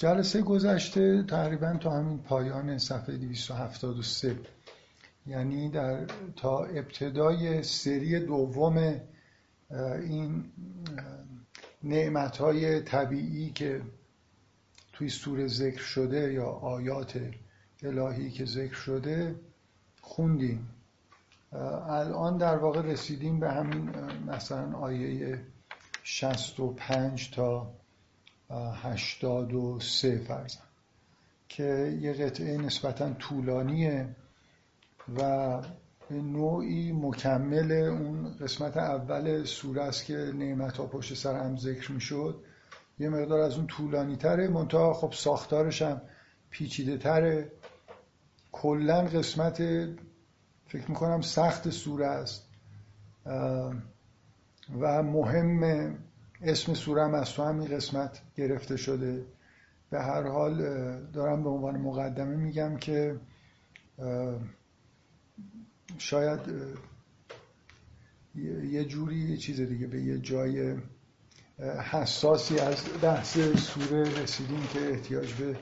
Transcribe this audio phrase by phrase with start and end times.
[0.00, 4.38] جلسه گذشته تقریبا تا همین پایان صفحه 273
[5.26, 9.00] یعنی در تا ابتدای سری دوم
[10.02, 10.44] این
[11.82, 13.82] نعمت های طبیعی که
[14.92, 17.20] توی سوره ذکر شده یا آیات
[17.82, 19.34] الهی که ذکر شده
[20.00, 20.68] خوندیم.
[21.88, 23.90] الان در واقع رسیدیم به همین
[24.26, 25.40] مثلا آیه
[26.02, 27.79] 65 تا
[28.50, 30.60] 83 فرزن
[31.48, 34.16] که یه قطعه نسبتا طولانیه
[35.16, 35.60] و
[36.08, 41.92] به نوعی مکمل اون قسمت اول سوره است که نعمت ها پشت سر هم ذکر
[41.92, 42.44] می‌شد.
[42.98, 46.00] یه مقدار از اون طولانی تره منتها خب ساختارش هم
[46.50, 47.52] پیچیده تره
[48.52, 49.56] کلا قسمت
[50.66, 52.46] فکر می‌کنم سخت سوره است.
[54.80, 55.98] و مهم
[56.42, 59.24] اسم سوره از تو همین قسمت گرفته شده.
[59.90, 60.56] به هر حال
[61.12, 63.20] دارم به عنوان مقدمه میگم که
[65.98, 66.40] شاید
[68.70, 70.76] یه جوری یه چیز دیگه به یه جای
[71.90, 75.56] حساسی از بحث سوره رسیدیم که احتیاج به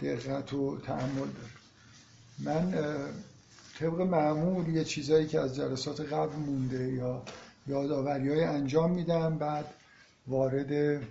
[0.00, 1.52] دقت و تعمل داره.
[2.38, 2.72] من
[3.78, 7.22] طبق معمول یه چیزایی که از جلسات قبل مونده یا
[7.66, 9.64] یادآوری های انجام میدم بعد
[10.26, 11.02] وارد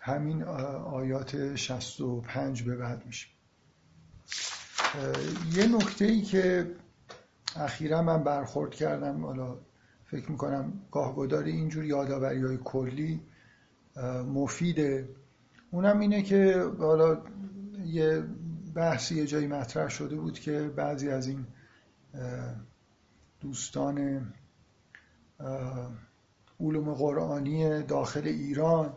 [0.00, 3.28] همین آیات 65 به بعد میشه.
[5.52, 6.74] یه نکته ای که
[7.56, 9.58] اخیرا من برخورد کردم حالا
[10.04, 13.20] فکر می‌کنم گاهگداری اینجور یادآوری های کلی
[14.34, 15.08] مفیده.
[15.70, 17.22] اونم اینه که حالا
[17.84, 18.24] یه
[18.74, 21.46] بحثی یه جایی مطرح شده بود که بعضی از این
[23.40, 24.26] دوستان
[26.60, 28.92] علوم قرآنی داخل ایران.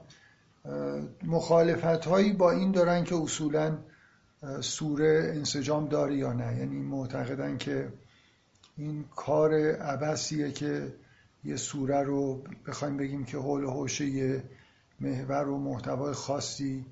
[1.24, 3.78] مخالفت هایی با این دارن که اصولا
[4.62, 6.58] سوره انسجام داره یا نه.
[6.58, 7.94] یعنی معتقدن که
[8.78, 10.94] این کار عبسیه که
[11.44, 14.44] یه سوره رو بخوایم بگیم که حول حوشه یه
[15.00, 16.86] محور و محتوای خاصی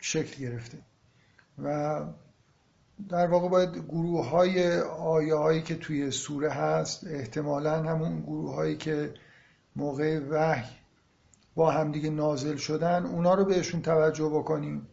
[0.00, 0.78] شکل گرفته.
[1.58, 2.00] و
[3.08, 8.76] در واقع باید گروه های آیه هایی که توی سوره هست احتمالا همون گروه هایی
[8.76, 9.14] که
[9.76, 10.70] موقع وحی
[11.54, 14.86] با همدیگه نازل شدن اونا رو بهشون توجه بکنیم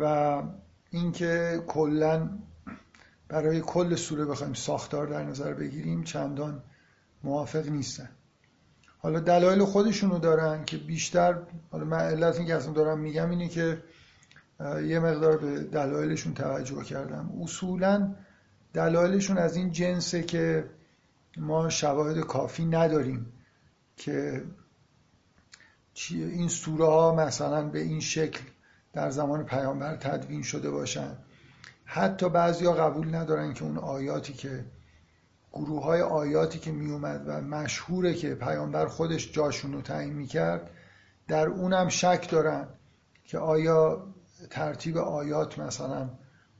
[0.00, 0.42] و
[0.90, 2.30] اینکه کلا
[3.28, 6.62] برای کل سوره بخوایم ساختار در نظر بگیریم چندان
[7.24, 8.08] موافق نیستن.
[8.98, 11.38] حالا دلایل خودشونو دارن که بیشتر
[11.70, 13.82] حالا من علت این که اصلا دارم میگم اینه که
[14.60, 17.32] یه مقدار به دلایلشون توجه کردم.
[17.42, 18.14] اصولا
[18.72, 20.70] دلایلشون از این جنسه که
[21.36, 23.32] ما شواهد کافی نداریم
[23.96, 24.42] که
[26.10, 28.40] این سوره ها مثلا به این شکل
[28.92, 31.16] در زمان پیامبر تدوین شده باشن.
[31.84, 34.64] حتی بعضی ها قبول ندارن که اون آیاتی که
[35.52, 40.70] گروه های آیاتی که می اومد و مشهوره که پیامبر خودش جاشون رو تعیین می‌کرد
[41.28, 42.68] در اونم شک دارن
[43.24, 44.06] که آیا
[44.50, 46.10] ترتیب آیات مثلا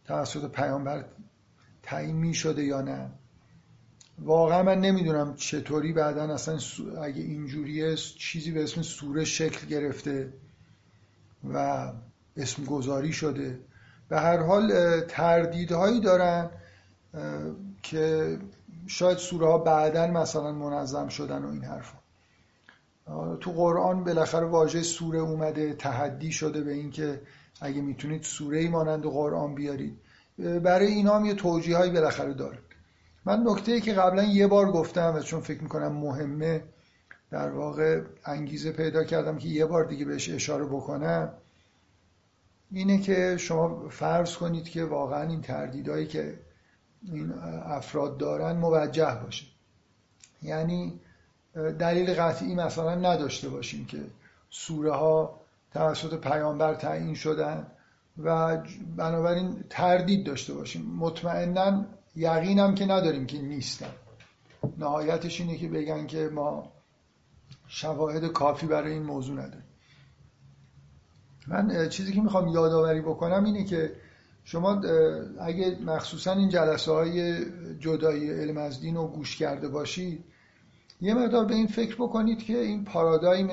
[0.04, 1.04] توسط پیامبر
[1.82, 3.10] تعیین می شده یا نه.
[4.19, 6.59] واقعا من نمی‌دونم چطوری بعدا اصلا
[7.03, 10.32] اگه اینجوریه چیزی به اسم سوره شکل گرفته
[11.53, 11.92] و
[12.37, 13.60] اسم گذاری شده.
[14.08, 16.50] به هر حال تردیدهایی دارن
[17.82, 18.38] که
[18.87, 21.98] شاید سوره ها بعدا مثلا منظم شدن و این حرفا.
[23.41, 27.20] تو قرآن بالاخره واژه سوره اومده تحدی شده به اینکه
[27.61, 29.99] اگه می‌تونید سوره ای مانند قرآن بیارید.
[30.39, 32.59] برای اینا هم یه توجیه هایی بالاخره داره
[33.25, 36.62] من نکته ای که قبلا یه بار گفتم و چون فکر می‌کنم مهمه
[37.31, 41.33] در واقع انگیزه پیدا کردم که یه بار دیگه بهش اشاره بکنم
[42.71, 46.38] اینه که شما فرض کنید که واقعا این تردیدهایی که
[47.03, 47.33] این
[47.65, 49.47] افراد دارن موجه باشه.
[50.43, 51.00] یعنی
[51.78, 53.99] دلیل قطعی مثلا نداشته باشیم که
[54.50, 55.41] سوره ها
[55.72, 57.67] توسط پیامبر تعیین شدن
[58.19, 58.58] و
[58.96, 60.82] بنابراین تردید داشته باشیم.
[60.99, 61.85] مطمئنا
[62.17, 63.90] یقینم که نداریم که نیستن.
[64.79, 66.73] نهایتش اینه که بگن که ما
[67.67, 69.64] شواهد کافی برای این موضوع نداریم.
[71.49, 73.93] من چیزی که می‌خوام یادآوری بکنم اینه که
[74.44, 74.81] شما
[75.40, 77.44] اگه مخصوصا این جلسه های
[77.81, 80.25] جدایی علم از دین رو گوش کرده باشید
[81.00, 83.50] یه مقدار به این فکر بکنید که این پارادایم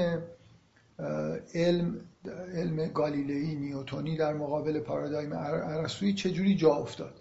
[1.53, 1.95] علم
[2.31, 7.19] علم گالیلئی نیوتونی در مقابل پارادایم ارسطویی چجوری جا افتاد؟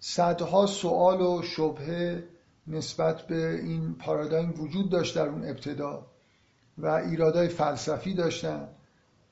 [0.00, 2.24] صدها سوال و شبهه
[2.66, 6.06] نسبت به این پارادایم وجود داشت در اون ابتدا
[6.78, 8.68] و ایرادای فلسفی داشتن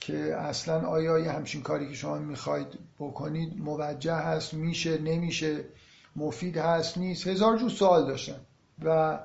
[0.01, 2.67] که اصلا آیا یه همچین کاری که شما می‌خواید
[2.99, 5.65] بکنید موجه هست میشه نمیشه
[6.17, 8.41] مفید هست نیست؟ هزار جور سوال داشتن
[8.85, 9.19] و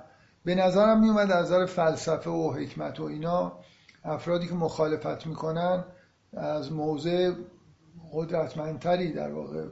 [0.45, 3.59] به نظرم میومد از نظر فلسفه و حکمت و اینا
[4.03, 5.83] افرادی که مخالفت می‌کنن
[6.33, 7.31] از موضع
[8.13, 9.65] قدرتمندتری در واقع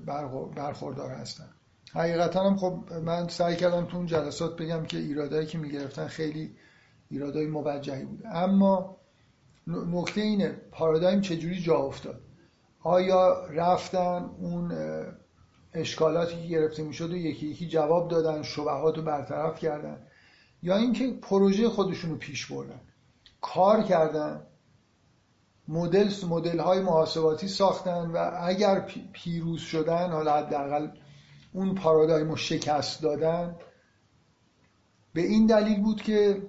[0.56, 1.50] برخوردار هستن.
[1.94, 6.56] حقیقتا هم خب من سعی کردم تو اون جلسات بگم که ایرادایی که می‌گرفتن خیلی
[7.10, 8.24] ایرادای موجهی بود.
[8.26, 8.98] اما
[9.68, 12.22] نکته اینه پارادایم چجوری جا افتاد؟
[12.84, 14.74] آیا رفتن اون
[15.74, 20.08] اشکالاتی که گرفته می‌شد و یکی یکی جواب دادن شبهات رو برطرف کردن؟
[20.64, 22.82] یا اینکه پروژه خودشون رو پیش بردن؟
[23.54, 24.42] کار کردن
[25.68, 28.80] مدل مدل های محاسباتی ساختن و اگر
[29.14, 30.88] پیروز شدن حالا حداقل
[31.54, 33.56] اون پارادایم رو شکست دادن
[35.14, 36.42] به این دلیل بود که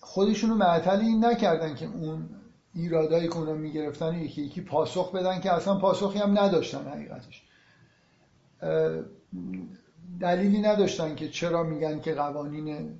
[0.00, 2.28] خودشون رو معطل این نکردن که اون
[2.74, 7.42] ایرادایی که اونا می‌گرفتن یکی یکی پاسخ بدن که اصلا پاسخی هم نداشتن حقیقتش.
[10.20, 12.98] دلیلی نداشتن که چرا میگن که قوانین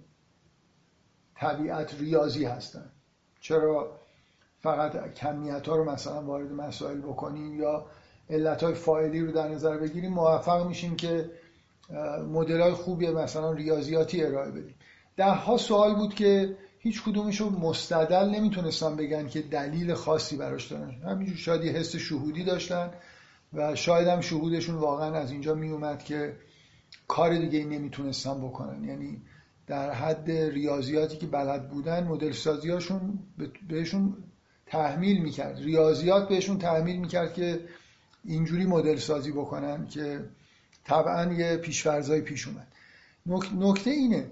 [1.41, 2.91] طبیعت ریاضی هستن.
[3.41, 4.01] چرا
[4.61, 7.87] فقط کمیت ها رو مثلا وارد مسائل بکنیم یا
[8.31, 11.31] علت های فایلی رو در نظر بگیریم موفق میشیم که
[12.33, 14.75] مدل های خوبی مثلا ریاضیاتی ارائه بدیم.
[15.17, 20.73] ده ها سوال بود که هیچ کدومش رو مستدل نمی‌تونستن بگن که دلیل خاصی براش
[20.73, 20.91] دارن.
[20.91, 22.91] همینجور شاید یه حس شهودی داشتن
[23.53, 26.37] و شاید هم شهودشون واقعا از اینجا میومد که
[27.09, 28.85] کار دیگه نمی‌تونستن بکنن.
[28.85, 29.23] یعنی
[29.67, 33.19] در حد ریاضیاتی که بلد بودن مدل سازیاشون
[33.69, 34.17] بهشون
[34.67, 35.59] تحمیل می‌کرد.
[35.59, 37.61] ریاضیات بهشون تحمیل می‌کرد که
[38.25, 40.25] اینجوری مدل سازی بکنن که
[40.85, 42.67] طبعا یه پیشورزای پیش اومد.
[43.55, 44.31] نکته اینه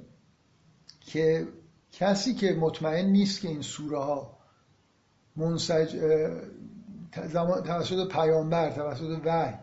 [1.00, 1.48] که
[1.92, 4.38] کسی که مطمئن نیست که این سوره ها
[5.37, 5.96] منسج
[7.64, 9.54] توسط پیامبر توسط وحی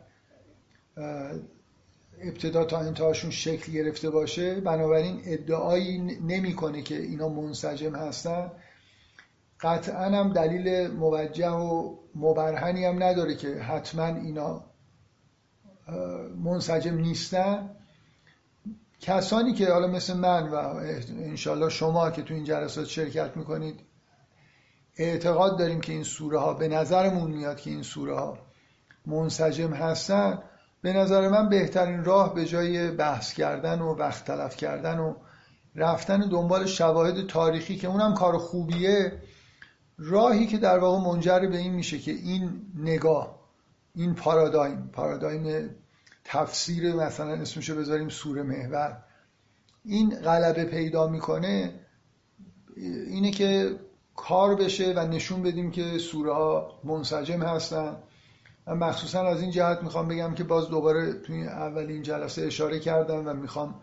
[2.24, 8.52] ابتدا تا انتهاشون شکل گرفته باشه بنابراین ادعایی نمی‌کنه که اینا منسجم هستن.
[9.60, 14.64] قطعا هم دلیل موجه و مبرهنی هم نداره که حتما اینا
[16.44, 17.70] منسجم نیستن.
[19.00, 20.56] کسانی که حالا مثل من و
[21.10, 23.80] انشالله شما که تو این جلسات شرکت می‌کنید
[24.98, 28.38] اعتقاد داریم که این سوره ها به نظرمون میاد که این سوره ها
[29.06, 30.44] منسجم هستن.
[30.82, 35.14] به نظر من بهترین راه به جای بحث کردن و وقت تلف کردن و
[35.76, 39.22] رفتن دنبال شواهد تاریخی که اونم کار خوبیه
[39.98, 43.40] راهی که در واقع منجر به این میشه که این نگاه
[43.96, 45.70] این پارادایم پارادایم
[46.24, 49.04] تفسیر مثلا اسمشو بذاریم سوره محور
[49.86, 51.74] این غلبه پیدا می‌کنه
[53.08, 53.76] اینه که
[54.16, 57.98] کار بشه و نشون بدیم که سوره ها منسجم هستن.
[58.76, 63.34] مخصوصا از این جهت می‌خوام بگم که باز دوباره توی اولین جلسه اشاره کردم و
[63.34, 63.82] می‌خوام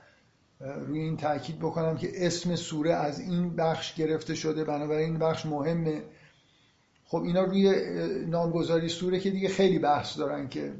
[0.61, 4.64] روی این تاکید بکنم که اسم سوره از این بخش گرفته شده.
[4.64, 6.02] بنابراین این بخش مهمه.
[7.05, 7.75] خب اینا روی
[8.26, 10.75] نامگذاری سوره که دیگه خیلی بحث دارن که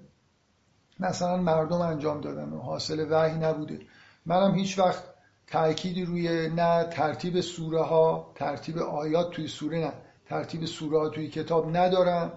[1.01, 3.79] مثلا مردم انجام دادن و حاصل وحی نبوده.
[4.27, 5.05] منم هیچ وقت
[5.47, 9.93] تأکیدی روی نه ترتیب سوره ها ترتیب آیات توی سوره نه
[10.29, 12.33] ترتیب سوره ها توی کتاب ندارم.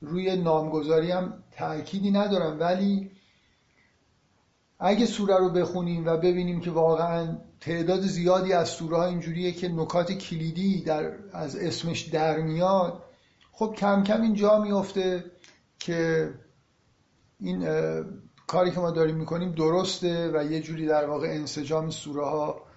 [0.00, 3.10] روی نامگذاری هم تأکیدی ندارم ولی
[4.78, 9.68] اگه سوره رو بخونیم و ببینیم که واقعا تعداد زیادی از سوره ها اینجوریه که
[9.68, 13.02] نکات کلیدی در از اسمش در میاد
[13.52, 15.24] خب کم کم این جا میفته
[15.78, 16.30] که
[17.40, 17.68] این
[18.46, 22.69] کاری که ما داریم می‌کنیم درسته و یه جوری در واقع انسجام سوره ها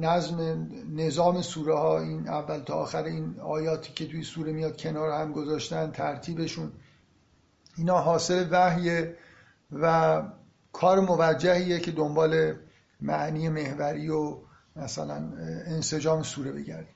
[0.00, 5.10] نظم نظام سوره ها این اول تا آخر این آیاتی که توی سوره میاد کنار
[5.10, 6.72] هم گذاشتن ترتیبشون
[7.76, 9.16] اینا حاصل وحیه
[9.72, 10.22] و
[10.72, 12.54] کار موجهیه که دنبال
[13.00, 14.38] معنی محوری و
[14.76, 15.32] مثلا
[15.66, 16.94] انسجام سوره بگردیم.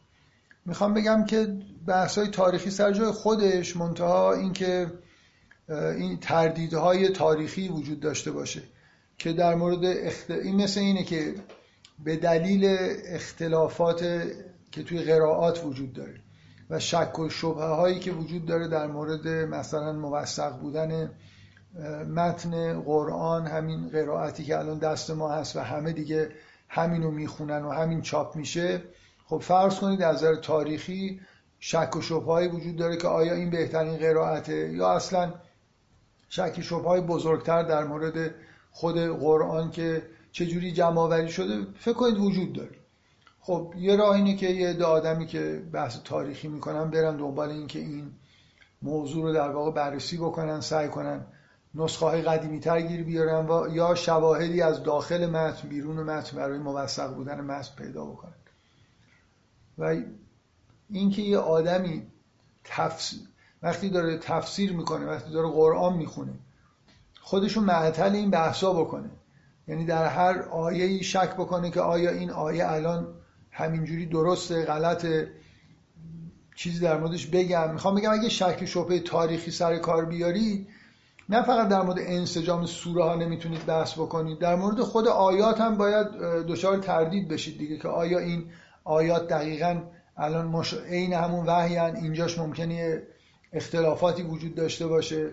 [0.67, 4.93] می‌خوام بگم که بحث های تاریخی سر جای خودش منتها اینکه
[5.69, 8.63] این تردیدهای تاریخی وجود داشته باشه.
[9.19, 9.85] که در مورد
[10.29, 11.35] این مثل اینه که
[12.05, 14.01] به دلیل اختلافات
[14.71, 16.21] که توی قرائات وجود داره
[16.71, 21.11] و شک و شبه هایی که وجود داره در مورد مثلا موثق بودن
[22.15, 26.31] متن قرآن همین قرائتی که الان دست ما هست و همه دیگه
[26.69, 28.83] همینو می‌خونن و همین چاپ میشه
[29.27, 31.21] خب فرض کنید از نظر تاریخی
[31.59, 35.35] شک و شبهایی وجود داره که آیا این بهترین قرائته یا اصلا
[36.29, 38.35] شک شبهای بزرگتر در مورد
[38.77, 40.03] خود قرآن که
[40.33, 42.79] چجوری جمع آوری شده فکر کنید وجود داره.
[43.41, 47.67] خب یه راه اینه که یه عده آدمی که بحث تاریخی می‌کنن برن دنبال این
[47.67, 48.13] که این
[48.83, 51.27] موضوع رو در واقع بررسی بکنن سعی کنن
[51.75, 56.59] نسخه های قدیمی تر گیر بیارن و یا شواهدی از داخل متن بیرون متن برای
[56.59, 58.35] موثق بودن متن پیدا بکنن.
[59.79, 59.97] و
[60.91, 62.03] اینکه یه آدمی
[62.65, 63.21] تفسیر
[63.63, 66.33] وقتی داره تفسیر می‌کنه وقتی داره قرآن می‌خونه
[67.27, 69.11] خودشون معطل این بحثا بکنه.
[69.69, 73.15] یعنی در هر آیه شک بکنه که آیا این آیه الان
[73.51, 75.29] همینجوری درسته غلطه
[76.57, 77.73] چیزی در موردش بگم.
[77.73, 80.67] می‌خوام بگم اگه شک شبه تاریخی سر کار بیاری
[81.29, 85.77] نه فقط در مورد انسجام سوره ها نمی‌تونید بحث بکنید در مورد خود آیات هم
[85.77, 86.07] باید
[86.49, 88.45] دچار تردید بشید دیگه که آیا این
[88.85, 89.83] آیات دقیقا
[90.17, 90.75] الان مش...
[90.75, 93.03] عین همون وحی اینجاش ممکنه
[93.53, 95.31] اختلافاتی وجود داشته باشه.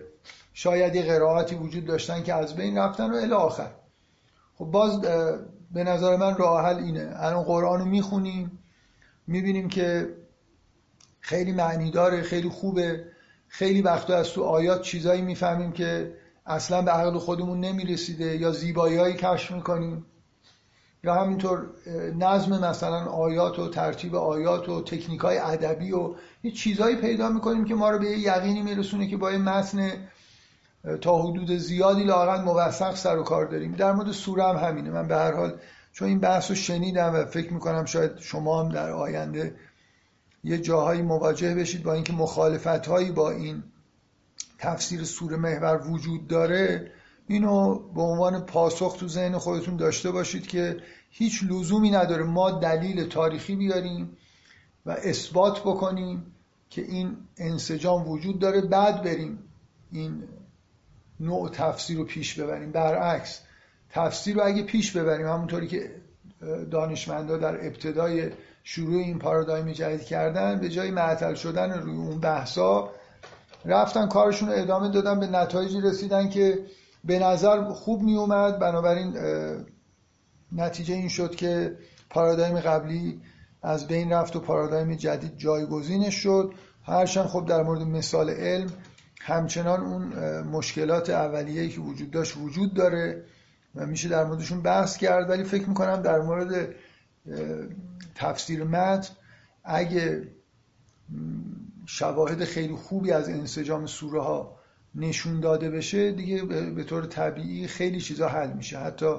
[0.56, 3.70] شاید یه قرائاتی وجود داشتن که از بین رفتن و الی آخر.
[4.54, 5.00] خب باز
[5.72, 7.14] به نظر من راه حل اینه.
[7.16, 8.58] الان قرآن رو می‌خونیم
[9.26, 10.14] می‌بینیم که
[11.20, 13.04] خیلی معنی داره خیلی خوبه.
[13.48, 16.14] خیلی وقتا از تو آیات چیزایی می‌فهمیم که
[16.46, 20.06] اصلا به عقل خودمون نمی‌رسیده یا زیبایی کشف می‌کنیم.
[21.04, 21.66] یا همینطور
[22.18, 27.74] نظم مثلا آیات و ترتیب آیات و تکنیک ادبی و یه چیزهایی پیدا می‌کنیم که
[27.74, 29.90] ما رو به یه یقینی میرسونه که با یه متن
[31.00, 33.72] تا حدود زیادی لاغت موثق سر و کار داریم.
[33.72, 34.90] در مورد سوره هم همینه.
[34.90, 35.58] من به هر حال
[35.92, 39.54] چون این بحث رو شنیدم و فکر می‌کنم شاید شما هم در آینده
[40.44, 43.62] یه جاهایی مواجه بشید با اینکه مخالفت هایی با این
[44.58, 46.92] تفسیر سوره محور وجود داره
[47.28, 50.76] اینو به عنوان پاسخ تو ذهن خودتون داشته باشید که
[51.10, 54.16] هیچ لزومی نداره ما دلیل تاریخی بیاریم
[54.86, 56.26] و اثبات بکنیم
[56.70, 58.60] که این انسجام وجود داره.
[58.60, 59.38] بعد بریم
[59.92, 60.22] این
[61.20, 62.72] نوع تفسیر رو پیش ببریم.
[62.72, 63.40] برعکس
[63.90, 65.90] تفسیر رو اگه پیش ببریم همونطوری که
[66.70, 68.30] دانشمندا در ابتدای
[68.64, 72.90] شروع این پارادایم جدید کردن به جای معطل شدن روی اون بحثا
[73.64, 76.58] رفتن کارشون رو ادامه دادن به نتایجی رسیدن که
[77.04, 79.16] به نظر خوب می اومد بنابراین
[80.52, 81.76] نتیجه این شد که
[82.10, 83.20] پارادایم قبلی
[83.62, 86.54] از بین رفت و پارادایم جدید جایگزینش شد.
[86.86, 88.72] هرچند خب در مورد مثال علم
[89.26, 90.02] همچنان اون
[90.40, 93.24] مشکلات اولیه‌ای که وجود داشت وجود داره
[93.74, 95.30] و میشه در موردشون بحث کرد.
[95.30, 96.74] ولی فکر می‌کنم در مورد
[98.14, 99.14] تفسیر متن
[99.64, 100.28] اگه
[101.86, 104.58] شواهد خیلی خوبی از انسجام سوره ها
[104.94, 108.78] نشون داده بشه دیگه به طور طبیعی خیلی چیزا حل میشه.
[108.78, 109.14] حتی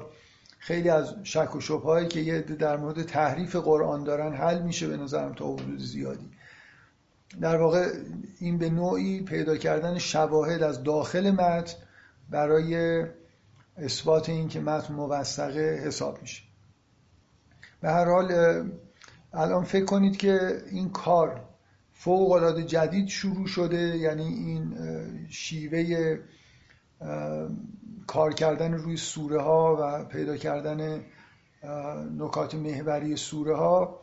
[0.58, 4.96] خیلی از شک و شبهایی که یه در مورد تحریف قرآن دارن حل میشه به
[4.96, 6.30] نظرم تا حدود زیادی.
[7.40, 7.92] در واقع
[8.38, 11.76] این به نوعی پیدا کردن شواهد از داخل متن
[12.30, 13.04] برای
[13.76, 16.42] اثبات این که متن موثقه حساب میشه.
[17.80, 18.32] به هر حال
[19.32, 21.40] الان فکر کنید که این کار
[21.92, 24.76] فوق العاده جدید شروع شده یعنی این
[25.30, 26.18] شیوه
[28.06, 31.04] کار کردن روی سوره ها و پیدا کردن
[32.18, 34.00] نکات محوری سوره ها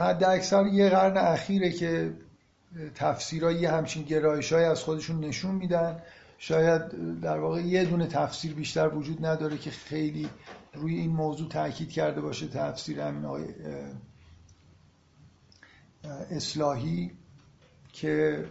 [0.00, 2.12] حد اکثر یه قرن اخیره که
[2.94, 6.02] تفسیرهایی همچین گرایش های از خودشون نشون میدن.
[6.38, 6.82] شاید
[7.20, 10.28] در واقع یه دونه تفسیر بیشتر وجود نداره که خیلی
[10.74, 12.48] روی این موضوع تاکید کرده باشه.
[12.48, 13.44] تفسیر همین آقای
[16.30, 17.10] اصلاحی
[17.92, 18.44] که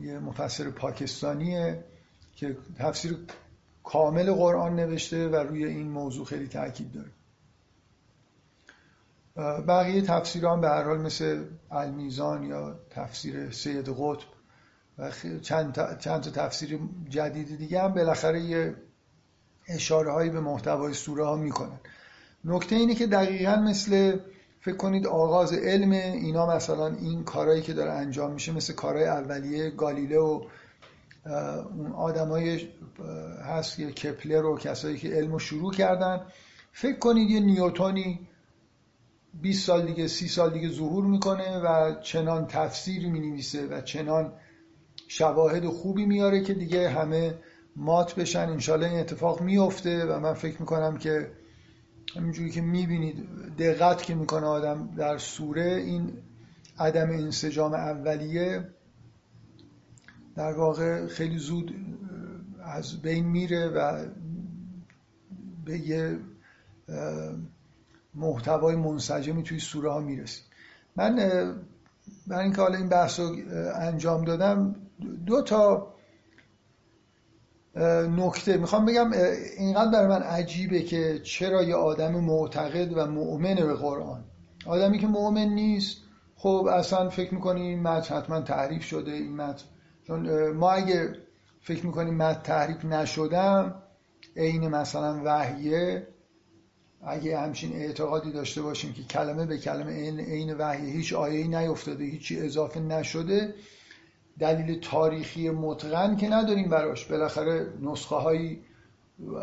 [0.00, 1.84] یه مفسر پاکستانیه
[2.36, 3.18] که تفسیر
[3.84, 7.10] کامل قرآن نوشته و روی این موضوع خیلی تاکید داره.
[9.36, 14.28] بقیه تفسیران به هر حال مثل المیزان یا تفسیر سید قطب
[14.98, 15.10] و
[15.42, 16.78] چند تا, چند تا تفسیر
[17.08, 18.74] جدید دیگه هم بالاخره یه
[19.68, 21.80] اشاره هایی به محتوای سوره ها می‌کنن.
[22.44, 24.18] نکته اینه که دقیقا مثل
[24.60, 29.70] فکر کنید آغاز علم اینا مثلا این کارهایی که داره انجام میشه مثل کارهای اولیه
[29.70, 30.42] گالیله و
[31.76, 32.68] اون آدمای
[33.44, 36.20] هست که کپلر و کسایی که علم رو شروع کردن.
[36.72, 38.28] فکر کنید یه نیوتونی
[39.42, 44.32] 20 سال دیگه 30 سال دیگه ظهور می‌کنه و چنان تفسیری می‌نویسه و چنان
[45.08, 47.34] شواهد خوبی میاره که دیگه همه
[47.76, 48.48] مات بشن.
[48.48, 51.30] انشالله این اتفاق میفته و من فکر می‌کنم که
[52.16, 53.28] همینجوری که می‌بینید
[53.58, 56.12] دقت که می‌کنه آدم در سوره این
[56.78, 58.68] عدم انسجام اولیه
[60.36, 61.74] در واقع خیلی زود
[62.62, 64.06] از بین میره و
[65.64, 66.18] به یه
[68.16, 70.44] محتوای منسجمی توی سوره ها می‌رسیم
[70.96, 71.16] من
[72.26, 73.36] برای اینکه حالا این بحث رو
[73.74, 74.76] انجام دادم
[75.26, 75.92] دو تا
[78.16, 78.56] نکته.
[78.56, 79.12] می‌خوام بگم
[79.58, 84.24] اینقدر برای من عجیبه که چرا یه آدم معتقد و مؤمن به قرآن؟
[84.66, 85.96] آدمی که مؤمن نیست
[86.36, 89.64] خب اصلا فکر می‌کنی این متن حتما تحریف شده این متن.
[90.06, 91.12] چون ما اگه
[91.60, 93.82] فکر می‌کنیم متن تحریف نشدم
[94.36, 96.06] عین مثلا وحیه
[97.06, 102.40] اگه همچین اعتقادی داشته باشیم که کلمه به کلمه عین وحیه هیچ آیه‌ای نیفتاده هیچی
[102.40, 103.54] اضافه نشده
[104.38, 107.04] دلیل تاریخی متقن که نداریم براش.
[107.04, 108.62] بالاخره نسخه هایی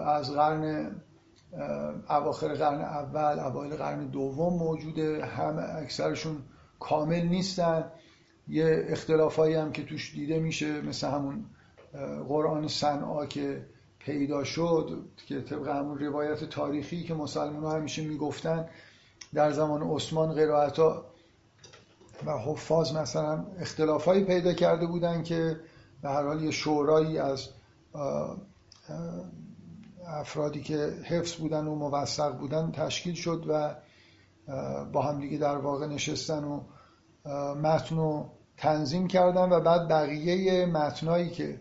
[0.05, 0.91] از قرن
[2.09, 5.25] اواخر قرن اول اوایل قرن دوم موجوده.
[5.25, 6.37] هم اکثرشون
[6.79, 7.91] کامل نیستن.
[8.47, 11.45] یه اختلافایی هم که توش دیده میشه مثل همون
[12.27, 13.65] قرآن صنعا که
[14.05, 18.69] پیدا شد که طبق همون روایت تاریخی که مسلمان همیشه می‌گفتن
[19.33, 21.03] در زمان عثمان قرائت و
[22.45, 25.59] حفاظ مثلا اختلافایی پیدا کرده بودن که
[26.01, 27.49] به هر حال یه شورایی از
[30.07, 33.75] افرادی که حفظ بودن و موثق بودن تشکیل شد و
[34.93, 36.61] با همدیگه در واقع نشستن و
[37.55, 41.59] متن رو تنظیم کردن و بعد بقیه متنایی که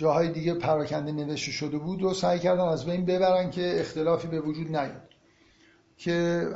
[0.00, 4.40] جاهای دیگه پراکنده نوشته شده بود رو سعی کردن از بین ببرن که اختلافی به
[4.40, 5.08] وجود نیاد.
[5.96, 6.48] که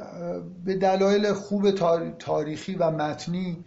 [0.64, 1.70] به دلایل خوب
[2.18, 3.64] تاریخی و متنی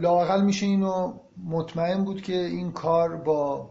[0.00, 3.70] لاقل میشه اینو مطمئن بود که این کار با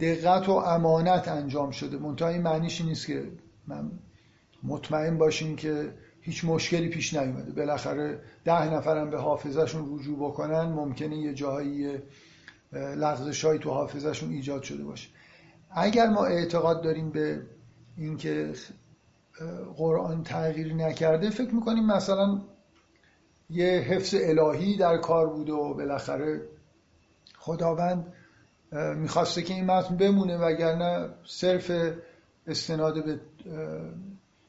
[0.00, 1.98] دقت و امانت انجام شده.
[1.98, 3.32] منتها این معنیش نیست که
[3.66, 3.90] من
[4.62, 7.52] مطمئن باشین که هیچ مشکلی پیش نیومده.
[7.52, 11.98] بالاخره ده نفرم به حافظشون رجوع بکنن ممکنه یه جایی
[12.72, 15.08] لغزش هایی تو حافظشون ایجاد شده باشه.
[15.70, 17.42] اگر ما اعتقاد داریم به
[17.96, 18.52] اینکه
[19.76, 22.40] قرآن تغییر نکرده فکر می‌کنیم مثلا
[23.50, 26.42] یه حفظ الهی در کار بوده و بالاخره
[27.38, 28.12] خداوند
[28.96, 31.72] می‌خواسته که این متن بمونه وگرنه صرف
[32.46, 33.20] استناد به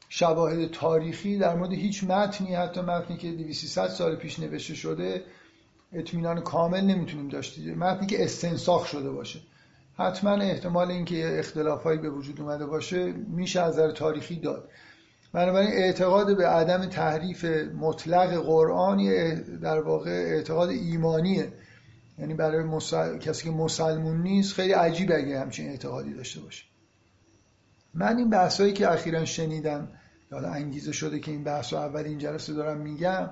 [0.08, 5.24] شواهد تاریخی در مورد هیچ متنی حتی متنی که 200 سال پیش نوشته شده
[5.92, 9.40] اطمینان کامل نمی‌تونیم داشته متنی که استنساخ شده باشه.
[9.98, 14.68] حتما احتمال اینکه اختلافایی به وجود اومده باشه میشه از نظر تاریخی داد.
[15.32, 17.44] بنابراین اعتقاد به عدم تحریف
[17.78, 18.96] مطلق قرآن
[19.62, 21.52] در واقع اعتقاد ایمانیه.
[22.18, 22.78] یعنی برای
[23.20, 26.64] کسی که مسلمون نیست خیلی عجیب اگه همچین اعتقادی داشته باشه.
[27.94, 29.88] من این بحثایی که اخیرا شنیدم
[30.32, 33.30] حالا انگیزه شده که این بحث اول این جلسه دارم میگم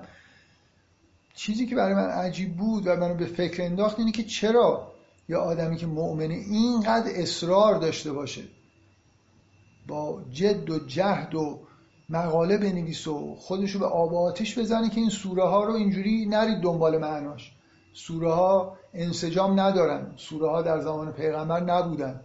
[1.33, 4.91] چیزی که برای من عجیب بود و منو به فکر انداخت اینه که چرا
[5.29, 8.41] یه آدمی که مؤمنه اینقدر اصرار داشته باشه
[9.87, 11.59] با جد و جهد و
[12.09, 16.25] مقاله بنویس و خودشو به آب و آتش بزنه که این سوره ها رو اینجوری
[16.25, 17.51] نرید دنبال معناش.
[17.93, 20.13] سوره ها انسجام ندارن.
[20.17, 22.21] سوره ها در زمان پیغمبر نبودن.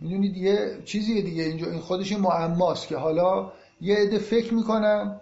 [0.00, 1.42] می‌دونید یه چیزی دیگه.
[1.42, 5.20] اینجا این خودش معماست که حالا یه عده فکر می‌کنن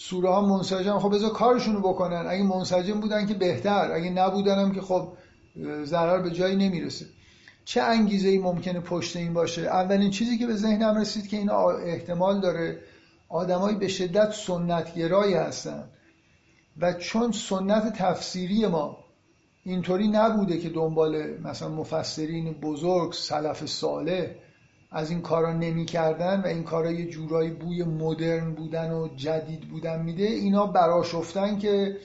[0.00, 2.26] سوره ها منسجم خب بذار کارشونو بکنن.
[2.28, 5.08] اگه منسجم بودن که بهتر اگه نبودن هم که خب
[5.84, 7.06] ضرر به جایی نمی‌رسه.
[7.64, 11.50] چه انگیزه ای ممکنه پشت این باشه؟ اولین چیزی که به ذهنم رسید که این
[11.50, 12.80] احتمال داره
[13.28, 15.84] آدمایی به شدت سنتگرایی هستن.
[16.80, 18.96] و چون سنت تفسیری ما
[19.64, 24.26] اینطوری نبوده که دنبال مثلا مفسرین بزرگ سلف صالح
[24.90, 30.02] از این کارا نمی‌کردن و این کارا یه جورایی بوی مدرن بودن و جدید بودن
[30.02, 31.96] میده اینا براشفتن که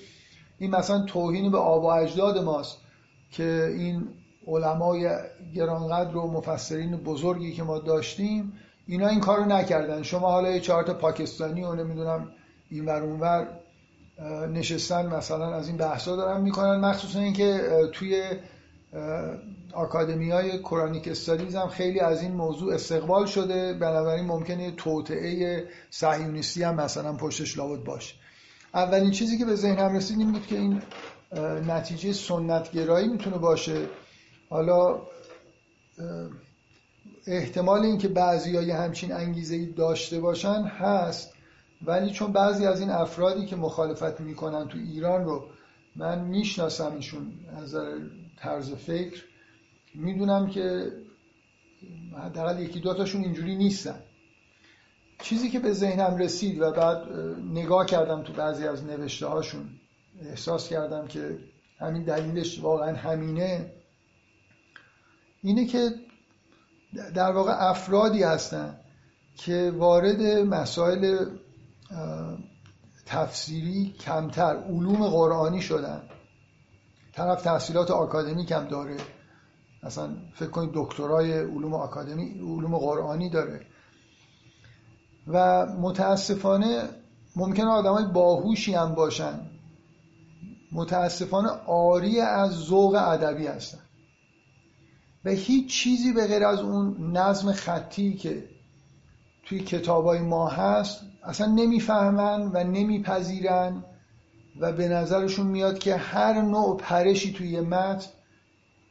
[0.60, 2.78] این مثلا توهین به آب و اجداد ماست
[3.32, 4.08] که این
[4.48, 5.10] علمای
[5.56, 8.54] گرانقدر و مفسرین بزرگی که ما داشتیم
[8.88, 10.04] اینا این کارو نکردن.
[10.04, 12.28] شما حالا یه چهار پاکستانی و نمی‌دونم
[12.70, 13.48] این ور اونور
[14.54, 17.62] نشستن مثلا از این بحثا دارن می‌کنن مخصوصا اینکه
[17.94, 18.24] توی
[19.74, 23.74] آکادمی های کرانیک استادیز هم خیلی از این موضوع استقبال شده.
[23.74, 28.16] بنابراین ممکنه توطعه صهیونیستی هم مثلا پشتش لابد باشه.
[28.74, 30.82] اولین چیزی که به ذهنم رسید این بود که این
[31.68, 33.86] نتیجه سنتگرایی می‌تونه باشه.
[34.50, 35.02] حالا
[37.28, 41.34] احتمال اینکه بعضی های همچین انگیزه داشته باشن هست.
[41.86, 45.46] ولی چون بعضی از این افرادی که مخالفت می‌کنن تو ایران رو
[45.96, 47.76] من میشناسمشون از
[48.40, 49.24] طرز فکر.
[49.96, 50.92] می‌دونم که
[52.18, 54.00] حداقل یکی دوتاشون اینجوری نیستن.
[55.22, 56.98] چیزی که به ذهنم رسید و بعد
[57.52, 59.70] نگاه کردم تو بعضی از نوشته هاشون
[60.22, 61.38] احساس کردم که
[61.80, 63.74] همین دلیلش واقعا همینه
[65.42, 65.90] اینه که
[67.14, 68.80] در واقع افرادی هستن
[69.36, 71.26] که وارد مسائل
[73.06, 76.04] تفسیری کمتر علوم قرآنی شدن.
[77.14, 78.98] طرف تحصیلات آکادمیک هم داره.
[79.86, 83.62] مثلا فکر کنید دکترای علوم آکادمی علوم قرآنی داره.
[85.28, 86.90] و متاسفانه
[87.36, 89.40] ممکنه آدمای باهوشی هم باشن.
[90.72, 93.80] متاسفانه آری از ذوق ادبی هستن.
[95.26, 98.44] و هیچ چیزی به غیر از اون نظم خطی که
[99.46, 103.84] توی کتابای ما هست اصلا نمی‌فهمن و نمیپذیرن
[104.60, 108.10] و به نظرشون میاد که هر نوع پرشی توی متن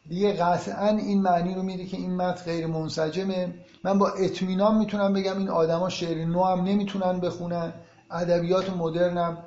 [0.08, 3.54] دیگه قطعا این معنی رو میده که این متن غیر منسجمه.
[3.84, 7.72] من با اطمینان می‌تونم بگم این آدما شعر نو هم نمی‌تونن بخونن
[8.10, 9.38] ادبیات مدرنم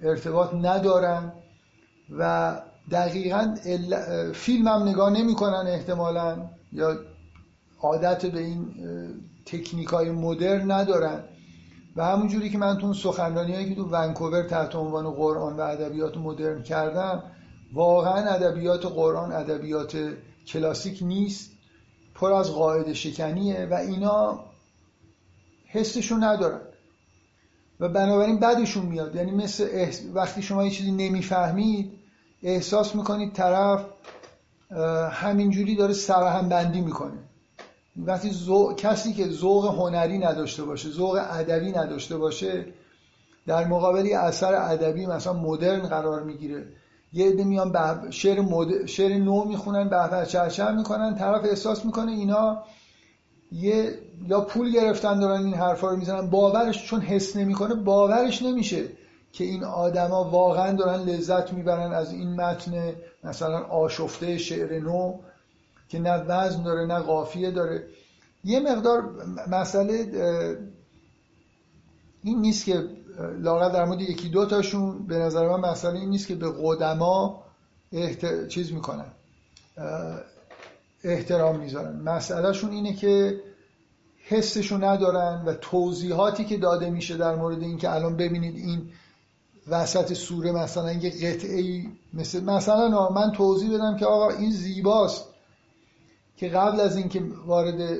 [0.00, 1.32] ارتباط ندارن
[2.18, 2.54] و
[2.90, 3.56] دقیقا
[4.34, 6.98] فیلم هم نگاه نمی‌کنن احتمالا یا
[7.80, 8.74] عادت به این
[9.46, 11.24] تکنیک های مدرن ندارن.
[11.96, 16.16] و همونجوری که من تو سخنرانی هایی که تو ونکوور تحت عنوان قرآن و ادبیات
[16.16, 17.22] مدرن کردم
[17.72, 19.96] واقعا ادبیات قرآن ادبیات
[20.46, 21.50] کلاسیک نیست
[22.14, 24.44] پر از قاعده شکنیه و اینا
[25.66, 26.60] حسشون ندارن.
[27.80, 29.16] و بنابراین بدشون میاد.
[29.16, 31.92] یعنی مثل وقتی شما یه چیزی نمی‌فهمید
[32.42, 33.86] احساس می‌کنید طرف
[35.10, 37.18] همینجوری داره سرهم بندی می‌کنه.
[37.96, 38.30] وقتی
[38.76, 42.66] کسی که ذوق هنری نداشته باشه ذوق ادبی نداشته باشه
[43.46, 46.66] در مقابلی اثر ادبی مثلا مدرن قرار می‌گیره.
[47.12, 48.86] یه عده میان شعر, مد...
[48.86, 52.62] شعر نو می‌خونن به چرچر می‌کنن طرف احساس می‌کنه اینا
[53.52, 58.84] یه یا پول گرفتن دارن این حرفا رو می‌زنن باورش چون حس نمی‌کنه باورش نمیشه
[59.32, 62.94] که این آدما واقعا دارن لذت می‌برن از این متن
[63.24, 65.18] مثلا آشفته شعر نو
[65.88, 67.88] که نه وزن داره نه قافیه داره.
[68.44, 69.10] یه مقدار
[69.50, 70.06] مسئله
[72.22, 76.26] این نیست که لاغت در مورد یکی دو تاشون به نظر من مسئله این نیست
[76.28, 77.44] که به قدما
[77.92, 78.48] احت...
[78.48, 79.12] چیز می‌کنن.
[81.04, 81.96] احترام می‌ذارن.
[81.96, 83.40] مسئلهشون اینه که
[84.24, 88.90] حسشو ندارن و توضیحاتی که داده میشه در مورد اینکه الان ببینید این
[89.68, 95.24] وسط سوره مثلا یه قطعه مثل مثلا من توضیح بدم که آقا این زیباست
[96.36, 97.98] که قبل از اینکه وارد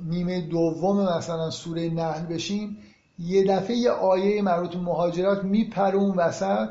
[0.00, 2.78] نیمه دوم مثلا سوره نحل بشیم
[3.20, 6.68] یه دفعه یه آیه مربوط مهاجرت میپره اون وسط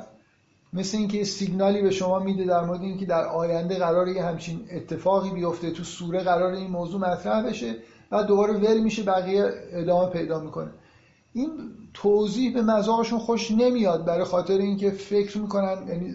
[0.74, 5.30] مثل اینکه سیگنالی به شما میده در مورد اینکه در آینده قراره یه همچین اتفاقی
[5.30, 7.76] بیفته تو سوره قرار این موضوع مطرح بشه
[8.12, 10.72] و دوباره ول میشه بقیه ادامه پیدا می‌کنه.
[11.34, 11.50] این
[11.94, 16.14] توضیح به مذاقشون خوش نمیاد برای خاطر اینکه فکر می‌کنن یعنی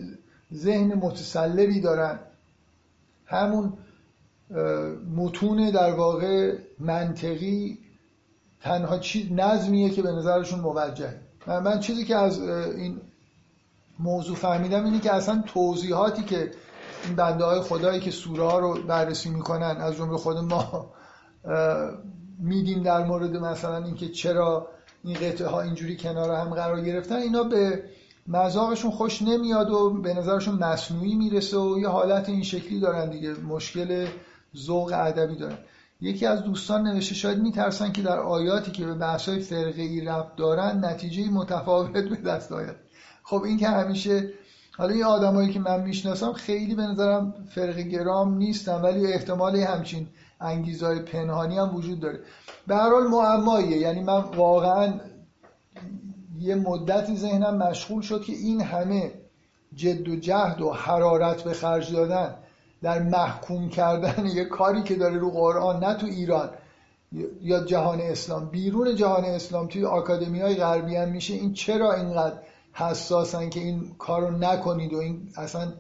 [0.55, 2.19] ذهن متسلبی دارن.
[3.27, 3.73] همون
[5.17, 7.79] متون در واقع منطقی
[8.65, 11.15] تنها چیز نظمیه که به نظرشون موجه
[11.47, 13.01] من, من چیزی که از این
[13.99, 16.51] موضوع فهمیدم اینه که اصلا توضیحاتی که
[17.07, 20.91] این بنده های خدایی که سوره ها رو بررسی می‌کنن از جمله خود ما
[22.39, 24.69] میدیم در مورد مثلا اینکه چرا
[25.05, 27.85] این قطعه ها اینجوری کنار هم قرار گرفتن اینا به
[28.27, 33.35] مذاقشون خوش نمیاد و به نظرشون مصنوعی می‌رسه و یه حالت این شکلی دارن دیگه.
[33.35, 34.07] مشکل
[34.57, 35.59] ذوق ادبی دارن.
[36.01, 40.37] یکی از دوستان نوشته شاید میترسن که در آیاتی که به بحث‌های فرقه ای ربط
[40.37, 42.77] دارن نتیجه متفاوت به دست آید.
[43.23, 44.31] خب این که همیشه
[44.77, 50.07] حالا این آدمایی که من می‌شناسم خیلی به نظرم فرق گرام نیستن ولی احتمال همچین
[50.41, 52.21] انگیزهای پنهانی هم وجود داره.
[52.67, 53.79] به هر حال معماییه.
[53.79, 54.95] یعنی من واقعا
[56.39, 59.13] یه مدتی ذهنم مشغول شد که این همه
[59.75, 62.35] جد و جهد و حرارت به خرج دادن
[62.85, 66.51] در محکوم کردن یه کاری که داره رو قرآن نه تو ایران
[67.43, 68.51] یا جهان اسلام.
[68.51, 71.35] بیرون جهان اسلام توی آکادمی های غربی هم میشه.
[71.35, 72.39] این چرا اینقدر
[72.73, 75.73] حساسن که این کارو نکنید و این اصلا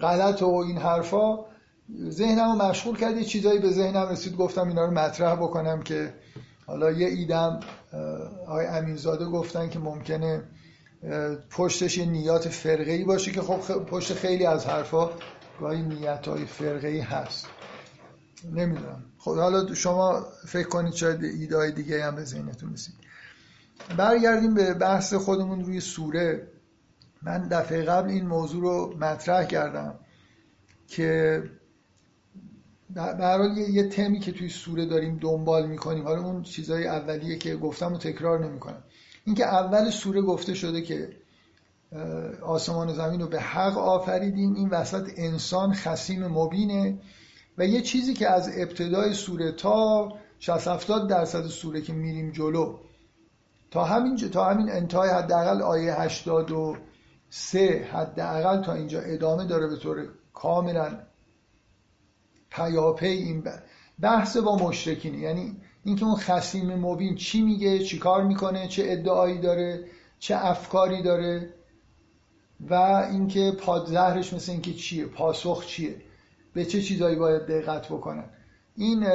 [0.00, 1.38] غلط و این حرفا؟
[2.08, 3.16] ذهنم رو مشغول کرد.
[3.16, 4.36] یه چیزایی به ذهنم رسید.
[4.36, 6.14] گفتم اینا رو مطرح بکنم که
[6.66, 7.60] حالا یه ایدم
[8.46, 10.42] آقای امینزاده گفتن که ممکنه
[11.50, 15.10] پشتش یه نیات فرقه باشه که خب پشت خیلی از حرفا
[15.60, 17.46] گاهی نیت های فرقه ای هست.
[18.52, 19.04] نمی‌دونم.
[19.18, 22.94] خب حالا شما فکر کنید شاید ایده های دیگه هم به ذهنتون رسید.
[23.96, 26.48] برگردیم به بحث خودمون روی سوره.
[27.22, 29.94] من دفعه قبل این موضوع رو مطرح کردم
[30.88, 31.42] که
[32.94, 36.04] برای یه تمی که توی سوره داریم دنبال می‌کنیم.
[36.04, 38.82] حالا اون چیزای اولیه که گفتم و تکرار نمی‌کنم.
[39.24, 41.16] اینکه اول سوره گفته شده که
[42.42, 46.98] آسمان و زمین رو به حق آفریدیم این وسط انسان خسیم مبینه.
[47.58, 52.78] و یه چیزی که از ابتدای سوره تا 60 70 درصد سوره که میریم جلو
[53.70, 60.08] تا همین تا همین انتهای حداقل آیه 83 حداقل تا اینجا ادامه داره به طور
[60.34, 60.98] کاملا
[62.50, 63.44] پیاپی این
[64.00, 69.38] بحث با مشرکینه یعنی اینکه اون خسیم مبین چی میگه چی کار می‌کنه چه ادعایی
[69.38, 69.84] داره
[70.18, 71.54] چه افکاری داره.
[72.70, 72.74] و
[73.10, 75.96] اینکه پادزهرش مثل اینکه چیه پاسخ چیه
[76.54, 78.24] به چه چیزایی باید دقت بکنن
[78.76, 79.06] این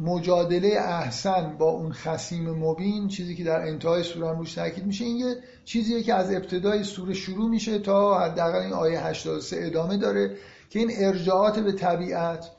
[0.00, 5.16] مجادله احسن با اون خسیم مبین چیزی که در انتهای سوره روش تاکید میشه این
[5.16, 10.36] یه چیزیه که از ابتدای سوره شروع میشه تا حداقل این آیه 83 ادامه داره
[10.70, 12.50] که این ارجاعات به طبیعت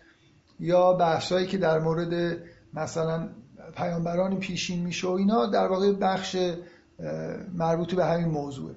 [0.59, 2.37] یا بحثایی که در مورد
[2.73, 3.29] مثلا
[3.75, 6.37] پیامبران پیشین میشه و اینا در واقع بخش
[7.53, 8.75] مربوط به همین موضوعه.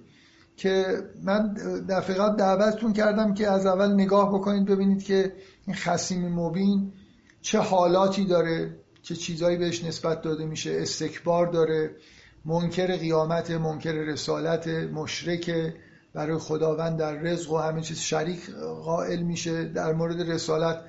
[0.62, 1.55] که من
[1.88, 5.33] دفعه قبل دعوتتون کردم که از اول نگاه بکنید ببینید که
[5.66, 6.92] این خسیم مبین
[7.40, 10.79] چه حالاتی داره چه چیزایی بهش نسبت داده میشه.
[10.81, 11.96] استکبار داره
[12.44, 15.75] منکر قیامت منکر رسالت مشرک
[16.14, 18.51] برای خداوند در رزق و همه چیز شریک
[18.85, 19.64] قائل میشه.
[19.64, 20.85] در مورد رسالت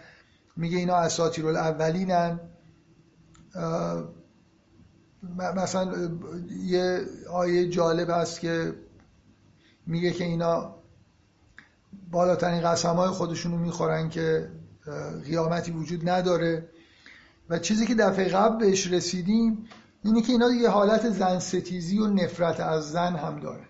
[0.57, 2.39] میگه اینا اساطیر الاولینن
[5.55, 6.09] مثلا
[6.63, 8.73] یه آیه جالب هست که
[9.87, 10.75] میگه که اینا
[12.11, 14.49] بالاترین قسم های خودشونو می‌خورن که
[15.25, 16.69] قیامتی وجود نداره.
[17.49, 19.65] و چیزی که دفعه قبل بهش رسیدیم
[20.03, 23.63] اینه که اینا یه حالت زن ستیزی و نفرت از زن هم داره.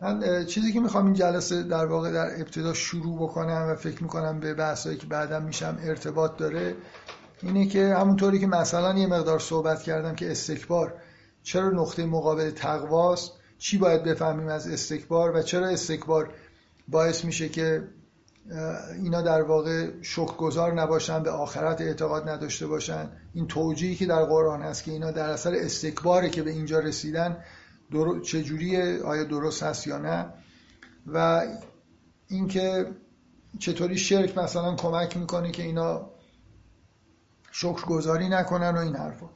[0.00, 4.40] من چیزی که می‌خوام این جلسه در واقع در ابتدا شروع بکنم و فکر می‌کنم
[4.40, 6.74] به بحثایی که بعدم میشم ارتباط داره
[7.42, 10.94] اینه که همونطوری که مثلا یه مقدار صحبت کردم که استکبار
[11.42, 16.34] چرا نقطه مقابل تقواست چی باید بفهمیم از استکبار و چرا استکبار
[16.88, 17.88] باعث میشه که
[19.02, 24.62] اینا در واقع شکرگزار نباشن به آخرت اعتقاد نداشته باشن؟ این توجیهی که در قرآن
[24.62, 27.36] هست که اینا در اثر استکباره که به اینجا رسیدن
[27.92, 28.20] در...
[28.20, 30.26] چجوریه؟ آیا درست هست یا نه؟
[31.06, 31.46] و
[32.28, 32.86] اینکه
[33.58, 36.10] چطوری شرک مثلا کمک می‌کنه که اینا
[37.52, 39.30] شکرگزاری نکنن و این حرفا.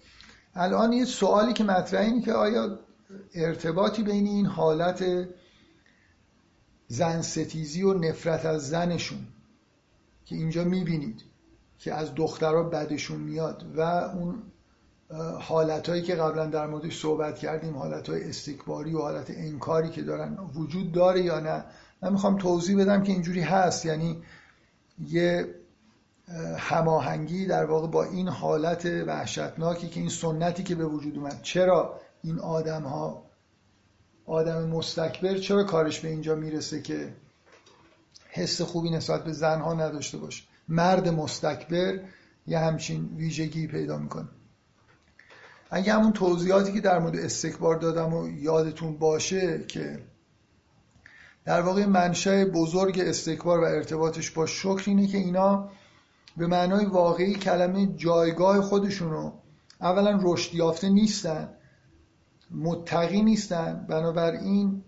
[0.54, 2.78] الان یه سوالی که مطرحه اینه که آیا
[3.34, 5.28] ارتباطی بین این حالت
[6.88, 9.26] زن ستیزی و نفرت از زنشون
[10.24, 11.22] که اینجا می‌بینید
[11.78, 14.42] که از دخترها بدشون میاد و اون
[15.40, 20.92] حالتهایی که قبلا در موردش صحبت کردیم حالتهای استکباری و حالت انکاری که دارن وجود
[20.92, 21.64] داره یا نه؟
[22.02, 23.86] من می‌خوام توضیح بدم که اینجوری هست.
[23.86, 24.22] یعنی
[25.06, 25.54] یه
[26.58, 31.42] هماهنگی در واقع با این حالت وحشتناکی که این سنتی که به وجود اومد.
[31.42, 33.22] چرا؟ این آدم ها
[34.26, 37.14] آدم مستکبر چرا کارش به اینجا می‌رسه که
[38.28, 42.00] حس خوبی نسبت به زنها نداشته باشه؟ مرد مستکبر
[42.46, 44.28] یه همچین ویژگی پیدا می‌کنه.
[45.70, 50.02] اگه همون توضیحاتی که در مورد استکبار دادم و یادتون باشه که
[51.44, 55.68] در واقع منشأ بزرگ استکبار و ارتباطش با شکر اینه که اینا
[56.36, 59.32] به معنای واقعی کلمه جایگاه خودشونو
[59.80, 61.48] اولا رشد یافته نیستن
[62.50, 63.86] متقی نیستن.
[63.88, 64.82] بنابراین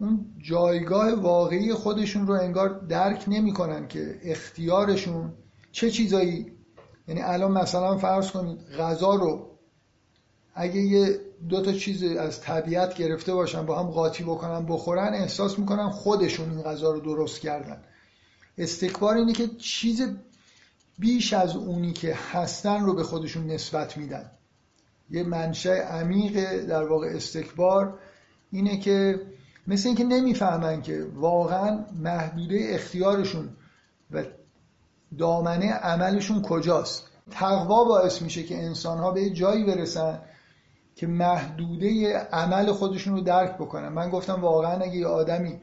[0.00, 5.32] اون جایگاه واقعی خودشون رو انگار درک نمی‌کنن که اختیارشون
[5.72, 6.52] چه چیزایی.
[7.08, 9.50] یعنی الان مثلا فرض کنید غذا رو
[10.54, 15.58] اگه یه دو تا چیز از طبیعت گرفته باشن با هم قاطی بکنن بخورن احساس
[15.58, 17.82] می‌کنن خودشون این غذا رو درست کردن.
[18.58, 20.08] استکبار اینه که چیز
[20.98, 24.30] بیش از اونی که هستن رو به خودشون نسبت میدن.
[25.10, 27.98] یه منشأ عمیق در واقع استکبار
[28.50, 29.20] اینه که
[29.66, 33.48] مثل اینکه نمی‌فهمن که واقعا محدوده اختیارشون
[34.10, 34.22] و
[35.18, 37.08] دامنه عملشون کجاست.
[37.30, 40.18] تقوا باعث میشه که انسان ها به جایی برسن
[40.96, 43.88] که محدوده عمل خودشون رو درک بکنن.
[43.88, 45.60] من گفتم واقعا اگه یه آدمی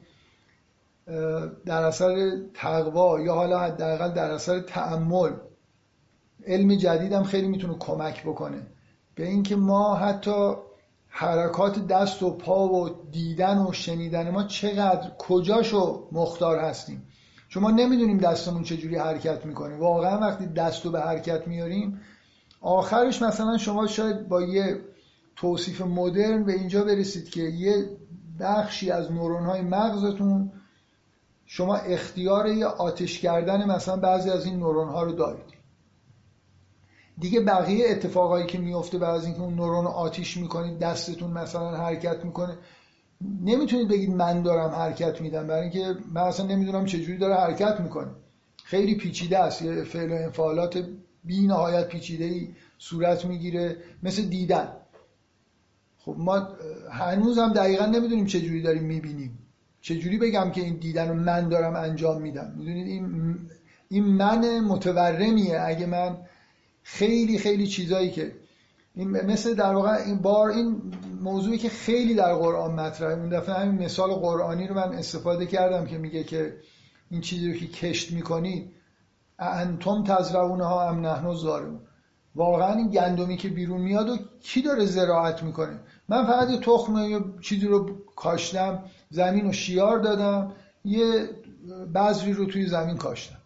[1.65, 5.31] در اثر تقوا یا حالا حداقل در اثر تعمل
[6.47, 8.67] علم جدیدم خیلی می‌تونه کمک بکنه.
[9.15, 10.53] به اینکه ما حتی
[11.07, 17.07] حرکات دست و پا و دیدن و شنیدن ما چقدر کجاشو مختار هستیم.
[17.49, 19.77] چون ما نمی‌دونیم دستمون چجوری حرکت می‌کنه.
[19.77, 22.01] واقعا وقتی دست رو به حرکت میاریم
[22.61, 24.81] آخرش مثلا شما شاید با یه
[25.35, 27.89] توصیف مدرن به اینجا برسید که یه
[28.39, 30.51] بخشی از نورون های مغزتون
[31.45, 35.52] شما اختیار یه آتش کردن مثلا بعضی از این نورون ها رو دارید.
[37.19, 42.25] دیگه بقیه اتفاقایی که میفته بعد از اینکه اون نورون آتیش می‌کنید دستتون مثلا حرکت
[42.25, 42.57] می‌کنه.
[43.43, 48.11] نمی‌تونید بگید من دارم حرکت میدم برای اینکه من اصلا نمی‌دونم چجوری داره حرکت می‌کنه.
[48.63, 50.85] خیلی پیچیده است یه فعل و انفعالات
[51.23, 54.67] بی نهایت پیچیده ای صورت می‌گیره مثل دیدن.
[55.99, 56.47] خب ما
[56.91, 59.39] هنوز هم دقیقا نمی‌دونیم چجوری داریم می‌بینیم.
[59.81, 63.35] چجوری بگم که این دیدن رو من دارم انجام میدم؟ می‌دونید؟ این
[63.89, 65.59] این من متورمیه.
[65.61, 66.17] اگه من
[66.83, 68.31] خیلی خیلی چیزایی که
[68.95, 70.81] این مثل در واقع این بار این
[71.21, 73.13] موضوعی که خیلی در قرآن مطرحه.
[73.13, 76.57] اون دفعه همین مثال قرآنی رو من استفاده کردم که میگه که
[77.11, 78.71] این چیزی رو که کشت می‌کنید
[79.39, 80.03] انتم
[80.59, 81.79] ها ام نحن زارون
[82.35, 86.97] واقعا این گندمی که بیرون میاد و کی داره زراعت می‌کنه؟ من فقط یه تخم
[86.97, 90.51] یا چیزی رو کاشتم زمین رو شیار دادم
[90.85, 91.29] یه
[91.95, 93.42] بذری رو توی زمین کاشتم.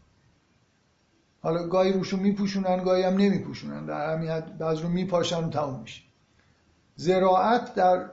[1.42, 3.86] حالا گاهی روشو میپوشونن گاهی هم نمیپوشونن.
[3.86, 6.02] در همین بذر رو میپاشن و تموم میشه.
[6.96, 8.06] زراعت در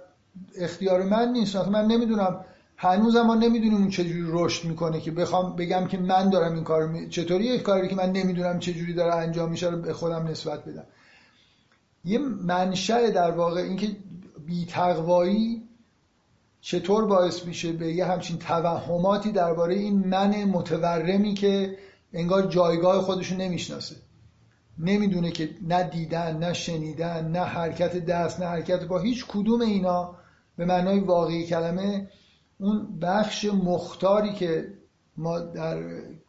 [0.58, 1.56] اختیار من نیست.
[1.56, 2.44] من نمی‌دونم.
[2.76, 6.86] هنوز ما نمی‌دونیم اون چجوری رشد می‌کنه که بخوام بگم که من دارم این کار
[6.86, 7.08] می...
[7.08, 10.84] چطوری یک کاری که من نمی‌دونم چجوری داره انجام میشه رو به خودم نسبت بدم.
[12.04, 13.96] یه منشأ در واقع اینکه
[14.46, 15.62] بیتقوایی
[16.60, 21.78] چطور باعث میشه به یه همچین توهماتی درباره این من متورمی که
[22.14, 23.96] انگار جایگاه خودشو نمی‌شناسه.
[24.78, 30.14] نمی‌دونه که نه دیدن نه شنیدن نه حرکت دست نه حرکت با هیچ کدوم اینا
[30.56, 32.08] به معنای واقعی کلمه
[32.60, 34.68] اون بخش مختاری که
[35.16, 35.82] ما در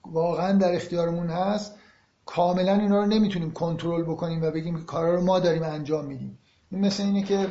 [0.05, 1.75] واقعا در اختیارمون هست
[2.25, 6.39] کاملا اینا رو نمی‌تونیم کنترل بکنیم و بگیم که کارا رو ما داریم انجام میدیم.
[6.71, 7.47] این مثل اینه که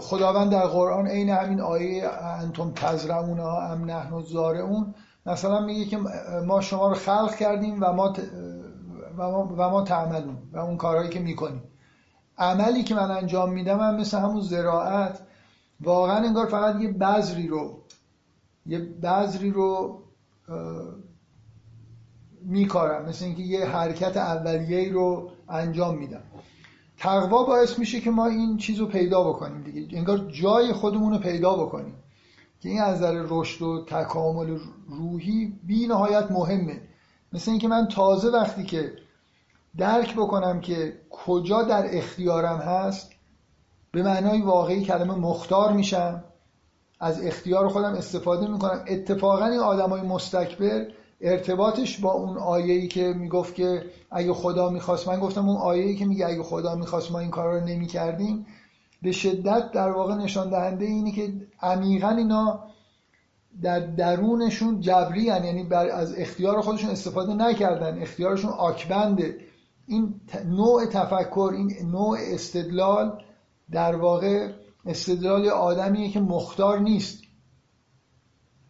[0.00, 4.94] خداوند در قرآن عین همین آیه انتم تزرعون ام نحن اون
[5.26, 5.98] مثلا میگه که
[6.46, 8.14] ما شما رو خلق کردیم و ما
[9.18, 11.62] و ما, و ما تعملون و اون کارهایی که می‌کنیم.
[12.38, 15.20] عملی که من انجام میدم هم مثل همون زراعت.
[15.80, 17.82] واقعا انگار فقط یه بذری رو
[18.66, 20.02] یه بذری رو
[22.42, 23.08] میکارم.
[23.08, 26.22] مثل اینکه یه حرکت اولیه رو انجام میدم.
[26.98, 29.98] تقوا باعث میشه که ما این چیز رو پیدا بکنیم دیگه.
[29.98, 31.94] انگار جای خودمون رو پیدا بکنیم.
[32.62, 36.80] که این از نظر رشد و تکامل روحی بی نهایت مهمه.
[37.32, 38.92] مثل اینکه من تازه وقتی که
[39.76, 43.10] درک بکنم که کجا در اختیارم هست
[43.92, 46.24] به معنای واقعی کلمه مختار میشم
[47.00, 48.84] از اختیار خودم استفاده می‌کنم.
[48.88, 50.86] اتفاقا این آدمای مستکبر
[51.20, 56.04] ارتباطش با اون آیه‌ای که می‌گفت که اگه خدا می‌خواست من گفتم اون آیه‌ای که
[56.04, 58.46] میگه اگه خدا می‌خواست ما این کار رو نمی‌کردیم
[59.02, 62.64] به شدت در واقع نشان دهنده اینه که عمیقا اینا
[63.62, 65.44] در درونشون جبری هن.
[65.44, 68.02] یعنی بر از اختیار خودشون استفاده نکردن.
[68.02, 69.36] اختیارشون آکبنده.
[69.86, 73.22] این نوع تفکر این نوع استدلال
[73.70, 74.52] در واقع
[74.86, 77.22] استدلال آدمیه که مختار نیست.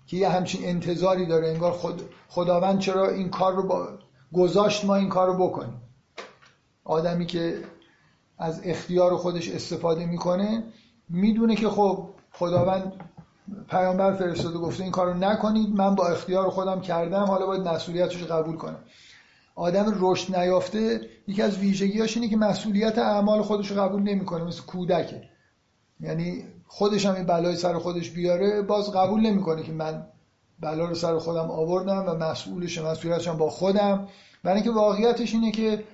[0.07, 1.49] که یه همچین انتظاری داره.
[1.49, 3.88] انگار خود خداوند چرا این کار رو با...
[4.33, 5.83] گذاشت ما این کار رو بکنیم.
[6.85, 7.64] آدمی که
[8.42, 10.64] از اختیار خودش استفاده می‌کنه
[11.09, 12.92] می‌دونه که خب خداوند
[13.70, 18.22] پیامبر فرستاده گفته این کار رو نکنید من با اختیار خودم کردم حالا باید مسئولیتش
[18.22, 18.78] قبول کنم.
[19.55, 24.62] آدم رشد نیافته یکی از ویژگیاش اینه که مسئولیت اعمال خودش رو قبول نمی‌کنه مثل
[24.62, 25.22] کودکه.
[26.00, 30.07] یعنی خودش هم این بلای سر خودش بیاره باز قبول نمی‌کنه که من
[30.61, 34.09] بلا رو سر خودم آوردم و مسئولش مسئولیتشم با خودم.
[34.42, 35.85] برای اینکه واقعیتش اینه که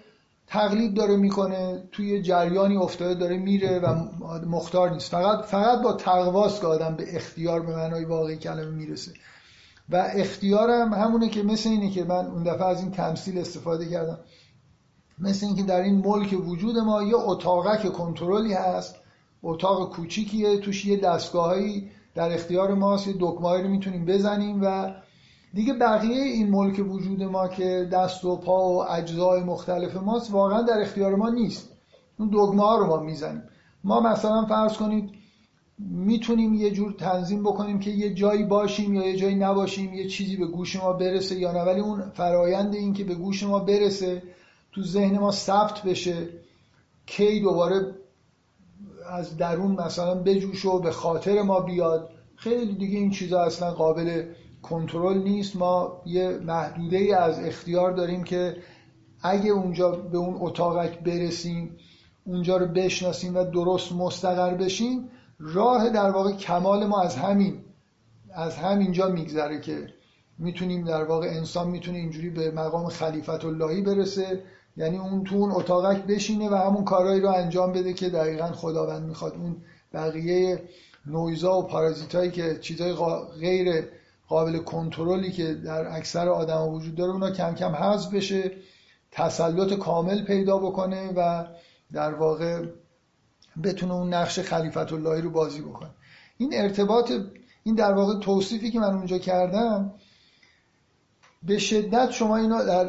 [0.51, 3.95] تقلید داره می‌کنه توی جریانی افتاده داره میره و
[4.47, 5.11] مختار نیست.
[5.11, 9.13] فقط فقط با تقواست که آدم به اختیار به معنای واقعی کلمه می‌رسه.
[9.89, 14.19] و اختیارم همونه که مثل اینه که من اون دفعه از این تمثیل استفاده کردم.
[15.19, 18.95] مثل اینکه در این ملک وجود ما یه اتاقک کنترلی هست
[19.43, 24.95] اتاق کوچیکیه توش یه دستگاهایی در اختیار ماست یه دکمه‌ای رو می‌تونیم بزنیم و
[25.55, 30.63] دیگه بقیه این ملک وجود ما که دست و پا و اجزای مختلف ماست واقعا
[30.63, 31.69] در اختیار ما نیست.
[32.19, 33.43] اون دگمه رو ما می‌زنیم.
[33.85, 35.11] ما مثلا فرض کنید
[35.79, 40.37] می‌تونیم یه جور تنظیم بکنیم که یه جایی باشیم یا یه جایی نباشیم یه چیزی
[40.37, 41.63] به گوش ما برسه یا نه.
[41.63, 44.23] ولی اون فرایند این که به گوش ما برسه
[44.73, 46.29] تو ذهن ما ثبت بشه
[47.07, 47.95] کی دوباره
[49.11, 52.11] از درون مثلا بجوش و به خاطر ما بیاد.
[52.37, 54.25] خیلی دیگه این چیزا اصلا قابل
[54.63, 55.57] کنترل نیست.
[55.57, 58.57] ما یه محدوده ای از اختیار داریم که
[59.23, 61.77] اگه اونجا به اون اتاقک برسیم
[62.25, 67.61] اونجا رو بشناسیم و درست مستقر بشیم راه در واقع کمال ما از همین
[68.35, 69.87] از همینجا میگذره که
[70.39, 74.43] می‌تونیم در واقع انسان می‌تونه اینجوری به مقام خلیفت اللهی برسه.
[74.77, 79.03] یعنی اون تو اون اتاقک بشینه و همون کارهایی رو انجام بده که دقیقا خداوند
[79.03, 79.35] می‌خواد.
[79.35, 79.57] اون
[79.93, 80.63] بقیه
[81.07, 82.95] نویزا و پارازیتایی که چیزای
[83.41, 83.85] غیر
[84.29, 88.53] قابل کنترلی که در اکثر آدم وجود داره اونا کم کم حذف بشه
[89.11, 91.47] تسلط کامل پیدا بکنه و
[91.93, 92.67] در واقع
[93.63, 95.91] بتونه اون نقش خلیفت اللهی رو بازی بکنه.
[96.39, 97.13] این ارتباط
[97.65, 99.95] این در واقع توصیفی که من اونجا کردم
[101.43, 102.89] به شدت شما اینا در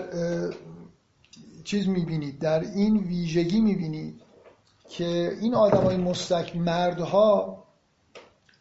[1.64, 4.22] چیز می‌بینید در این ویژگی می‌بینید
[4.90, 7.64] که این آدمای مستک مردها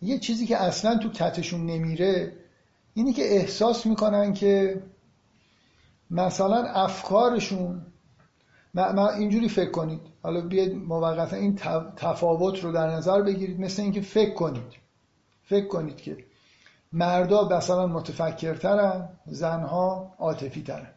[0.03, 2.33] یه چیزی که اصلا تو کتشون نمیره
[2.99, 4.83] اینی که احساس می‌کنن که
[6.11, 7.87] مثلا افکارشون
[9.17, 10.01] اینجوری فکر کنید.
[10.23, 11.57] حالا بیاید موقتا این
[11.97, 13.61] تفاوت رو در نظر بگیرید.
[13.61, 14.73] مثل اینکه فکر کنید.
[15.45, 16.17] فکر کنید که
[16.93, 20.91] مردا مثلا متفکرترن زنها عاطفی ترن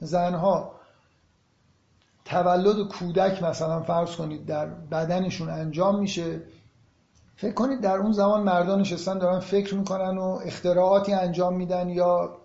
[0.00, 0.74] زنها
[2.24, 6.42] تولد کودک مثلا فرض کنید در بدنشون انجام میشه.
[7.36, 12.38] فکر کنید در اون زمان مردان نشستن دارن فکر می‌کنن و اختراعاتی انجام میدن یا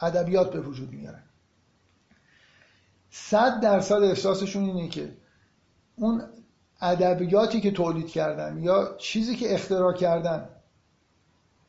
[0.00, 1.22] ادبیات به وجود میارن.
[3.10, 5.16] صد درصد احساسشون اینه که
[5.96, 6.22] اون
[6.80, 10.48] ادبیاتی که تولید کردن یا چیزی که اختراع کردن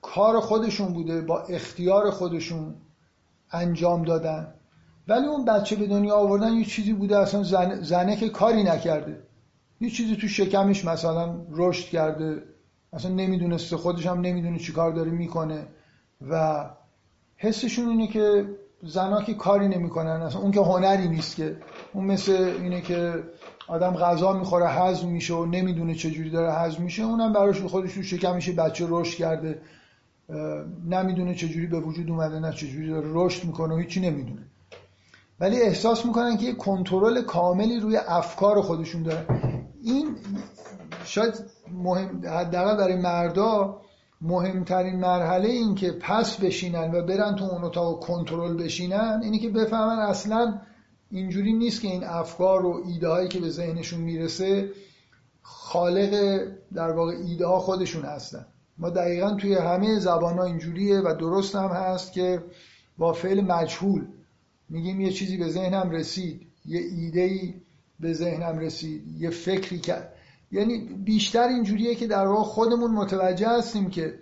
[0.02, 2.76] کار خودشون بوده با اختیار خودشون
[3.52, 4.54] انجام دادن.
[5.08, 7.82] ولی اون بچه به دنیا آوردن یه چیزی بوده اصلا زن...
[7.82, 9.25] زنه که کاری نکرده.
[9.82, 12.44] یه چیزی تو شکمش مثلا رشد کرده
[12.94, 15.68] اصلا نمی‌دونسته خودش هم نمی‌دونه چی کار داره می‌کنه
[16.30, 16.66] و
[17.38, 18.46] حسشون اینه که
[18.84, 21.58] زنا که کاری نمی‌کنن اصلا اون که هنری نیست که
[21.94, 23.24] اون مثل اینه که
[23.68, 28.04] آدم غذا می‌خوره هضم میشه و نمی‌دونه چجوری داره هضم میشه اونم براش خودش تو
[28.04, 29.62] شکمش بچه رشد کرده
[30.86, 34.42] نمی‌دونه چجوری به وجود اومده نه چجوری داره رشد می‌کنه و هیچی نمی‌دونه.
[35.40, 39.26] ولی احساس می‌کنن که یه کنترل کاملی روی افکار خودشون داره.
[39.86, 40.16] این
[41.04, 41.34] شاید
[41.72, 43.82] مهم حداقل برای مردا
[44.22, 49.50] مهمترین مرحله این که پس بشینن و برن تو اون اتاق کنترل بشینن اینی که
[49.50, 50.62] بفهمن اصلا
[51.12, 54.70] اینجوری نیست که این افکار و ایده هایی که به ذهنشون می‌رسه
[55.42, 56.42] خالق
[56.74, 58.46] در واقع ایده ها خودشون هستن.
[58.78, 62.44] ما دقیقا توی همه زبان ها اینجوریه و درست هم هست که
[62.98, 64.08] با فعل مجهول
[64.70, 67.54] میگیم یه چیزی به ذهنم رسید یه ایده
[68.00, 69.22] به ذهنم رسید.
[69.22, 70.14] یه فکری کرد
[70.52, 74.20] یعنی بیشتر اینجوریه که در واقع خودمون متوجه هستیم که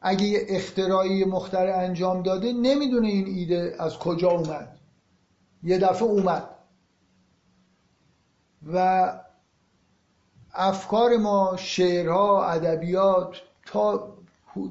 [0.00, 4.78] اگه یه اختراعی مختر انجام داده نمی‌دونه این ایده از کجا اومد.
[5.62, 6.48] یه دفعه اومد.
[8.72, 9.12] و
[10.54, 13.36] افکار ما شعرها ادبیات
[13.66, 14.16] تا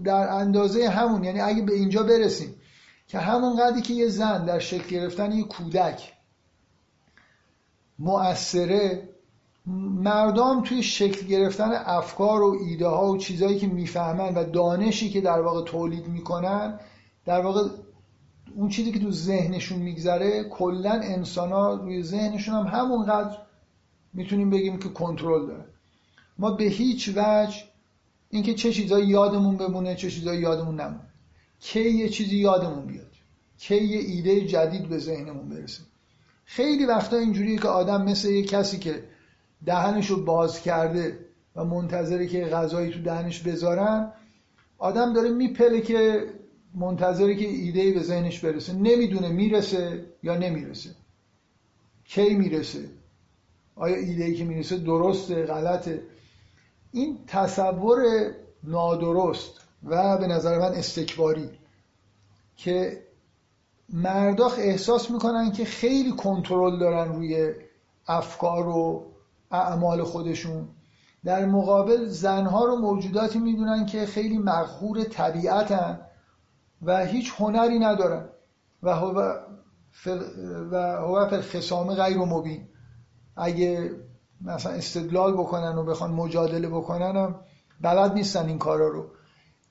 [0.03, 2.55] در اندازه همون یعنی اگه به اینجا برسیم
[3.07, 6.13] که همون قدری که یه زن در شکل گرفتن یه کودک
[7.99, 9.09] مؤثره
[10.03, 15.21] مردم توی شکل گرفتن افکار و ایده ها و چیزهایی که می‌فهمن و دانشی که
[15.21, 16.79] در واقع تولید می‌کنن
[17.25, 17.69] در واقع
[18.55, 23.37] اون چیزی که تو ذهنشون میگذره کلا انسان ها روی ذهنشون هم همونقدر
[24.13, 25.65] می‌تونیم بگیم که کنترل داره.
[26.37, 27.63] ما به هیچ وجه
[28.29, 31.09] اینکه چه چیزایی یادمون بمونه چه چیزایی یادمون نمونه.
[31.59, 33.11] کی یه چیزی یادمون بیاد؟
[33.59, 35.83] کی یه ایده جدید به ذهنمون برسه؟
[36.45, 39.03] خیلی وقتا اینجوریه که آدم مثل یه کسی که
[39.65, 41.19] دهنش رو باز کرده
[41.55, 44.11] و منتظره که غذایی تو دهنش بذارن
[44.77, 46.27] آدم داره میپله که
[46.75, 48.73] منتظره که ایده به ذهنش برسه.
[48.73, 50.89] نمی‌دونه می‌رسه یا نمی‌رسه.
[52.05, 52.89] کی می‌رسه؟
[53.75, 56.01] آیا ایده که می‌رسه درسته غلطه؟
[56.91, 58.31] این تصور
[58.63, 59.51] نادرست
[59.83, 61.49] و به نظر من استکباری
[62.57, 63.04] که
[63.89, 67.53] مرداخ احساس می‌کنن که خیلی کنترل دارن روی
[68.07, 69.05] افکار و
[69.51, 70.67] اعمال خودشون.
[71.25, 75.99] در مقابل زنها رو موجوداتی می‌دونن که خیلی مغهور طبیعتن
[76.81, 78.29] و هیچ هنری ندارن
[78.83, 79.33] و هو
[79.91, 80.21] فل
[80.71, 82.67] و هو خسامه غیر مبین.
[83.37, 83.91] اگه
[84.41, 87.35] مثلا استدلال بکنن و بخوان مجادله بکنن هم
[87.81, 89.05] بلد نیستن این کارا رو.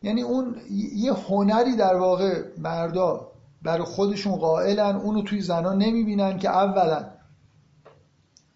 [0.02, 0.56] یعنی اون
[0.94, 3.34] یه هنری در واقع مردا
[3.64, 4.96] برای خودشون قائلن.
[4.96, 7.04] اونو توی زنان نمی‌بینن که اولا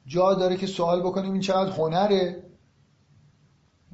[0.06, 2.42] جا داره که سوال بکنیم این چقدر هنره.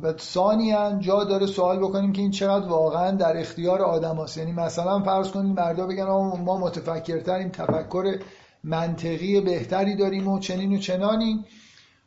[0.02, 4.38] و ثانیا جا داره سوال بکنیم که این چقدر واقعا در اختیار آدم هست.
[4.38, 8.18] یعنی مثلا فرض کنیم مردا بگن ما متفکرتریم تفکر
[8.64, 11.44] منطقی بهتری داریم و چنین و چنانی.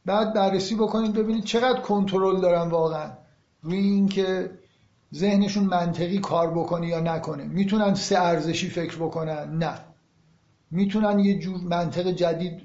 [0.06, 3.12] بعد بررسی بکنید ببینید چقدر کنترل دارن واقعا.
[3.62, 4.52] روی اینکه
[5.14, 7.44] ذهنشون منطقی کار بکنه یا نکنه.
[7.44, 9.80] می‌تونن سه ارزشی فکر بکنن؟ نه.
[10.72, 12.62] می‌تونن یه جور منطق جدید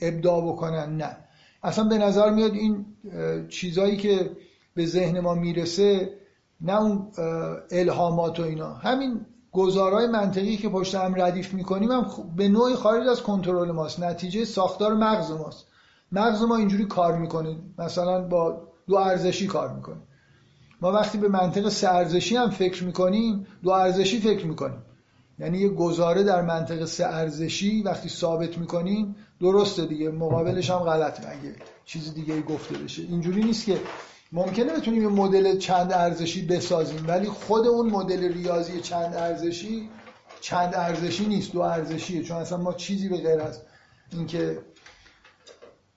[0.00, 1.16] ابداع بکنن؟ نه.
[1.62, 2.86] اصلا به نظر میاد این
[3.48, 4.30] چیزایی که
[4.74, 6.18] به ذهن ما می‌رسه
[6.60, 7.08] نه اون
[7.70, 8.74] الهامات و اینا.
[8.74, 14.00] همین گزارهای منطقی که پشت هم ردیف می‌کنیم هم به نوعی خارج از کنترل ماست.
[14.00, 15.66] نتیجه ساختار مغز ماست.
[16.12, 17.56] مغز ما اینجوری کار می‌کنه.
[17.78, 20.00] مثلا با دو ارزشی کار می‌کنه.
[20.82, 24.82] ما وقتی به منطق سه ارزشی هم فکر می‌کنیم دو ارزشی فکر می‌کنیم.
[25.38, 31.28] یعنی یه گزاره در منطق سه ارزشی وقتی ثابت می‌کنیم درسته دیگه مقابلش هم غلطه.
[31.28, 31.54] اگه
[31.84, 33.02] چیز دیگه گفته بشه.
[33.02, 33.78] اینجوری نیست که
[34.32, 39.88] ممکنه بتونیم یه مدل چند ارزشی بسازیم ولی خود اون مدل ریاضی چند ارزشی
[40.40, 42.22] چند ارزشی نیست دو ارزشیه.
[42.22, 43.62] چون اصلا ما چیزی به غیر از
[44.12, 44.58] اینکه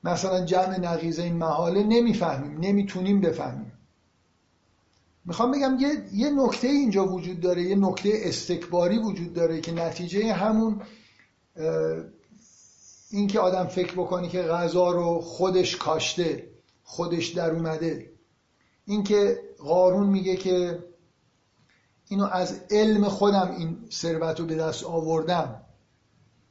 [0.04, 3.72] مثلا جمع نقیزه این محاله نمی‌فهمیم نمی‌تونیم بفهمیم.
[5.26, 10.34] می‌خوام بگم یه, یه نکته اینجا وجود داره یه نکته استکباری وجود داره که نتیجه
[10.34, 10.82] همون
[13.12, 16.48] اینکه آدم فکر بکنی که غذا رو خودش کاشته
[16.84, 18.12] خودش در اومده.
[18.86, 20.84] اینکه قارون میگه که
[22.08, 25.62] اینو از علم خودم این ثروت رو به دست آوردم.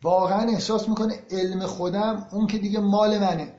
[0.02, 3.54] واقعا احساس می‌کنه علم خودم اون که دیگه مال منه.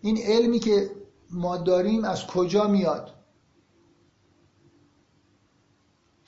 [0.00, 0.90] این علمی که
[1.30, 3.15] ما داریم از کجا میاد؟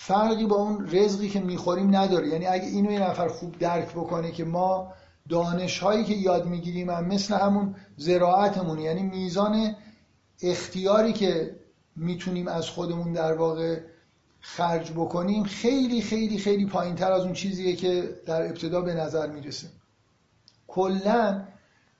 [0.08, 2.28] فرقی با اون رزقی که می‌خوریم نداره.
[2.28, 4.92] یعنی اگه اینو یه نفر خوب درک بکنه که ما
[5.28, 9.74] دانش هایی که یاد می‌گیریم هم مثل همون زراعتمون یعنی میزان
[10.42, 11.56] اختیاری که
[11.96, 13.80] می‌تونیم از خودمون در واقع
[14.40, 19.26] خرج بکنیم خیلی خیلی خیلی پایین تر از اون چیزیه که در ابتدا به نظر
[19.26, 19.66] می‌رسه.
[20.66, 21.44] کلا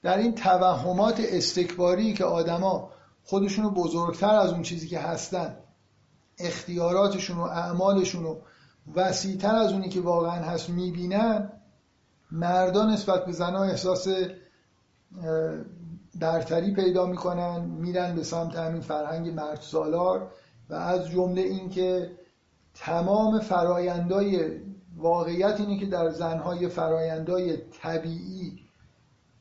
[0.02, 2.90] در این توهمات استکباری که آدما
[3.24, 5.56] خودشونو بزرگتر از اون چیزی که هستن
[6.40, 8.40] اختیاراتشون و اعمالشون رو
[8.94, 11.52] وسیعتر از اونی که واقعا هست می‌بینن
[12.32, 14.08] مردا نسبت به زنها احساس
[16.14, 20.30] برتری پیدا می‌کنن میرن به سمت همین فرهنگ مرد سالار
[20.70, 22.10] و از جمله اینکه
[22.74, 24.60] تمام فرایندای
[24.96, 28.60] واقعیت اینه که در زنهای فرایندای طبیعی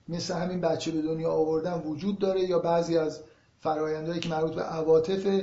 [0.10, 3.24] مثل همین بچه به دنیا آوردن وجود داره یا بعضی از
[3.60, 5.42] فرایندهایی که مربوط به عواطف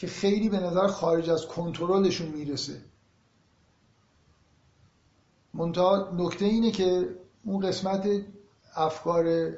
[0.00, 2.80] که خیلی به نظر خارج از کنترلشون می‌رسه.
[5.54, 7.08] منتها نکته اینه که
[7.44, 8.08] اون قسمت
[8.76, 9.52] افکار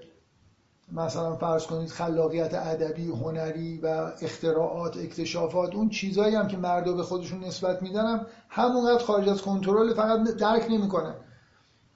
[0.93, 7.03] مثلا فرض کنید خلاقیت ادبی هنری و اختراعات اکتشافات اون چیزایی هم که مردا به
[7.03, 11.14] خودشون نسبت میدن همونقدر خارج از کنترل فقط درک نمی‌کنن.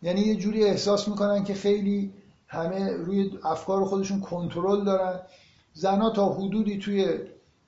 [0.03, 2.13] یعنی یه جوری احساس می‌کنن که خیلی
[2.49, 5.21] همه روی افکار خودشون کنترل دارن.
[5.75, 7.19] زنا تا حدودی توی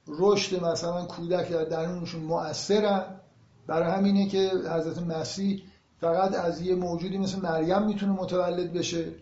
[0.08, 3.20] رشد مثلا کودک در درونشون مؤثرن.
[3.66, 5.62] برای همینه که حضرت مسیح
[6.00, 9.14] فقط از یه موجودی مثل مریم می‌تونه متولد بشه.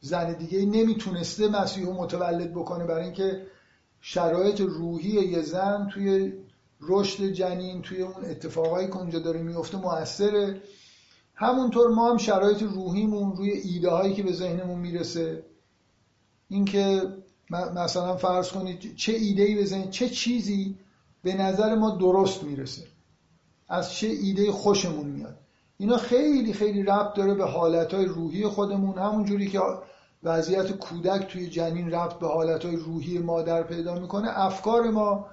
[0.00, 3.46] زن دیگه نمی‌تونسته مسیح متولد بکنه برای اینکه
[4.00, 6.32] شرایط روحی یه زن توی
[6.80, 10.60] رشد جنین توی اون اتفاقایی که اونجا داره میفته موثره
[11.34, 15.42] همونطور ما هم شرایط روحیمون روی ایده هایی که به ذهنمون می‌رسه.
[16.48, 17.02] اینکه
[17.50, 20.78] مثلا فرض کنید چه ایده ای بزنید چه چیزی
[21.22, 22.82] به نظر ما درست می‌رسه.
[23.68, 25.38] از چه ایده خوشمون میاد.
[25.78, 28.98] اینا خیلی خیلی ربط داره به حالتهای روحی خودمون.
[28.98, 29.60] همون جوری که
[30.22, 35.26] وضعیت کودک توی جنین ربط به حالتهای روحی مادر پیدا می‌کنه افکار ما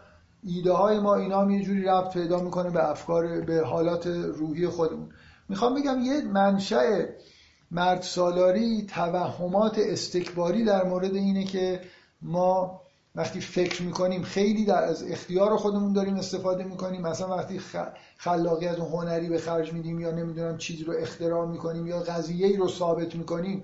[0.43, 4.67] ایده های ما اینا هم یه جوری ربط پیدا می‌کنه به افکار به حالات روحی
[4.67, 5.09] خودمون.
[5.49, 7.05] می‌خوام بگم یه منشأ
[7.71, 11.81] مرد سالاری توهمات استکباری در مورد اینه که
[12.23, 12.81] ما
[13.15, 17.01] وقتی فکر می‌کنیم خیلی در از اختیار خودمون داریم استفاده می‌کنیم.
[17.01, 17.61] مثلا وقتی
[18.17, 22.67] خلاقیت و هنری به خرج میدیم یا نمی‌دونم چیزی رو اختراع می‌کنیم یا قضیه رو
[22.67, 23.63] ثابت می‌کنیم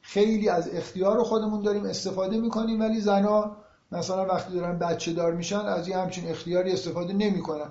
[0.00, 2.80] خیلی از اختیار خودمون داریم استفاده می‌کنیم.
[2.80, 3.56] ولی زنا
[3.92, 7.70] مثلا وقتی دارن بچه دار میشن از یه همچین اختیاری استفاده نمی‌کنن.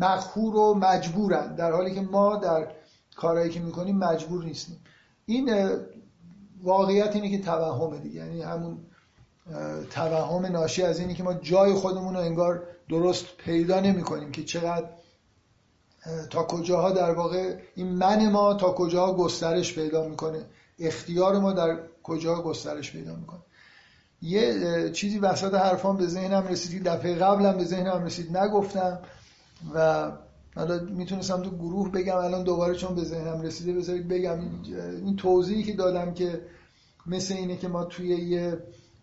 [0.00, 1.54] مقهور و مجبورن.
[1.54, 2.68] در حالی که ما در
[3.16, 4.76] کارهایی که می‌کنیم مجبور نیستیم.
[5.26, 5.70] این
[6.62, 8.16] واقعیت اینه که توهمه دیگه.
[8.16, 8.78] یعنی همون
[9.90, 14.44] توهم ناشی از اینی که ما جای خودمون رو انگار درست پیدا نمی کنیم که
[14.44, 14.86] چقدر
[16.30, 20.44] تا کجاها در واقع این من ما تا کجاها گسترش پیدا می‌کنه.
[20.78, 23.40] اختیار ما در کجاها گسترش پیدا می‌کنه.
[24.22, 28.98] یه چیزی وسط حرفان به ذهنم رسید دفعه قبلم به ذهنم رسید نگفتم
[29.74, 30.10] و
[30.56, 34.38] حالا می‌تونستم تو گروه بگم الان دوباره چون به ذهنم رسیده بذارید بگم.
[35.04, 36.40] این توضیحی که دادم که
[37.06, 38.58] مثل اینه که ما توی یه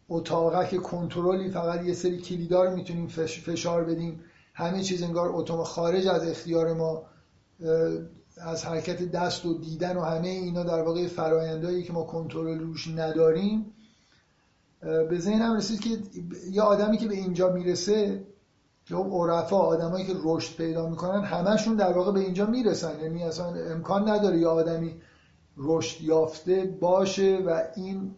[0.10, 4.24] اتاقک کنترلی فقط یه سری کلیدار می‌تونیم فشار بدیم.
[4.54, 7.04] همه چیز انگار اتوم خارج از اختیار ما
[8.38, 12.88] از حرکت دست و دیدن و همه اینا در واقع فرایندهایی که ما کنترل روش
[12.88, 13.66] نداریم.
[14.82, 15.90] به ذهنم رسید که
[16.52, 18.26] یه آدمی که به اینجا می‌رسه
[18.86, 23.00] که عرفا آدمایی که رشد پیدا می‌کنن همشون در واقع به اینجا می‌رسن.
[23.00, 24.96] یعنی اصلا امکان نداره یه آدمی
[25.58, 28.16] رشد یافته باشه و این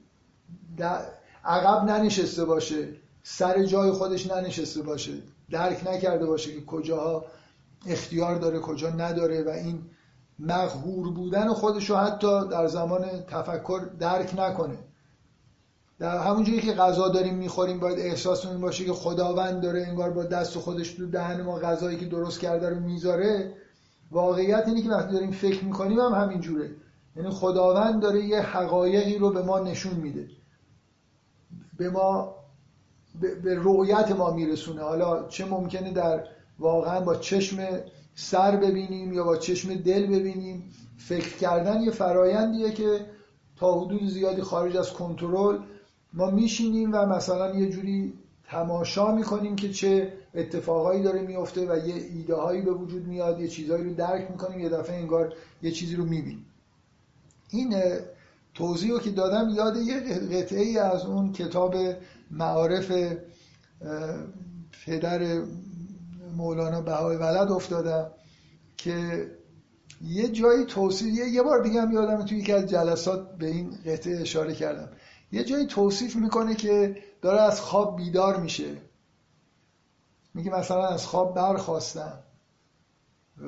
[1.48, 2.88] عقب ننشسته باشه
[3.24, 5.12] سر جای خودش ننشسته باشه.
[5.52, 7.26] درک نکرده باشه که کجاها
[7.88, 9.82] اختیار داره کجا نداره و این
[10.40, 14.78] مغهور بودن خودش رو حتی در زمان تفکر درک نکنه.
[16.00, 20.58] در همونجوری که غذا داریم می‌خوریم باید احساسمون باشه که خداوند داره انگار با دست
[20.58, 23.54] خودش تو دهن ما غذایی که درست کرده رو می‌ذاره.
[24.12, 26.72] واقعیت اینه که وقتی داریم فکر می‌کنیم هم همینجوره
[27.16, 30.28] یعنی خداوند داره یه حقایقی رو به ما نشون میده.
[31.78, 32.36] به ما
[33.22, 34.82] به رؤیت ما میرسونه.
[34.82, 36.24] حالا چه ممکنه در
[36.60, 37.82] واقعا با چشم
[38.16, 40.64] سر ببینیم یا با چشم دل ببینیم.
[40.98, 43.06] فکر کردن یه فرایندیه که
[43.56, 45.58] تا حدود زیادی خارج از کنترل
[46.14, 48.14] ما میشینیم و مثلا یه جوری
[48.50, 53.48] تماشا می‌کنیم که چه اتفاقایی داره میفته و یه ایده هایی به وجود میاد یه
[53.48, 56.46] چیزهایی رو درک می‌کنیم یه دفعه انگار یه چیزی رو می‌بینیم.
[57.50, 57.76] این
[58.58, 61.76] توضیح که دادم یاد یه قطعه ای از اون کتاب
[62.32, 62.92] معارف
[64.86, 65.42] پدر
[66.36, 68.12] مولانا بهای ولد افتادم
[68.78, 69.28] که
[70.02, 74.22] یه جایی توصیف یه, بار دیگه هم یادم توی یکی از جلسات به این قطعه
[74.22, 74.90] اشاره کردم.
[75.32, 78.78] یه جایی توصیف می‌کنه که داره از خواب بیدار میشه.
[80.34, 82.20] میگه مثلا از خواب برخواستم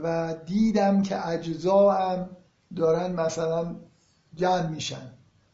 [0.03, 2.29] و دیدم که اجزاام
[2.75, 3.75] دارن مثلا
[4.39, 5.11] جمع میشن.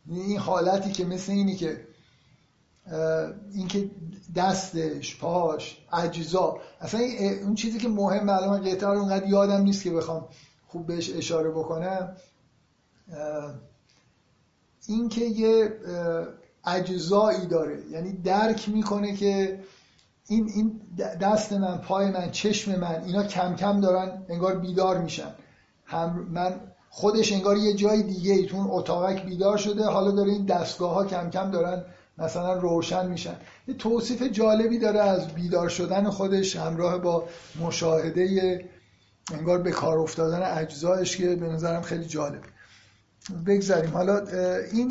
[0.07, 1.87] این حالتی که مثل اینی که
[3.53, 3.89] اینکه
[4.35, 6.99] دستش پاش اجزا اصلا
[7.43, 10.27] اون چیزی که مهم الان قطعه اونقدر یادم نیست که بخوام
[10.67, 12.15] خوب بهش اشاره بکنم.
[14.87, 15.73] اینکه یه
[16.65, 17.85] اجزایی داره.
[17.91, 19.59] یعنی درک می‌کنه که
[20.27, 20.81] این این
[21.21, 25.35] دست من پای من چشم من اینا کم کم دارن انگار بیدار میشن.
[25.85, 26.61] هم من
[26.97, 29.85] خودش انگار یه جای دیگه ای تو اون اتاقک بیدار شده.
[29.85, 31.83] حالا داره این دستگاه ها کم کم دارن
[32.17, 33.35] مثلا روشن میشن.
[33.67, 37.23] یه توصیف جالبی داره از بیدار شدن خودش همراه با
[37.61, 38.59] مشاهده
[39.33, 42.47] انگار به کار افتادن اجزایش که به نظرم خیلی جالبه.
[43.47, 43.91] بگذاریم.
[43.91, 44.27] حالا
[44.71, 44.87] این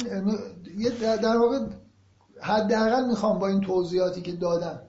[1.23, 1.59] در واقع
[2.41, 4.83] حداقل می‌خوام با این توضیحاتی که دادم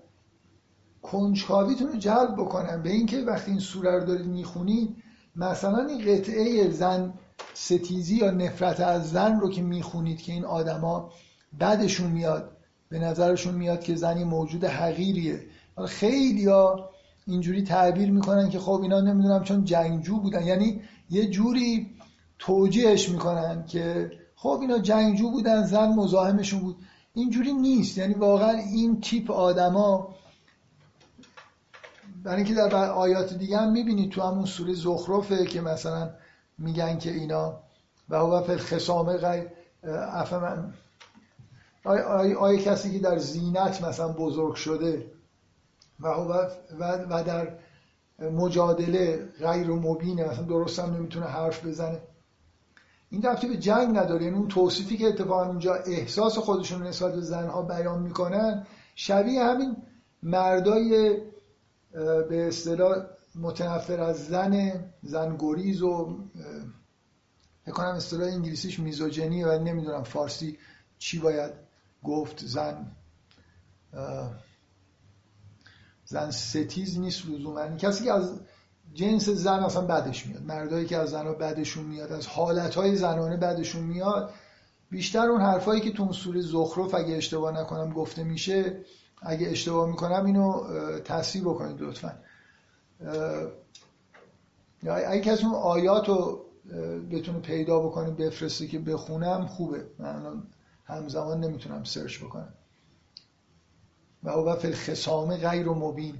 [1.01, 2.81] کنجکاویتون رو جلب بکنم.
[2.83, 5.04] به اینکه وقتی این سوره رو دارید می‌خونید
[5.35, 7.13] مثلا این قطعه زن
[7.53, 11.11] ستیزی یا نفرت از زن رو که می‌خونید که این آدما
[11.59, 12.51] بعدشون میاد
[12.89, 15.39] به نظرشون میاد که زنی موجود حقیریه.
[15.87, 16.89] خیلی ها
[17.27, 20.43] اینجوری تعبیر می‌کنن که خب اینا نمی‌دونم چون جنگجو بودن.
[20.45, 21.95] یعنی یه جوری
[22.39, 26.75] توجیهش می‌کنن که خب اینا جنگجو بودن زن مزاحمشون بود.
[27.13, 27.97] اینجوری نیست.
[27.97, 30.15] یعنی واقعا این تیپ آدما
[32.25, 36.09] برای اینکه در آیات دیگه هم می‌بینید تو همون سوره زخرفه که مثلا
[36.57, 37.59] میگن که اینا
[38.09, 39.47] و هو فی الخصام غیر
[40.13, 40.73] افمن
[41.83, 42.07] آیا,
[42.39, 45.11] آیا کسی که در زینت مثلا بزرگ شده
[45.99, 47.47] و, و, در
[48.19, 51.99] مجادله غیر مبینه مثلا درست هم نمی‌تونه حرف بزنه.
[53.09, 54.23] این رفتی به جنگ نداره.
[54.23, 58.65] یعنی اون توصیفی که اتفاقا اونجا احساس خودشون نسبت به زنها بیان می‌کنن
[58.95, 59.75] شبیه همین
[60.23, 61.17] مردای
[62.29, 66.19] به اصطلاح متنفر از زن زن گریز و
[67.73, 70.57] کنم اصطلاح انگلیسیش میزوجنی و نمی‌دونم فارسی
[70.97, 71.51] چی باید
[72.03, 72.45] گفت.
[72.45, 72.91] زن
[76.05, 77.77] زن ستیز نیست لزوما.
[77.77, 78.39] کسی که از
[78.93, 80.43] جنس زن اصلا بدش میاد.
[80.43, 84.33] مردایی که از زنها بدشون میاد از حالتهای زنانه بدشون میاد
[84.89, 88.79] بیشتر اون حرفایی که تو اون سوره زخرف اگه اشتباه نکنم گفته میشه
[89.25, 90.63] اگه اشتباه می‌کنم اینو
[90.99, 92.17] تصحیح بکنید لطفا.
[94.83, 96.45] اگه کسی اون آیات رو
[97.11, 99.85] بتونه پیدا بکنه بفرسته که بخونم خوبه.
[99.99, 100.43] من
[100.85, 102.53] همزمان نمی‌تونم سرچ بکنم.
[104.23, 106.15] و او فی الخصام غیر مبین.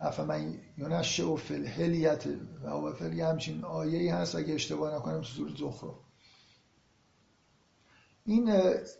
[0.00, 2.26] افمن ینشع فی الهلیت
[2.64, 5.94] و او فی همچین آیه هست اگه اشتباه نکنم تو سوره زخرف.
[8.26, 8.52] این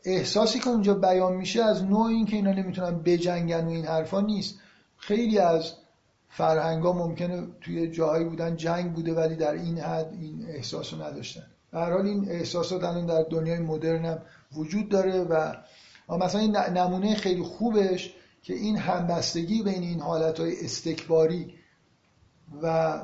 [0.04, 4.20] احساسی که اونجا بیان میشه از نوع این که اینا نمی‌تونن بجنگن و این حرفا
[4.20, 4.58] نیست.
[4.96, 5.72] خیلی از
[6.28, 11.02] فرهنگ ها ممکنه توی جاهایی بودن جنگ بوده ولی در این حد این احساس رو
[11.02, 11.46] نداشتن.
[11.72, 14.18] در حال این احساسات الان در دنیای مدرن هم
[14.56, 15.54] وجود داره و
[16.08, 21.54] مثلا این نمونه خیلی خوبش که این همبستگی بین این حالت های استکباری
[22.62, 22.98] و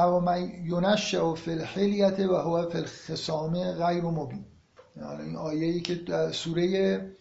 [0.00, 4.44] او من یونش فی الحلیت و هو فی الخصامه غیر مبین
[4.96, 7.16] این آیه ای که سوره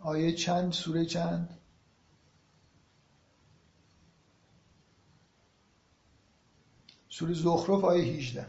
[0.00, 1.58] آیه چند سوره چند؟
[7.08, 8.46] سوره زخرف آیه 18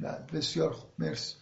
[0.00, 0.90] نه بسیار خوب.
[0.98, 1.34] مرسی.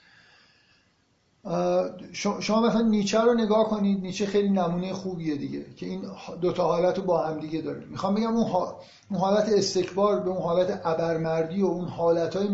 [2.12, 6.03] شما مثلا نیچه رو نگاه کنید نیچه خیلی نمونه خوبیه دیگه که این
[6.40, 7.84] دوتا حالت رو با هم دیگه داره.
[7.84, 8.72] می‌خوام بگم اون,
[9.18, 12.49] حالت استکبار به اون حالت ابرمردی و اون حالت های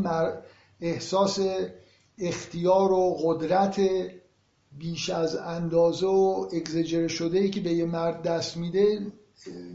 [0.80, 1.40] احساس
[2.18, 3.80] اختیار و قدرت
[4.78, 9.12] بیش از اندازه و اگزجره شده ای که به یه مرد دست میده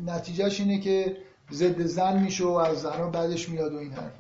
[0.06, 1.18] نتیجهش اینه که
[1.52, 4.14] ضد زن میشه و از زنها بعدش میاد و این حرف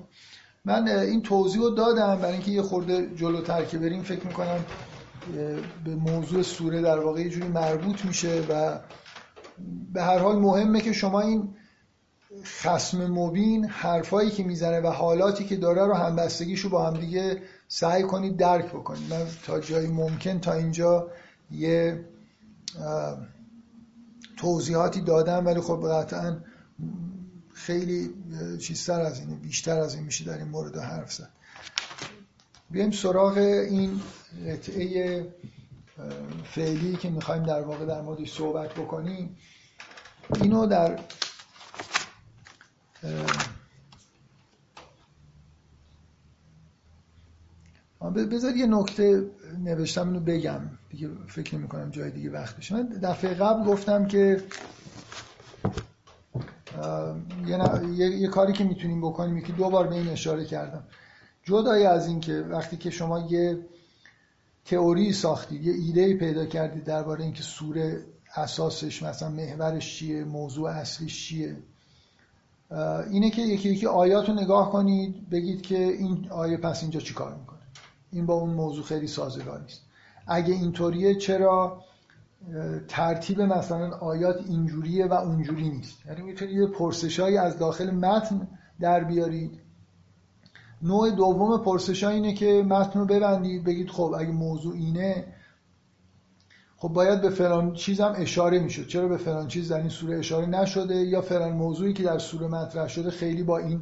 [0.66, 2.16] من این توضیح رو دادم.
[2.16, 4.66] برای اینکه یه خورده جلوتر که بریم فکر می‌کنم
[5.86, 8.80] به موضوع سوره در واقع یه جوری مربوط میشه و
[9.94, 11.50] به هر حال مهمه که شما این
[12.44, 18.04] خسم مبین حرفایی که می‌زنه و حالاتی که داره رو همبستگیشو با هم دیگه سعی
[18.04, 19.14] کنید درک بکنید.
[19.14, 21.08] من تا جایی ممکن تا اینجا
[21.52, 22.06] یه
[24.38, 26.38] توضیحاتی دادم ولی خب قطعا
[27.54, 28.14] خیلی
[28.62, 31.30] چیزتر از اینه بیشتر از این میشه در این مورد حرف زد.
[32.72, 34.02] بیایم سراغ این
[34.48, 35.28] قطعه
[36.44, 39.38] فعلی که می‌خوایم در واقع در موردش صحبت بکنیم.
[40.42, 41.00] اینو در
[48.12, 49.30] بذار یه نکته
[49.64, 50.62] نوشتم اینو بگم.
[50.90, 52.76] دیگه فکر نمی کنم جای دیگه وقت بشه.
[52.76, 54.44] من دفعه قبل گفتم که
[57.48, 60.84] یه, یه،, کاری که می‌تونیم بکنیم که دو بار به این اشاره کردم.
[61.44, 63.60] جدای از این که وقتی که شما یه
[64.66, 68.04] تئوری ساختید یه ایده پیدا کردید درباره اینکه سوره
[68.36, 71.58] اساسش مثلا محورش چیه موضوع اصلیش چیه
[73.12, 77.14] اینه که یکی یکی آیات رو نگاه کنید بگید که این آیه پس اینجا چی
[77.14, 77.60] کار می‌کنه؟
[78.12, 79.82] این با اون موضوع خیلی سازگار نیست.
[80.28, 81.84] اگه اینطوریه چرا
[82.88, 86.06] ترتیب مثلا آیات اینجوریه و اونجوری نیست.
[86.06, 88.48] یعنی می‌تونید یه پرسشایی از داخل متن
[88.80, 89.60] در بیارید
[90.82, 95.26] نوع دوم پرسش اینه که متن رو ببندید بگید خب اگه موضوع اینه
[96.78, 98.88] خب باید به فلان چیز اشاره می‌شد.
[98.88, 102.48] چرا به فلان چیز در این سوره اشاره نشده یا فلان موضوعی که در سوره
[102.48, 103.82] مطرح شده خیلی با این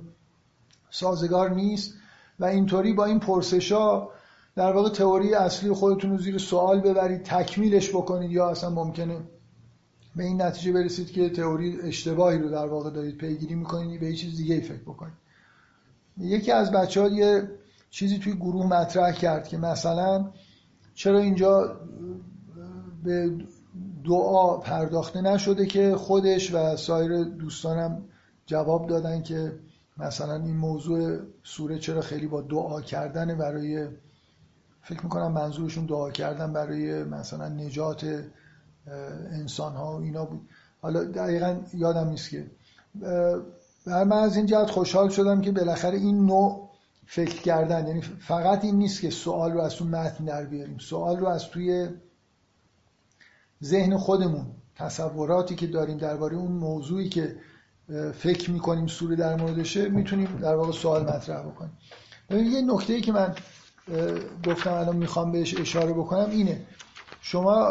[0.90, 1.94] سازگار نیست؟
[2.40, 4.10] و اینطوری با این پرسش ها
[4.56, 9.18] در واقع تئوری اصلی خودتون رو زیر سوال ببرید تکمیلش بکنید یا اصلا ممکنه
[10.16, 14.16] به این نتیجه برسید که تئوری اشتباهی رو در واقع دارید پیگیری می‌کنید به یه
[14.16, 15.14] چیز دیگه ای فکر بکنید.
[16.18, 17.50] یکی از بچه یه
[17.90, 20.32] چیزی توی گروه مطرح کرد که مثلا
[20.96, 21.80] چرا اینجا
[23.04, 23.32] به
[24.06, 28.04] دعا پرداخته نشده که خودش و سایر دوستانم
[28.46, 29.60] جواب دادن که
[29.98, 33.88] مثلا این موضوع سوره چرا خیلی با دعا کردن برای
[34.84, 38.24] فکر می‌کنم منظورشون دعا کردن برای مثلا نجات
[39.32, 40.50] انسان ها و اینا بود.
[40.82, 42.52] حالا دقیقا یادم نیست که.
[43.86, 46.70] من از این جهت خوشحال شدم که بالاخره این نوع
[47.06, 50.78] فکر کردن یعنی فقط این نیست که سوال رو از اون متن در بیاریم.
[50.78, 51.90] سوال رو از توی
[53.64, 57.36] ذهن خودمون تصوراتی که داریم درباره اون موضوعی که
[58.14, 61.78] فکر می‌کنیم سوره در موردشه می‌تونیم در واقع سوال مطرح بکنیم.
[62.30, 63.36] یه نکته ای که من
[64.48, 66.62] گفتم الان می‌خوام بهش اشاره بکنم اینه.
[67.22, 67.68] شما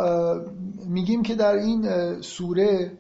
[0.87, 2.93] میگیم که در این سوره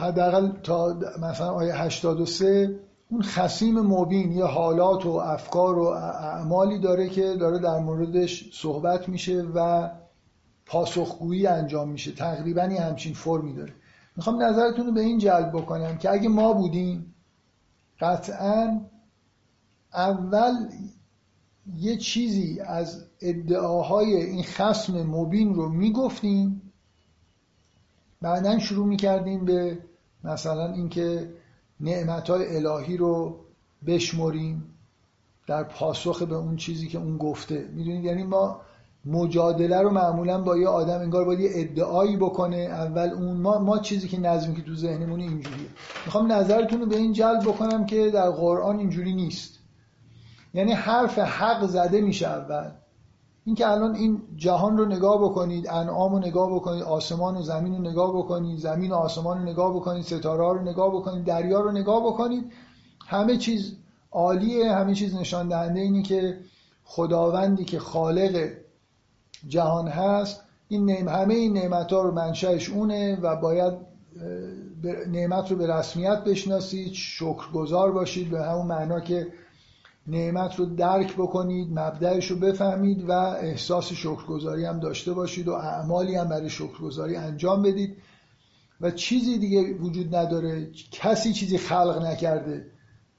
[0.00, 7.08] حداقل تا مثلا آیه 83 اون خسیم مبین یه حالات و افکار و اعمالی داره
[7.08, 9.90] که داره در موردش صحبت میشه و
[10.66, 12.12] پاسخگویی انجام میشه.
[12.12, 13.72] تقریبا یه همچین فرمی داره.
[14.16, 17.14] می‌خوام نظرتون رو به این جلب بکنم که اگه ما بودیم
[18.00, 18.80] قطعا
[19.94, 20.68] اول
[21.76, 26.72] یه چیزی از ادعاهای این خسم مبین رو می‌گفتیم
[28.22, 29.78] بعدا شروع می‌کردیم به
[30.24, 31.30] مثلا اینکه
[31.80, 33.40] نعمتهای الهی رو
[33.86, 34.64] بشمریم
[35.46, 37.68] در پاسخ به اون چیزی که اون گفته.
[37.72, 38.60] می‌دونید؟ یعنی ما
[39.04, 42.56] مجادله رو معمولا با یه آدم انگار باید یه ادعایی بکنه.
[42.56, 45.68] اول اون ما, ما چیزی که نظمی که تو ذهنمون اینجوریه.
[46.06, 49.61] می‌خوام نظرتون رو به این جلب بکنم که در قرآن اینجوری نیست.
[50.54, 52.70] یعنی حرف حق زده میشه اول.
[53.44, 57.90] اینکه الان این جهان رو نگاه بکنید انعام رو نگاه بکنید آسمان و زمین رو
[57.90, 62.06] نگاه بکنید زمین و آسمان رو نگاه بکنید ستاره رو نگاه بکنید دریا رو نگاه
[62.06, 62.52] بکنید
[63.06, 63.76] همه چیز
[64.12, 66.38] عالیه همه چیز نشان دهنده اینی که
[66.84, 68.48] خداوندی که خالق
[69.48, 73.74] جهان هست این نعم همه این نعمت ها رو منشأش اونه و باید
[75.12, 79.26] نعمت رو به رسمیت بشناسید شکرگزار باشید به همون معنا که
[80.06, 86.16] نعمت رو درک بکنید مبدعش رو بفهمید و احساس شکرگزاری هم داشته باشید و اعمالی
[86.16, 87.96] هم برای شکرگزاری انجام بدید.
[88.80, 90.70] و چیزی دیگه وجود نداره.
[90.90, 92.66] کسی چیزی خلق نکرده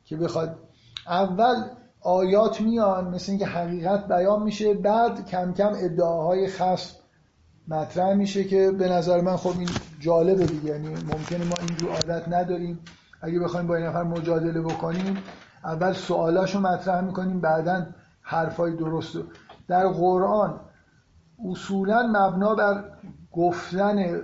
[0.05, 0.59] که بخواد.
[1.07, 1.55] اول
[2.01, 6.95] آیات میان مثل اینکه حقیقت بیان میشه بعد کم کم ادعاهای خاص
[7.67, 9.69] مطرح میشه که به نظر من خب این
[9.99, 10.69] جالبه دیگه.
[10.69, 12.79] یعنی ممکنه ما اینجور عادت نداریم.
[13.21, 15.17] اگه بخوایم با این نفر مجادله بکنیم
[15.63, 17.85] اول سوالاشو مطرح می‌کنیم بعدا
[18.21, 19.17] حرفای درست.
[19.67, 20.59] در قرآن
[21.45, 22.83] اصولا مبنا بر
[23.31, 24.21] گفتن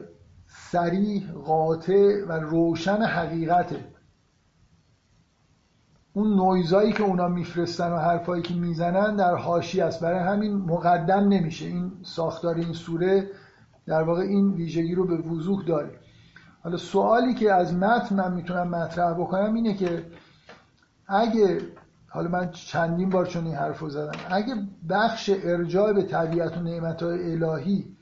[0.47, 3.85] سریح قاطع و روشن حقیقته.
[6.13, 10.01] اون نویزایی که اونا میفرستن و حرفایی که می‌زنن در حاشیه است.
[10.01, 11.65] برای همین مقدم نمیشه.
[11.65, 13.29] این ساختار این سوره
[13.85, 15.91] در واقع این ویژگی رو به وضوح داره.
[16.63, 20.05] حالا سوالی که از متن من می‌تونم مطرح بکنم اینه که
[21.09, 21.61] اگه
[22.07, 24.55] حالا من چندین بار چون این حرف زدم اگه
[24.89, 27.95] بخش ارجاع به طبیعت و نعمت الهی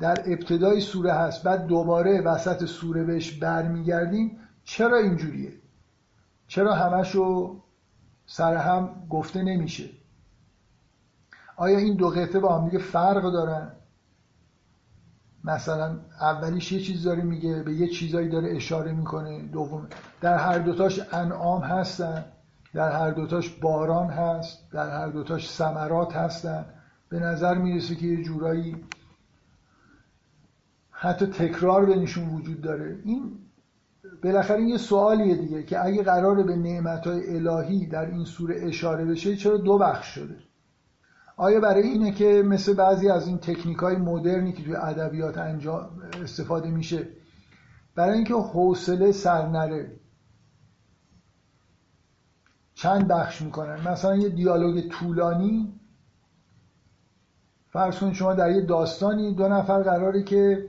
[0.00, 5.52] در ابتدای سوره هست بعد دوباره وسط سوره بهش برمیگردیم چرا اینجوریه؟
[6.48, 7.56] چرا همشو
[8.26, 9.84] سر هم گفته نمیشه؟
[11.56, 13.72] آیا این دو قطعه با هم دیگه فرق دارن؟
[15.44, 19.42] مثلا اولیش یه چیز داره میگه به یه چیزایی داره اشاره می‌کنه.
[19.42, 19.88] دوم
[20.20, 22.24] در هر دوتاش انعام هستن
[22.74, 26.64] در هر دوتاش باران هست در هر دوتاش ثمرات هستن.
[27.08, 28.76] به نظر می‌رسه که یه جورایی
[30.90, 32.98] حتی تکرار بینشون وجود داره.
[33.04, 33.38] این
[34.22, 39.36] بالاخره یه سوالیه دیگه که اگه قراره به نعمتهای الهی در این سوره اشاره بشه
[39.36, 40.36] چرا دو بخش شده؟
[41.36, 46.02] آیا برای اینه که مثل بعضی از این تکنیک های مدرنی که توی ادبیات انجام
[46.22, 47.08] استفاده میشه
[47.94, 50.00] برای اینکه حوصله سر نره
[52.74, 55.80] چند بخش می‌کنن؟ مثلا یه دیالوگ طولانی.
[57.68, 60.68] فرض کنید شما در یه داستانی دو نفر قراره که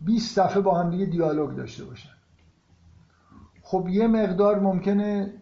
[0.00, 2.12] 20 صفحه با هم دیگه دیالوگ داشته باشن.
[3.62, 5.41] خب یه مقدار ممکنه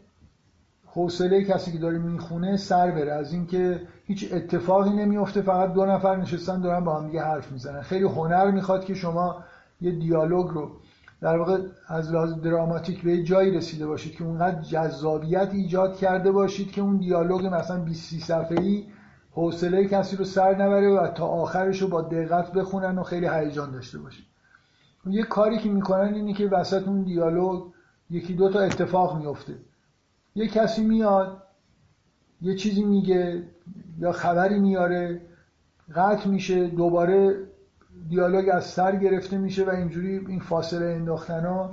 [0.93, 3.13] حوصله کسی که داره می‌خونه سر بره.
[3.13, 7.83] از اینکه هیچ اتفاقی نمیفته فقط دو نفر نشستن دارن با هم دیگه حرف می‌زنن.
[7.83, 9.45] خیلی هنر می‌خواد که شما
[9.81, 10.71] یه دیالوگ رو
[11.21, 16.71] در واقع از لحاظ دراماتیک به جایی رسیده باشید که اونقدر جذابیت ایجاد کرده باشید
[16.73, 18.87] که اون دیالوگ مثلا 20 صفحه‌ای ای
[19.31, 23.71] حوصله کسی رو سر نبره و تا آخرش رو با دقت بخونن و خیلی هیجان
[23.71, 24.25] داشته باشید.
[25.07, 27.63] یه کاری که می‌کنن اینه که وسط اون دیالوگ
[28.11, 29.55] یکی دو تا اتفاق میفته
[30.35, 31.43] یه کسی میاد
[32.43, 33.43] یه چیزی میگه
[33.99, 35.21] یا خبری میاره
[35.95, 37.37] قطع میشه دوباره
[38.09, 41.71] دیالوگ از سر گرفته میشه و اینجوری این فاصله انداختن ها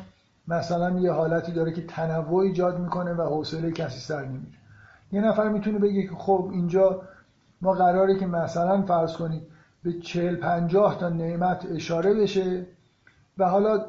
[0.48, 4.58] مثلا یه حالتی داره که تنوع ایجاد می‌کنه و حوصله کسی سر نمیره
[5.12, 7.02] یه نفر می‌تونه بگه که خب اینجا
[7.62, 9.42] ما قراره که مثلا فرض کنید
[9.84, 12.66] به چهل پنجاه تا نعمت اشاره بشه
[13.38, 13.86] و حالا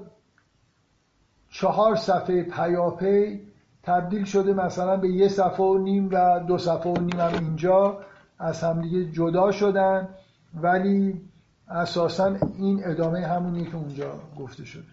[1.51, 3.48] چهار صفحه پیاپی
[3.89, 7.99] تبدیل شده مثلا به یه صفحه و نیم و دو صفحه و نیم هم اینجا
[8.39, 10.09] از همدیگه جدا شدن
[10.55, 11.21] ولی
[11.69, 14.85] اساسا این ادامه همونیه که اونجا گفته شده.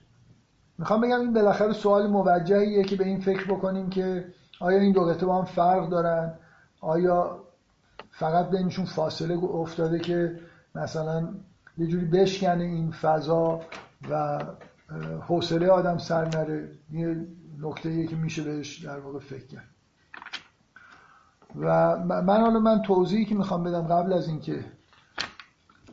[0.78, 4.26] می‌خوام بگم این بالاخره سوال موجهیه که به این فکر بکنیم که
[4.60, 6.34] آیا این دو قطعه با هم فرق دارن؟
[6.82, 7.40] آیا
[8.12, 10.40] فقط بینشون فاصله افتاده که
[10.76, 11.30] مثلا
[11.78, 13.62] یه جوری بشکنه این فضا
[14.10, 14.40] و
[15.28, 17.26] حوصله آدم سر نره؟ یه
[17.62, 19.70] نکته که میشه بهش در واقع فکر کرد.
[21.56, 24.66] و من حالا من توضیحی که می‌خوام بدم قبل از اینکه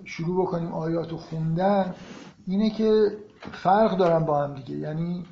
[0.04, 1.94] شروع بکنیم آیات خوندن
[2.46, 3.18] اینه که
[3.52, 4.76] فرق دارن با هم دیگه.
[4.76, 5.24] یعنی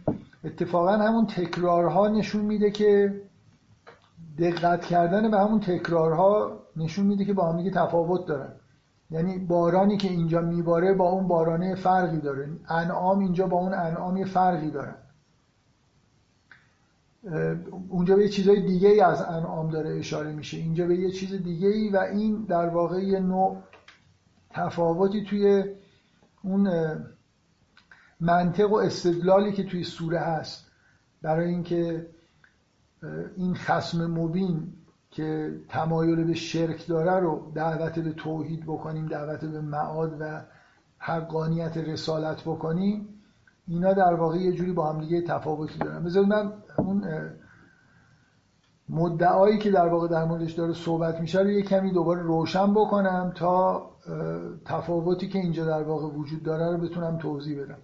[0.45, 3.21] اتفاقا همون تکرارها نشون میده که
[4.39, 8.53] دقت کردن به همون تکرارها نشون میده که با هم دیگه تفاوت دارن.
[9.11, 12.49] یعنی بارانی که اینجا میباره با اون بارانه فرقی داره.
[12.69, 14.95] انعام اینجا با اون انعام فرقی داره.
[17.89, 20.57] اونجا به یه چیزای دیگه ای از انعام داره اشاره میشه.
[20.57, 23.63] اینجا به یه چیز دیگه ای و این در واقع یه نوع
[24.51, 25.65] تفاوتی توی
[26.43, 26.69] اون
[28.21, 30.71] منطق و استدلالی که توی سوره هست.
[31.23, 32.07] برای اینکه
[33.37, 34.73] این خسم مبین
[35.11, 40.45] که تمایل به شرک داره رو دعوت به توحید بکنیم دعوت به معاد و
[40.99, 43.09] حقانیت رسالت بکنیم
[43.69, 46.05] اینا در واقع یه جوری با هم دیگه تفاوتی دارن.
[46.05, 47.05] بذارید من اون
[48.89, 53.33] مدعایی که در واقع در موردش داره صحبت میشه رو یه کمی دوباره روشن بکنم
[53.35, 53.91] تا
[54.65, 57.79] تفاوتی که اینجا در واقع وجود داره رو بتونم توضیح بدم.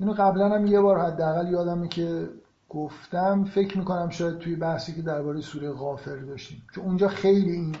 [0.00, 2.28] اینو قبلا هم یه بار حداقل یادمه که
[2.68, 7.76] گفتم فکر می‌کنم شاید توی بحثی که درباره سوره غافر داشتیم چون اونجا خیلی این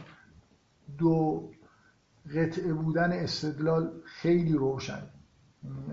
[0.98, 1.48] دو
[2.36, 5.02] قطعه بودن استدلال خیلی روشن.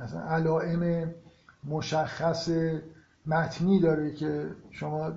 [0.03, 1.13] مثلا علائم
[1.63, 2.49] مشخص
[3.27, 5.11] متنی داره که شما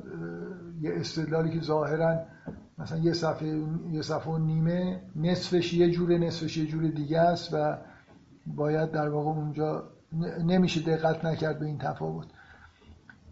[0.81, 2.19] یه استدلالی که ظاهرا
[2.79, 7.55] مثلا یه صفحه یه صفحه و نیمه نصفش یه جوره نصفش یه جور دیگه است
[7.55, 7.79] و
[8.47, 9.85] باید در واقع اونجا
[10.45, 12.27] نمیشه دقت نکرد به این تفاوت.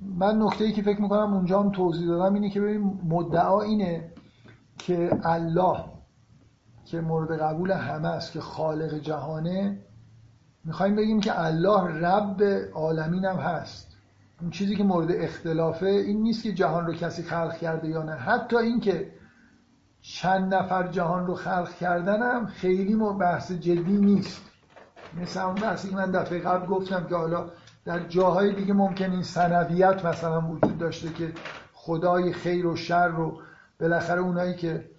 [0.02, 4.12] من نکته ای که فکر می‌کنم اونجا هم توضیح دادم اینه که ببین مدعا اینه
[4.78, 5.84] که الله
[6.84, 9.80] که مورد قبول همه است که خالق جهانه.
[10.64, 12.42] می‌خوایم بگیم که الله رب
[12.74, 13.87] عالمین هم هست.
[14.40, 18.12] اون چیزی که مورد اختلافه این نیست که جهان رو کسی خلق کرده یا نه.
[18.12, 19.12] حتی اینکه
[20.00, 24.42] چند نفر جهان رو خلق کردن هم خیلی بحث جدی نیست.
[25.20, 27.50] مثل اون بحثی که من دفعه قبل گفتم که حالا
[27.84, 31.32] در جاهای دیگه ممکن این سنویت مثلا وجود داشته که
[31.72, 33.40] خدای خیر و شر رو
[33.80, 34.90] بالاخره اونایی که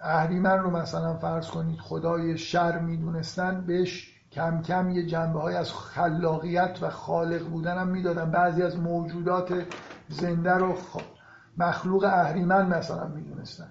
[0.00, 5.72] اهریمن رو مثلا فرض کنید خدای شر می‌دونستن بهش کم کم یه جنبه های از
[5.72, 8.30] خلاقیت و خالق بودن هم می‌دادن.
[8.30, 9.52] بعضی از موجودات
[10.08, 10.74] زنده رو
[11.56, 13.68] مخلوق اهریمن مثلا می‌دونستن.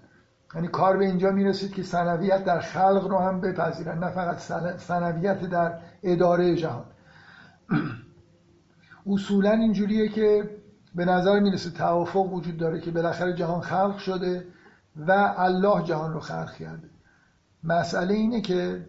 [0.56, 4.38] یعنی کار به اینجا می‌رسید که سنویت در خلق رو هم بپذیرن نه فقط
[4.78, 6.86] سنویت در اداره جهان.
[9.14, 10.50] اصولا اینجوریه که
[10.96, 14.48] به نظر می‌رسه توافق وجود داره که بالاخره جهان خلق شده
[14.96, 16.90] و الله جهان رو خلق کرده.
[17.64, 18.86] مسئله اینه که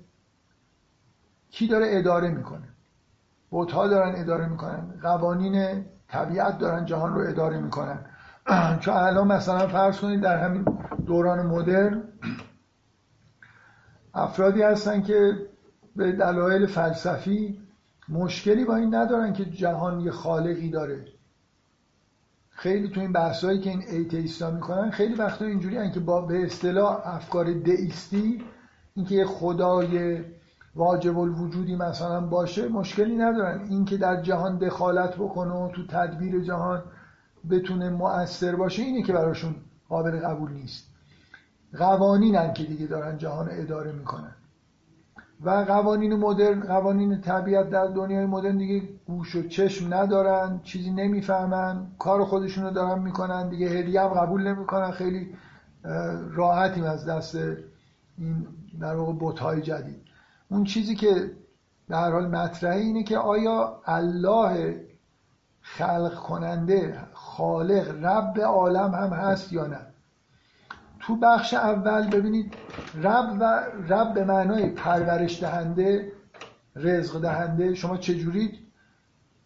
[1.50, 2.68] کی داره اداره می‌کنه؟
[3.50, 7.98] بوتها دارن اداره می‌کنن قوانین طبیعت دارن جهان رو اداره می‌کنن.
[8.80, 10.64] چون الان مثلا فرض کنید در همین
[11.06, 12.02] دوران مدرن
[14.14, 15.46] افرادی هستن که
[15.96, 17.58] به دلایل فلسفی
[18.08, 21.04] مشکلی با این ندارن که جهان یه خالقی داره.
[22.50, 27.00] خیلی تو این بحثایی که این ایتیستا می‌کنن خیلی وقتا اینجوری که با به اصطلاح
[27.04, 28.44] افکار دئیستی
[28.94, 30.24] اینکه یه خدای
[30.76, 33.64] واجب الوجودی مثلا باشه مشکلی ندارن.
[33.68, 36.82] اینکه در جهان دخالت بکنه تو تدبیر جهان
[37.50, 39.54] بتونه مؤثر باشه اینه که براشون
[39.88, 40.86] قابل قبول نیست.
[41.78, 44.34] قوانینن که دیگه دارن جهان اداره می‌کنن.
[45.44, 51.86] و قوانین مدرن قوانین طبیعت در دنیای مدرن دیگه گوش و چشم ندارن چیزی نمی‌فهمن
[51.98, 54.90] کار خودشون رو دارن می‌کنن دیگه هدیه هم قبول نمی‌کنن.
[54.90, 55.34] خیلی
[56.32, 57.34] راحتیم از دست
[58.18, 58.46] این
[58.80, 60.05] در واقع بوتهای جدید.
[60.48, 61.30] اون چیزی که
[61.88, 64.80] در حال مطرحه اینه که آیا الله
[65.60, 69.80] خلق کننده خالق رب عالم هم هست یا نه؟
[71.00, 72.54] تو بخش اول ببینید
[73.02, 76.12] رب و رب به معنای پرورش دهنده
[76.76, 78.58] رزق دهنده شما چجوری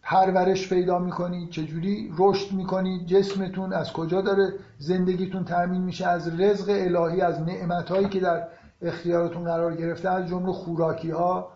[0.01, 6.65] پرورش پیدا می‌کنید؟ چجوری رشد می‌کنید؟ جسمتون از کجا داره زندگیتون تأمین میشه؟ از رزق
[6.69, 8.47] الهی از نعمتهایی که در
[8.81, 11.51] اختیارتون قرار گرفته از جمله خوراکی ها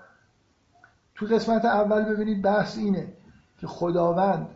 [1.15, 3.07] تو قسمت اول ببینید بحث اینه
[3.57, 4.47] که خداوند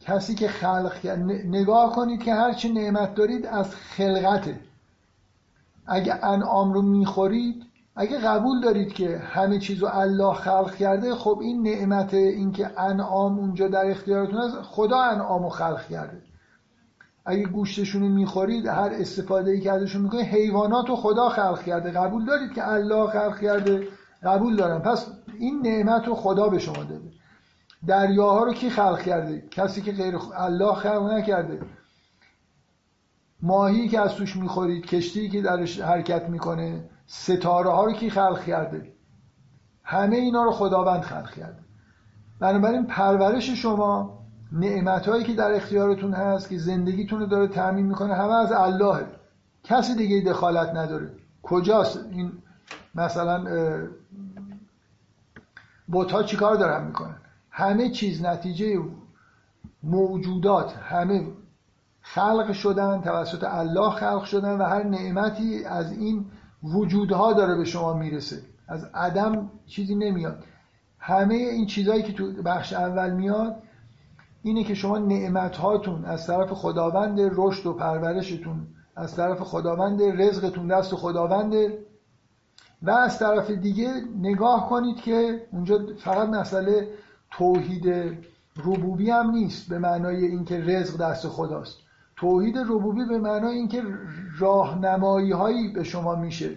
[0.00, 1.06] کسی که خلق
[1.46, 4.60] نگاه کنید که هرچی نعمت دارید از خلقته.
[5.86, 7.62] اگه انعام رو می‌خورید
[7.96, 13.38] اگه قبول دارید که همه چیز رو الله خلق کرده خب این نعمت اینکه انعام
[13.38, 16.22] اونجا در اختیارتون است خدا انعام رو خلق کرده.
[17.28, 21.90] اگه گوشتشون رو می‌خورید هر استفاده ای که ازشون می‌کنید حیوانات رو خدا خلق کرده.
[21.90, 23.88] قبول دارید که الله خلق کرده؟
[24.22, 24.82] قبول دارم.
[24.82, 25.06] پس
[25.38, 27.10] این نعمت رو خدا به شما داده.
[27.86, 31.60] دریاها رو کی خلق کرده؟ کسی که غیر الله خلق نکرده.
[33.42, 38.44] ماهی که از توش می‌خورید کشتی که درش حرکت می‌کنه ستاره ها رو کی خلق
[38.44, 38.92] کرده؟
[39.84, 41.60] همه اینا رو خداوند خلق کرده.
[42.40, 44.18] بنابراین پرورش شما
[44.52, 49.06] نعمت هایی که در اختیارتون هست که زندگیتون رو داره تعمین می‌کنه همه از اللهه
[49.64, 51.10] کسی دیگه دخالت نداره.
[51.42, 52.32] کجاست این
[52.94, 53.44] مثلا
[55.88, 57.16] بوت ها چیکار دارن می‌کنن؟
[57.50, 58.80] همه چیز نتیجه
[59.82, 61.26] موجودات همه
[62.00, 66.26] خلق شدن توسط الله خلق شدن و هر نعمتی از این
[66.62, 68.42] وجودها داره به شما می‌رسه.
[68.68, 70.44] از عدم چیزی نمیاد.
[70.98, 73.62] همه این چیزهایی که تو بخش اول میاد
[74.42, 78.66] اینه که شما نعمت هاتون از طرف خداوند رشد و پرورشتون
[78.96, 81.54] از طرف خداوند رزقتون دست خداوند.
[82.82, 86.88] و از طرف دیگه نگاه کنید که اونجا فقط مسئله
[87.30, 87.86] توحید
[88.56, 91.78] ربوبی هم نیست به معنای اینکه رزق دست خداست.
[92.16, 93.82] توحید ربوبی به معنای اینکه
[94.38, 96.56] راهنمایی هایی به شما میشه.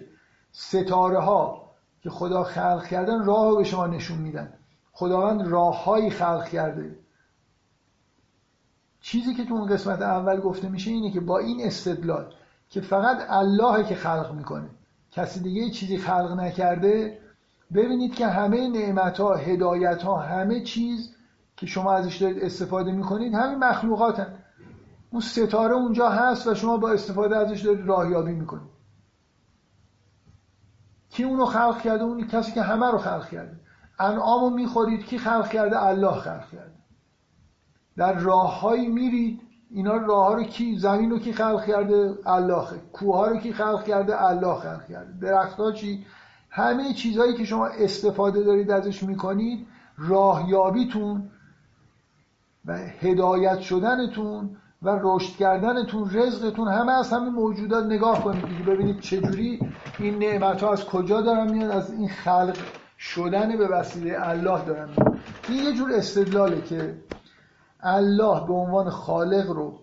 [0.52, 1.70] ستاره ها
[2.02, 4.52] که خدا خلق کردن راه رو به شما نشون میدن.
[4.92, 6.96] خداوند راههایی خلق کرده.
[9.02, 12.34] چیزی که تو اون قسمت اول گفته میشه اینه که با این استدلال
[12.68, 14.68] که فقط الله که خلق می‌کنه
[15.10, 17.18] کسی دیگه چیزی خلق نکرده
[17.74, 21.14] ببینید که همه نعمت ها هدایت ها همه چیز
[21.56, 24.38] که شما ازش دارید استفاده می‌کنید همین مخلوقات هن.
[25.10, 28.72] اون ستاره اونجا هست و شما با استفاده ازش دارید راهیابی می‌کنید.
[31.10, 33.60] کی اونو خلق کرده؟ اون کسی که همه رو خلق کرده.
[33.98, 36.81] انعامو می‌خورید کی خلق کرده؟ الله خلق کرده.
[37.96, 39.40] در راههایی میرید
[39.70, 42.66] اینا راه ها رو کی؟ زمین رو کی خلق کرده؟ الله.
[42.92, 45.12] کوه ها رو کی خلق کرده؟ الله خلق کرده.
[45.20, 46.04] درخت ها چی؟
[46.50, 49.66] همه چیزهایی که شما استفاده دارید ازش می‌کنید
[49.98, 51.30] راهیابیتون
[52.66, 59.00] و هدایت شدنتون و رشد کردنتون رزقتون همه از همین موجودات نگاه کنید دیگه ببینید
[59.00, 59.60] چجوری
[59.98, 62.56] این نعمت ها از کجا دارن میاد از این خلق
[62.98, 65.18] شدن به وسیله الله دارن میاد
[65.48, 66.94] این یه جور استدلاله که
[67.82, 69.78] الله به عنوان خالق رو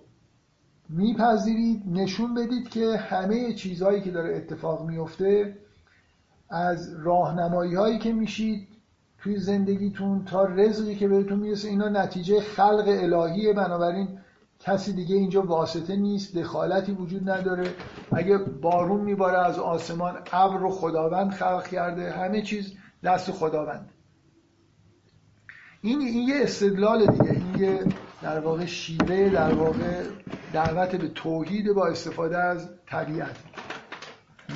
[0.90, 5.58] میپذیرید نشون بدید که همه چیزهایی که داره اتفاق میفته
[6.50, 8.68] از راهنمایی هایی که میشید
[9.18, 13.54] توی زندگیتون تا رزقی که بهتون می‌رسه اینا نتیجه خلق الهیه.
[13.54, 14.20] بنابراین
[14.60, 17.74] کسی دیگه اینجا واسطه نیست دخالتی وجود نداره.
[18.12, 22.74] اگه بارون میباره از آسمان ابر رو خداوند خلق کرده همه چیز
[23.04, 23.90] دست خداوند.
[25.82, 27.39] این این یه استدلال دیگه.
[27.60, 27.80] یه
[28.22, 30.04] در واقع شیوه در واقع
[30.54, 33.36] دعوت به توحید با استفاده از طبیعت.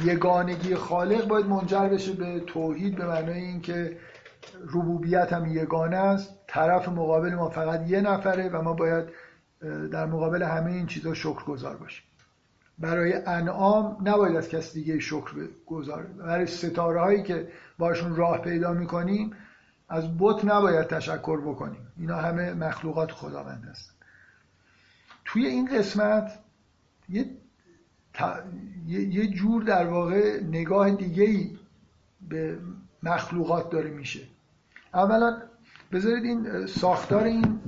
[0.04, 3.98] یگانگی خالق باید منجر بشه به توحید به معنای اینکه
[4.68, 6.40] ربوبیت هم یگانه است.
[6.48, 9.06] طرف مقابل ما فقط یه نفره و ما باید
[9.92, 12.04] در مقابل همه این چیزها شکر گذار باشیم.
[12.80, 15.32] برای انعام نباید از کسی دیگه شکر
[15.66, 17.48] گذار برای ستاره هایی که
[17.78, 19.34] باشون راه پیدا می‌کنیم
[19.94, 21.88] از بت نباید تشکر بکنیم.
[21.98, 23.94] اینا همه مخلوقات خداوند هست
[25.26, 26.40] توی این قسمت
[27.10, 27.26] یه,
[28.88, 31.50] یه جور در واقع نگاه دیگه
[32.30, 32.58] به
[33.04, 34.20] مخلوقات داره میشه.
[34.94, 35.42] اولا
[35.92, 37.60] بذارید این ساختار این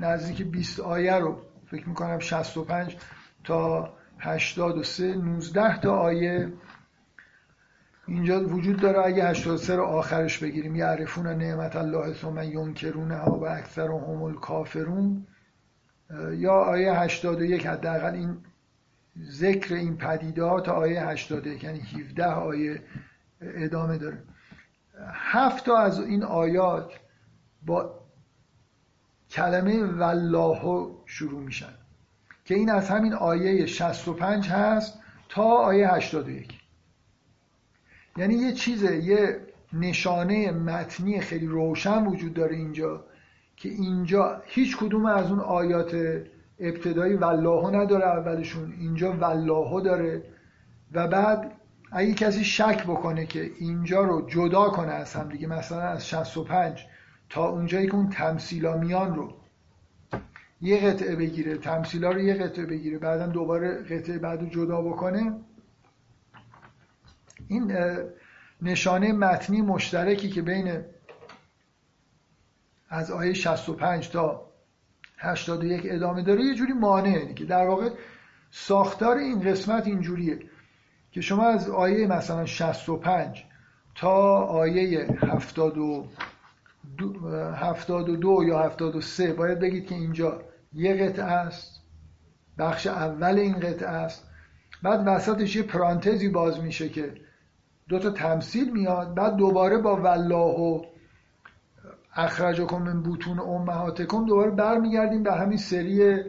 [0.00, 2.96] نزدیک 20 آیه رو فکر می‌کنم 65
[3.44, 6.52] تا 83 19 تا آیه
[8.06, 10.76] اینجا وجود داره اگه 83 رو آخرش بگیریم.
[10.76, 15.26] یعرفون نعمت الله ثم ینکرونها و اکثر هم الکافرون.
[16.32, 18.36] یا آیه 81 حداقل این
[19.30, 22.82] ذکر این پدیده ها تا آیه 81 یعنی 17 آیه
[23.40, 24.22] ادامه داره.
[25.12, 26.92] هفت تا از این آیات
[27.62, 28.00] با
[29.30, 31.74] کلمه والله شروع میشن
[32.44, 34.98] که این از همین آیه 65 هست
[35.28, 36.63] تا آیه 81
[38.16, 39.40] یعنی یه چیزه یه
[39.72, 43.04] نشانه متنی خیلی روشن وجود داره اینجا
[43.56, 45.96] که اینجا هیچ کدوم از اون آیات
[46.60, 50.22] ابتدایی والله نداره اولشون اینجا والله داره
[50.92, 51.52] و بعد
[51.92, 56.86] اگه کسی شک بکنه که اینجا رو جدا کنه از هم دیگه مثلا از 65
[57.28, 59.32] تا اونجایی که اون تمثیلا میان رو
[60.60, 65.32] یه قطعه بگیره تمثیلا رو یه قطعه بگیره بعدا دوباره قطعه بعد رو جدا بکنه
[67.48, 67.76] این
[68.62, 70.84] نشانه متنی مشترکی که بین
[72.88, 74.50] از آیه 65 تا
[75.18, 77.90] 81 ادامه داره یه جوری مانعه که در واقع
[78.50, 80.38] ساختار این قسمت اینجوریه
[81.12, 83.44] که شما از آیه مثلا 65
[83.94, 86.08] تا آیه 72
[87.56, 90.42] 72 یا 73 باید بگید که اینجا
[90.72, 91.80] یه قطعه است
[92.58, 94.30] بخش اول این قطعه است
[94.82, 97.14] بعد وسطش یه پرانتزی باز میشه که
[97.88, 100.84] دو تا تمثیل میاد بعد دوباره با والله و
[102.14, 106.20] اخرجکم من بوتون امهاتکم دوباره برمیگردیم به همین سری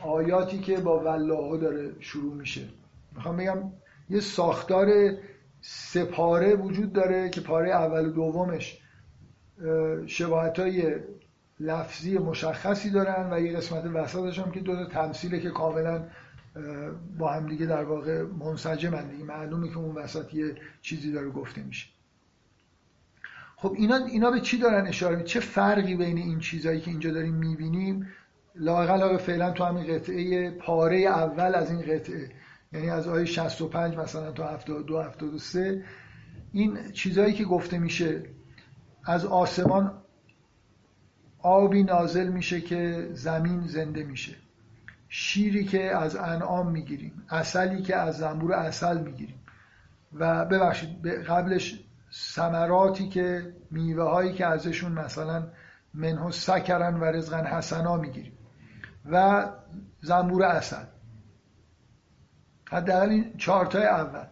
[0.00, 2.68] آیاتی که با والله داره شروع میشه.
[3.16, 3.58] می‌خوام بگم
[4.10, 4.88] یه ساختار
[5.60, 8.78] سپاره وجود داره که پاره اول و دومش
[10.06, 10.94] شباهت های
[11.60, 16.02] لفظی مشخصی دارن و یه قسمت وسطش هم که دو تا تمثیله که کاملا
[17.18, 19.24] با هم دیگه در واقع منسجمن دیگه.
[19.24, 21.86] معلومه که اون وسط یه چیزی داره گفته میشه.
[23.56, 27.34] خب اینا اینا به چی دارن اشاره چه فرقی بین این چیزهایی که اینجا داریم
[27.34, 28.08] می‌بینیم؟
[28.54, 32.30] لاقل فعلا تو همین قطعه پاره اول از این قطعه.
[32.72, 35.84] یعنی از آیه 65 مثلا تا 72 73
[36.52, 38.22] این چیزهایی که گفته میشه
[39.04, 40.02] از آسمان
[41.38, 44.43] آبی نازل میشه که زمین زنده میشه.
[45.16, 49.40] شیری که از انعام می‌گیریم اصلی که از زنبور اصل می‌گیریم.
[50.12, 55.46] و ببخشید قبلش ثمراتی که میوه هایی که ازشون مثلا
[55.94, 58.38] منه سکرن و رزقن حسنا می‌گیریم
[59.10, 59.46] و
[60.00, 60.84] زنبور اصل
[62.68, 64.26] حداقل این چهارتای اول.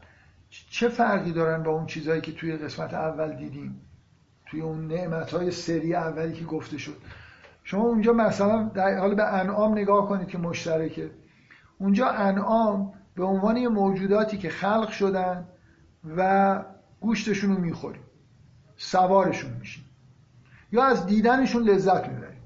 [0.50, 3.80] چه فرقی دارن با اون چیزهایی که توی قسمت اول دیدیم؟
[4.46, 6.96] توی اون نعمت های سری اولی که گفته شد.
[7.64, 11.10] شما اونجا مثلا در حال به انعام نگاه کنید که مشترکه.
[11.78, 15.48] اونجا انعام به عنوان یه موجوداتی که خلق شدن
[16.16, 16.62] و
[17.01, 18.02] گوشتشون رو می‌خوریم
[18.76, 19.84] سوارشون میشیم
[20.72, 22.43] یا از دیدنشون لذت می‌بریم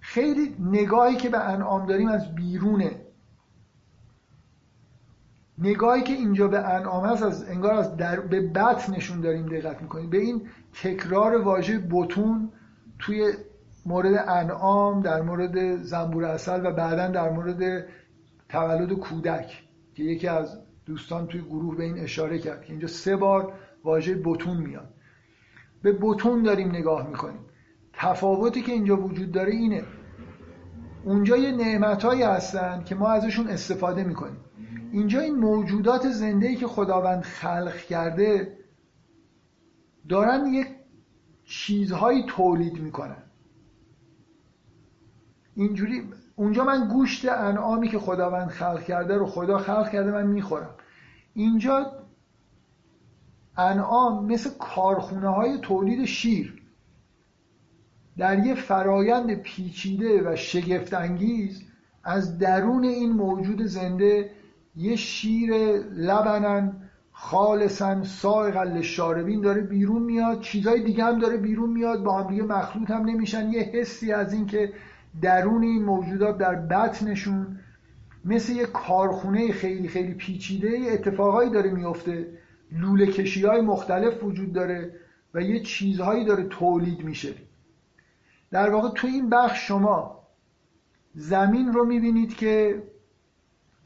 [0.00, 2.90] خیلی نگاهی که به انعام داریم از بیرونه.
[5.58, 10.10] نگاهی که اینجا به انعام هست از انگار از در به بطنشون داریم دقت می‌کنیم.
[10.10, 10.48] به این
[10.82, 12.52] تکرار واژه بتون
[12.98, 13.32] توی
[13.86, 17.86] مورد انعام در مورد زنبور اصل و بعدا در مورد
[18.48, 19.62] تولد کودک
[19.94, 23.52] که یکی از دوستان توی گروه به این اشاره کرد که اینجا سه بار
[23.84, 24.94] واژه بتون میاد.
[25.82, 27.40] به بتون داریم نگاه می‌کنیم.
[27.92, 29.82] تفاوتی که اینجا وجود داره اینه.
[31.04, 34.40] اونجا یه نعمتهایی هستن که ما ازشون استفاده می‌کنیم.
[34.92, 38.58] اینجا این موجودات زنده که خداوند خلق کرده
[40.08, 40.66] دارن یک
[41.44, 43.22] چیزهایی تولید می‌کنن.
[45.54, 46.02] اینجوری
[46.36, 50.70] اونجا من گوشت انعامی که خداوند خلق کرده رو خدا خلق کرده من می‌خورم.
[51.34, 51.92] اینجا
[53.56, 56.62] انعام مثل کارخونه های تولید شیر.
[58.18, 61.62] در یه فرایند پیچیده و شگفتانگیز
[62.04, 64.30] از درون این موجود زنده
[64.76, 65.52] یه شیر
[65.94, 66.72] لبنن
[67.12, 72.42] خالصا سائغ للشاربین داره بیرون میاد چیزای دیگه هم داره بیرون میاد با هم دیگه
[72.42, 73.52] مخلوط هم نمیشن.
[73.52, 74.72] یه حسی از این که
[75.20, 77.58] درون این موجودات در بطنشون
[78.24, 82.38] مثل یه کارخونه خیلی خیلی پیچیده اتفاقایی داره میفته.
[82.72, 84.94] لوله کشی های مختلف وجود داره
[85.34, 87.34] و یه چیزهایی داره تولید میشه.
[88.50, 90.22] در واقع تو این بخش شما
[91.14, 92.82] زمین رو می‌بینید که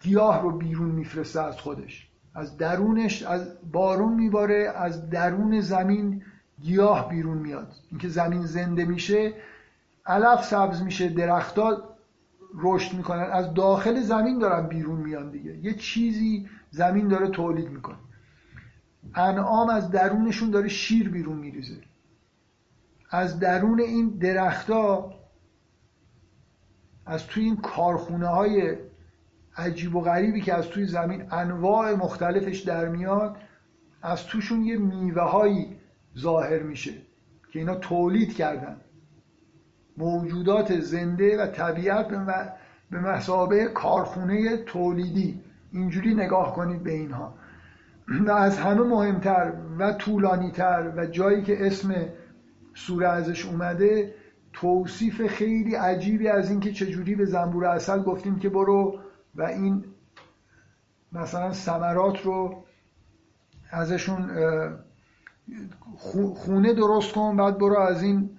[0.02, 2.08] گیاه رو بیرون میفرسته از خودش.
[2.34, 6.22] از درونش از بارون میباره از درون زمین
[6.62, 7.72] گیاه بیرون میاد.
[7.90, 9.34] اینکه زمین زنده میشه
[10.06, 11.96] علف سبز میشه درختها
[12.54, 13.30] رشد می‌کنن.
[13.32, 15.56] از داخل زمین دارن بیرون میان دیگه.
[15.56, 17.96] یه چیزی زمین داره تولید می‌کنه.
[19.14, 21.80] انعام از درونشون داره شیر بیرون میریزه.
[23.10, 25.14] از درون این درختها
[27.06, 28.76] از توی این کارخونه های
[29.56, 33.36] عجیب و غریبی که از توی زمین انواع مختلفش در میاد
[34.02, 35.76] از توشون یه میوه هایی
[36.18, 36.92] ظاهر میشه
[37.52, 38.80] که اینا تولید کردن.
[39.96, 42.08] موجودات زنده و طبیعت
[42.90, 45.40] به مسابه کارخونه تولیدی.
[45.72, 47.34] اینجوری نگاه کنید به اینها.
[48.08, 51.94] و از همه مهمتر و طولانیتر و جایی که اسم
[52.74, 54.14] سوره ازش اومده
[54.52, 58.98] توصیف خیلی عجیبی از اینکه چجوری به زنبور اصل گفتیم که برو
[59.34, 59.84] و این
[61.12, 62.64] مثلا ثمرات رو
[63.70, 64.30] ازشون
[66.34, 68.35] خونه درست کن بعد برو از این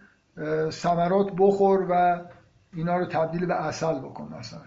[0.69, 2.21] ثمرات بخور و
[2.73, 4.61] اینا رو تبدیل به اصل بکن مثلا.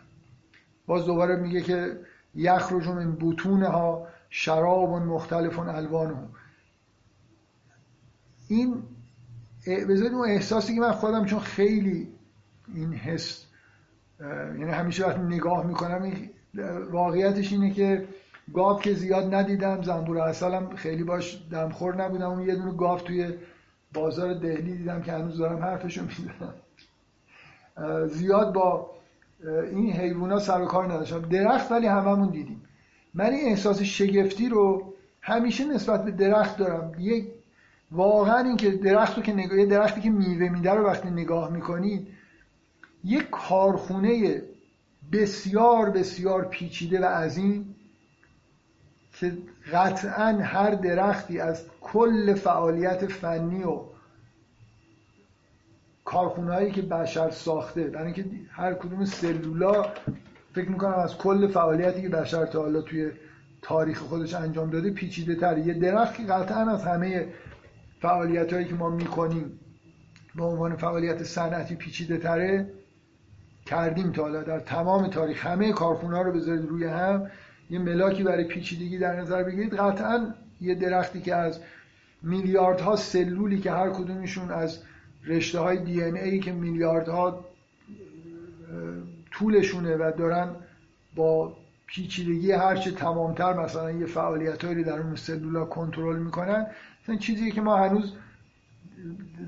[0.86, 1.98] باز دوباره میگه که
[2.34, 6.28] یخرج من بطونها شراب مختلف الوانه
[8.48, 8.82] این
[9.66, 12.08] بذارید اون احساسی که من خودم چون خیلی
[12.74, 13.46] این حس
[14.20, 16.12] یعنی همیشه وقتی نگاه می‌کنم
[16.90, 18.08] واقعیتش اینه که
[18.54, 23.34] گاو که زیاد ندیدم زنبور اصلم خیلی باش دمخور نبودم اون یه دونه گاو توی
[23.94, 26.54] بازار دهلی دیدم که هنوز دارم حرفشو می‌زنم.
[28.08, 28.90] زیاد با
[29.70, 31.20] این حیوونا سر و کار نداشتم.
[31.20, 32.62] درخت ولی هممون دیدیم.
[33.14, 36.92] من این احساس شگفتی رو همیشه نسبت به درخت دارم.
[36.98, 37.26] یک
[37.90, 42.08] واقعا این که درخت رو که نگاه درختی که میوه میده رو وقتی نگاه می‌کنید
[43.04, 44.42] یک کارخونه
[45.12, 47.76] بسیار بسیار پیچیده و عظیم
[49.20, 49.32] که
[49.72, 53.80] قطعا هر درختی از کل فعالیت فنی و
[56.04, 59.86] کارخونه هایی که بشر ساخته برای اینکه هر کدوم سلولا
[60.54, 63.10] فکر می‌کنم از کل فعالیتی که بشر تا حالا توی
[63.62, 67.28] تاریخ خودش انجام داده پیچیده تر یه درخت که قطعا از همه
[68.02, 69.60] فعالیت هایی که ما می‌کنیم
[70.34, 72.70] به عنوان فعالیت صنعتی پیچیده تره
[73.66, 74.42] کردیم تا حالا.
[74.42, 77.30] در تمام تاریخ همه کارخونه رو بذارید روی هم.
[77.70, 79.74] یه ملاکی برای پیچیدگی در نظر بگیرید.
[79.74, 81.60] قطعا یه درختی که از
[82.22, 84.78] میلیاردها سلولی که هر کدومشون از
[85.26, 87.44] رشته های دی این ای که میلیاردها
[89.30, 90.48] طولشونه و دارن
[91.14, 91.56] با
[91.86, 96.66] پیچیدگی هرچه تمامتر مثلا یه فعالیت هایی در اون سلولا کنترل می‌کنن.
[97.02, 98.12] مثلا چیزی که ما هنوز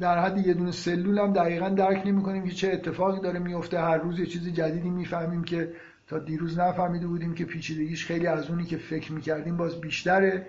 [0.01, 3.99] در حد یه دونه سلول هم دقیقا درک نمی‌کنیم که چه اتفاقی داره میفته هر
[3.99, 5.73] روز یه چیز جدیدی می‌فهمیم که
[6.09, 10.47] تا دیروز نفهمیده بودیم که پیچیدگیش خیلی از اونی که فکر می‌کردیم باز بیشتره.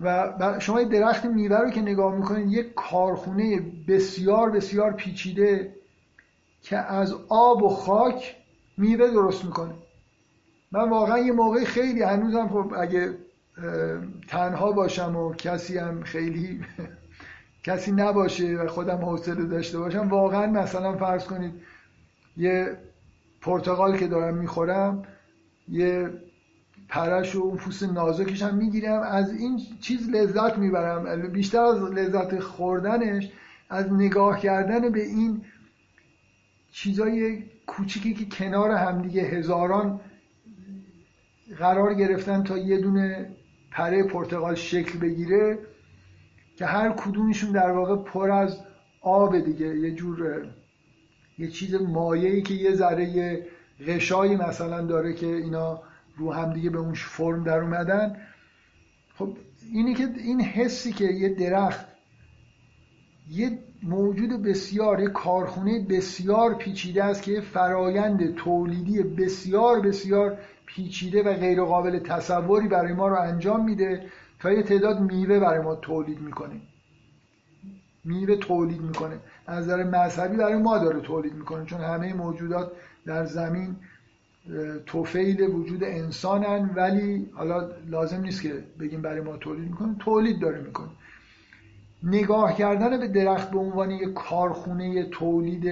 [0.00, 5.74] و شما درخت میوه رو که نگاه می‌کنید یک کارخونه بسیار بسیار پیچیده
[6.62, 8.36] که از آب و خاک
[8.78, 9.74] میوه درست می‌کنه.
[10.72, 13.18] من واقعا یه موقع خیلی هنوزم خب اگه
[14.28, 16.60] تنها باشم و کسی هم خیلی
[17.66, 21.52] کسی نباشه و خودم حوصله داشته باشم واقعا مثلا فرض کنید
[22.36, 22.76] یه
[23.44, 25.02] پرتقال که دارم می‌خورم
[25.68, 26.10] یه
[26.88, 29.02] پرش و اون پوست نازکش هم می‌گیرم.
[29.02, 31.32] از این چیز لذت می‌برم.
[31.32, 33.30] بیشتر از لذت خوردنش
[33.70, 35.44] از نگاه کردن به این
[36.72, 40.00] چیزای کوچیکی که کنار همدیگه هزاران
[41.58, 43.30] قرار گرفتن تا یه دونه
[43.70, 45.58] پره پرتقال شکل بگیره
[46.56, 48.58] که هر کدومشون در واقع پر از
[49.00, 49.66] آب دیگه.
[49.66, 50.46] یه جور
[51.38, 53.46] یه چیز مایعی که یه ذره یه
[53.86, 55.82] غشایی مثلا داره که اینا
[56.16, 58.16] رو هم دیگه به اون فرم در اومدن.
[59.14, 59.36] خب
[59.72, 61.86] اینی که این حسی که یه درخت
[63.30, 71.32] یه موجود بسیار یه کارخونه بسیار پیچیده است که فرایند تولیدی بسیار بسیار پیچیده و
[71.32, 74.06] غیر قابل تصوری برای ما رو انجام میده
[74.40, 76.60] تا یه تعداد میوه برای ما تولید می‌کنه.
[78.04, 79.20] میوه تولید می‌کنه.
[79.46, 82.72] از نظر مذهبی برای ما داره تولید می‌کنه چون همه موجودات
[83.06, 83.76] در زمین
[84.86, 90.60] توفیل وجود انسانن ولی حالا لازم نیست که بگیم برای ما تولید می‌کنه تولید داره
[90.60, 90.88] می‌کنه.
[92.02, 95.64] نگاه کردن به درخت به عنوان یک کارخونه تولید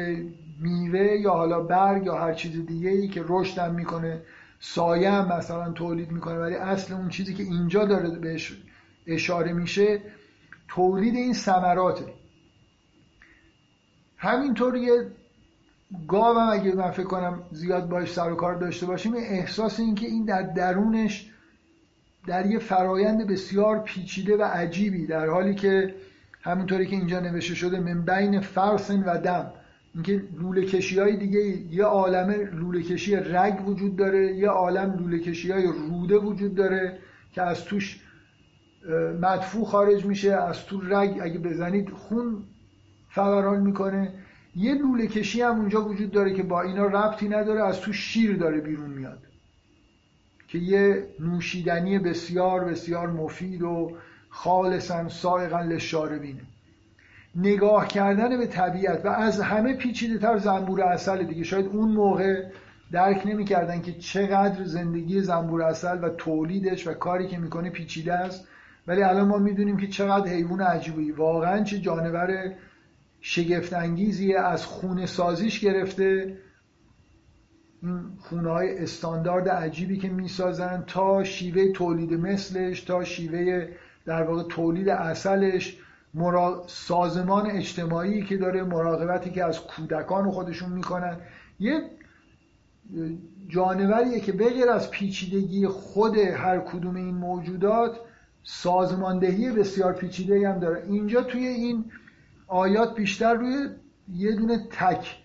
[0.61, 4.23] میوه یا حالا برگ یا هر چیز دیگه ای که رشد می‌کنه
[4.61, 8.63] سایه هم مثلا تولید می‌کنه ولی اصل اون چیزی که اینجا داره بهش
[9.07, 10.01] اشاره میشه
[10.69, 12.05] تولید این ثمراته.
[14.23, 15.07] همینطور یه
[16.09, 19.95] گاو هم اگه من فکر کنم زیاد باش سر و کار داشته باشیم احساس این
[19.95, 21.31] که این در درونش
[22.27, 25.95] در یه فرایند بسیار پیچیده و عجیبی در حالی که
[26.43, 29.53] همونطوری که اینجا نوشته شده من بین فرسن و دم.
[29.95, 31.41] اینکه لوله کشی های دیگه
[31.75, 36.99] یه عالم لوله کشی رگ وجود داره یه عالم لوله کشی های روده وجود داره
[37.33, 38.01] که از توش
[39.21, 42.45] مدفوع خارج میشه از تو رگ اگه بزنید خون
[43.15, 44.13] فوران می‌کنه.
[44.57, 48.37] یه لوله کشی هم اونجا وجود داره که با اینا ربطی نداره از تو شیر
[48.37, 49.19] داره بیرون میاد.
[50.49, 53.93] که یه نوشیدنی بسیار بسیار مفید و
[54.31, 56.41] خالصا سائقا للشاربینه
[57.37, 62.45] نگاه کردن به طبیعت و از همه پیچیده تر زنبور اصل دیگه شاید اون موقع
[62.93, 68.49] درک نمی‌کردن که چقدر زندگی زنبور اصل و تولیدش و کاری که می‌کنه پیچیده است.
[68.87, 71.11] ولی الان ما می‌دونیم که چقدر حیوان عجیبی.
[71.11, 72.53] واقعا چه جانور
[73.25, 76.39] شگفت انگیزیه از خونه سازیش گرفته.
[77.83, 83.69] این خونه های استاندارد عجیبی که می‌سازن تا شیوه تولید مثلش تا شیوه
[84.05, 85.79] در واقع تولید اصلش
[86.15, 86.65] مرا...
[86.67, 91.17] سازمان اجتماعی که داره مراقبتی که از کودکان خودشون می‌کنن.
[91.61, 91.83] یه
[93.49, 98.01] جانوریه که بغیر از پیچیدگی خود هر کدوم این موجودات
[98.43, 100.83] سازماندهی بسیار پیچیده هم داره.
[100.89, 101.85] اینجا توی این
[102.53, 103.69] آیات بیشتر روی
[104.09, 105.17] یه دونه تک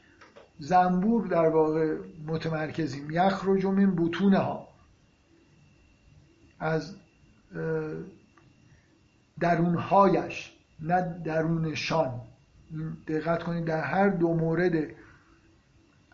[0.59, 1.97] زنبور در واقع
[2.27, 3.11] متمرکزیم.
[3.11, 4.67] یخرج من بطونه ها.
[6.59, 6.95] از
[9.39, 12.21] درونهایش نه درونشان.
[13.07, 14.73] دقت کنید در هر دو مورد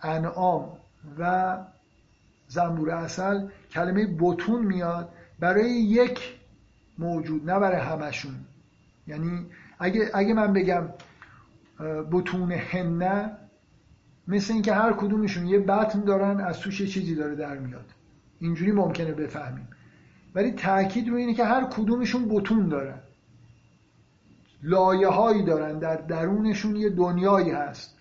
[0.01, 0.77] انعام
[1.19, 1.57] و
[2.47, 5.09] زنبور اصل کلمه بتون میاد
[5.39, 6.19] برای یک
[6.97, 8.35] موجود نه برای همشون.
[9.07, 9.45] یعنی
[9.83, 10.89] اگه, اگه من بگم
[12.11, 13.31] بتون هنه
[14.27, 17.85] مثل اینکه هر کدومشون یه بطن دارن از توش یه چیزی داره در میاد.
[18.39, 19.67] اینجوری ممکنه بفهمیم.
[20.35, 22.99] ولی تاکید روی اینه که هر کدومشون بتون دارن.
[24.63, 27.97] لایه هایی دارن در درونشون یه دنیایی هست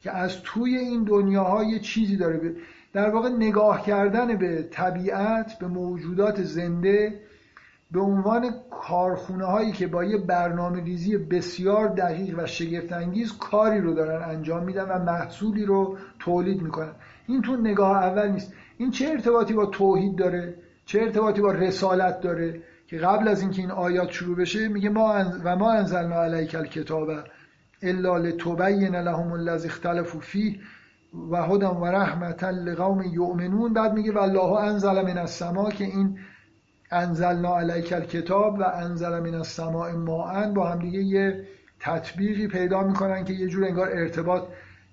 [0.00, 2.56] که از توی این دنیاها یه چیزی داره.
[2.92, 7.20] در واقع نگاه کردن به طبیعت به موجودات زنده
[7.92, 13.94] به عنوان کارخونه هایی که با یه برنامه ریزی بسیار دقیق و شگفتانگیز کاری رو
[13.94, 16.92] دارن انجام میدن و محصولی رو تولید می‌کنن.
[17.26, 18.52] این تو نگاه اول نیست.
[18.76, 20.54] این چه ارتباطی با توحید داره؟
[20.86, 25.24] چه ارتباطی با رسالت داره؟ که قبل از اینکه این آیات شروع بشه میگه ما
[25.44, 27.08] و ما انزلنا علیک الکتاب
[27.82, 30.56] الا لتبین لهم الذی اختلفوا فیه
[31.30, 33.72] و هدى و رحمتا لقوم یؤمنون.
[33.72, 36.18] بعد میگه والله انزل من السما که این
[36.90, 41.44] انزلنا علیک الکتاب و انزل من السماء ماء با هم دیگه یه
[41.80, 44.42] تطبیقی پیدا می‌کنن که یه جور انگار ارتباط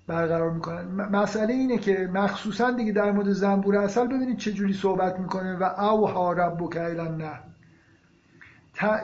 [0.06, 0.84] برقرار می‌کنن.
[0.94, 5.64] مسئله اینه که مخصوصا دیگه در مورد زنبور اصل ببینید چه جوری صحبت می‌کنه و
[5.64, 7.24] اوها ربک الی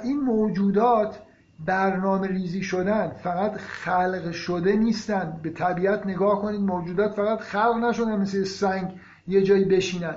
[0.03, 1.19] این موجودات
[1.67, 5.41] برنامه ریزی شدن فقط خلق شده نیستن.
[5.43, 8.93] به طبیعت نگاه کنید موجودات فقط خلق نشدن مثل سنگ
[9.29, 10.17] یه جایی بشینن.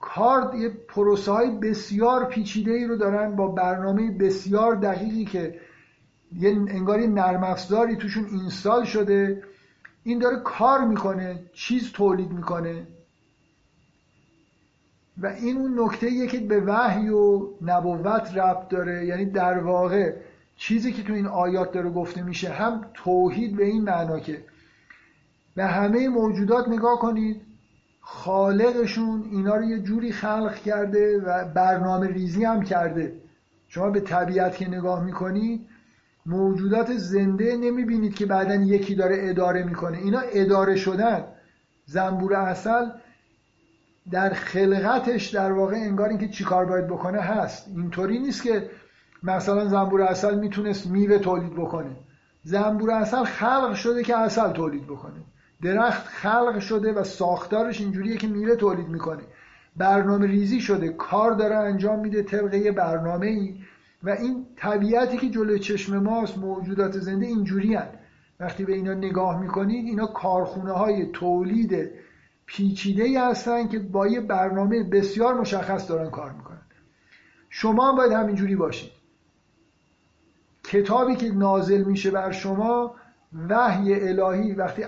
[0.00, 5.60] کار یه پروسه های بسیار پیچیده ای رو دارن با برنامه بسیار دقیقی که
[6.38, 9.42] یه انگاری نرم افزاری توشون اینستال شده.
[10.04, 12.86] این داره کار می‌کنه چیز تولید می‌کنه.
[15.22, 19.06] و این اون نکته که به وحی و نبوت ربط داره.
[19.06, 20.12] یعنی در واقع
[20.56, 24.44] چیزی که تو این آیات داره گفته میشه هم توحید به این معنا که.
[25.56, 27.47] به همه موجودات نگاه کنید
[28.10, 33.12] خالقشون اینا رو یه جوری خلق کرده و برنامه ریزی هم کرده.
[33.68, 35.66] شما به طبیعت که نگاه می‌کنید
[36.26, 39.98] موجودات زنده نمی‌بینید که بعدا یکی داره اداره می‌کنه.
[39.98, 41.24] اینا اداره شدن.
[41.86, 42.86] زنبور اصل
[44.10, 47.68] در خلقتش در واقع انگار اینکه چیکار باید بکنه هست.
[47.68, 48.70] اینطوری نیست که
[49.22, 51.96] مثلا زنبور اصل می‌تونست میوه تولید بکنه.
[52.42, 55.20] زنبور اصل خلق شده که اصل تولید بکنه.
[55.62, 59.22] درخت خلق شده و ساختارش اینجوریه که میوه تولید می‌کنه.
[59.76, 63.54] برنامه ریزی شده کار داره انجام میده طبق یه برنامه ای
[64.02, 67.88] و این طبیعتی که جلوی چشم ماست موجودات زنده اینجوری هن.
[68.40, 71.90] وقتی به اینا نگاه می‌کنید اینا کارخونه های تولید
[72.46, 76.62] پیچیده ای هستن که با یه برنامه بسیار مشخص دارن کار می‌کنن.
[77.50, 78.90] شما هم باید همینجوری باشید.
[80.64, 82.94] کتابی که نازل میشه بر شما
[83.48, 84.84] وحی الهی وقتی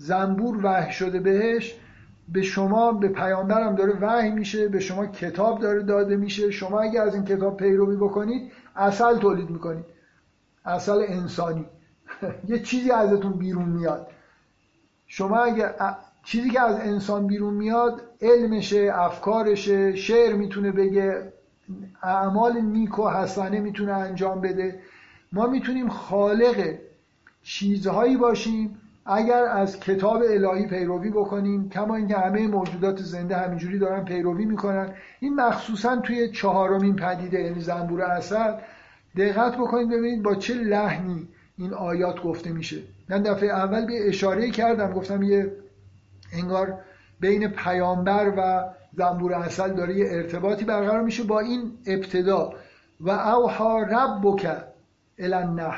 [0.00, 1.74] زنبور وحی شده بهش
[2.28, 6.50] به شما به پیامبرم داره وحی میشه به شما کتاب داره داده میشه.
[6.50, 9.84] شما اگه از این کتاب پیروی بکنید اصل تولید می‌کنید.
[10.64, 11.66] اصل انسانی.
[12.48, 14.06] یه چیزی ازتون بیرون میاد.
[15.06, 15.74] شما اگه
[16.24, 21.32] چیزی که از انسان بیرون میاد علمشه افکارشه شعر می‌تونه بگه
[22.02, 24.80] اعمال نیک و حسنه می‌تونه انجام بده.
[25.32, 26.74] ما می‌تونیم خالق
[27.42, 34.04] چیزهایی باشیم اگر از کتاب الهی پیروی بکنیم کما اینکه همه موجودات زنده همینجوری دارن
[34.04, 34.94] پیروی می‌کنن.
[35.20, 38.52] این مخصوصا توی چهارمین پدیده یعنی زنبور اصل
[39.16, 42.76] دقت بکنید ببینید با چه لحنی این آیات گفته میشه.
[43.08, 45.52] من دفعه اول به اشاره کردم گفتم یه
[46.32, 46.78] انگار
[47.20, 48.64] بین پیامبر و
[48.96, 52.52] زنبور اصل داره یه ارتباطی برقرار میشه با این ابتدا.
[53.00, 54.46] و اوها ربک
[55.18, 55.72] الان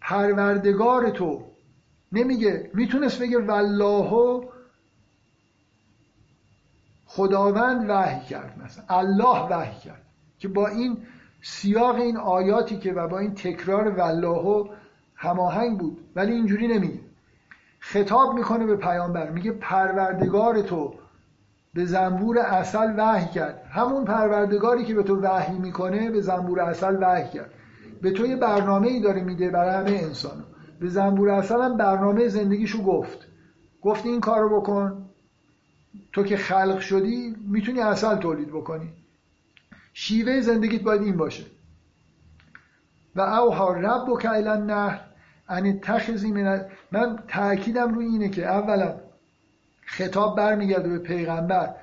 [0.00, 1.44] پروردگار تو
[2.16, 2.70] نمیگه.
[2.74, 4.40] می‌تونست بگه والله
[7.06, 8.84] خداوند وحی کرد مثلا.
[8.88, 10.02] الله وحی کرد.
[10.38, 10.98] که با این
[11.42, 14.70] سیاق این آیاتی که و با این تکرار والله
[15.14, 15.98] هماهنگ بود.
[16.16, 17.00] ولی اینجوری نمیگه.
[17.80, 19.30] خطاب می‌کنه به پیامبر.
[19.30, 20.94] میگه پروردگار تو
[21.74, 23.62] به زنبور اصل وحی کرد.
[23.70, 27.50] همون پروردگاری که به تو وحی می‌کنه به زنبور اصل وحی کرد.
[28.02, 30.44] به تو یه برنامه ای داره میده برای همه انسان
[30.80, 33.18] به زنبور اصل هم برنامه زندگیشو گفت.
[33.82, 35.10] گفت این کارو بکن.
[36.12, 38.92] تو که خلق شدی می‌تونی اصل تولید بکنی.
[39.92, 41.44] شیوه زندگیت باید این باشه.
[43.16, 45.00] و اوها رب و کیلن نهر
[45.48, 48.94] ان تخذی من من تاکیدم روی اینه که اولا
[49.86, 51.74] خطاب برمیگرده به پیغمبر.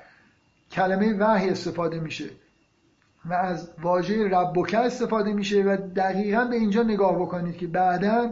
[0.70, 2.30] کلمه وحی استفاده میشه.
[3.24, 8.30] و از واژه ربوکه استفاده میشه و دقیقا به اینجا نگاه بکنید که بعدا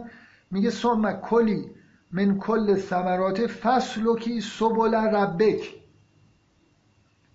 [0.53, 1.71] میگه ثم کلی
[2.11, 5.73] من کل ثمرات فصلوکی سبل ربک.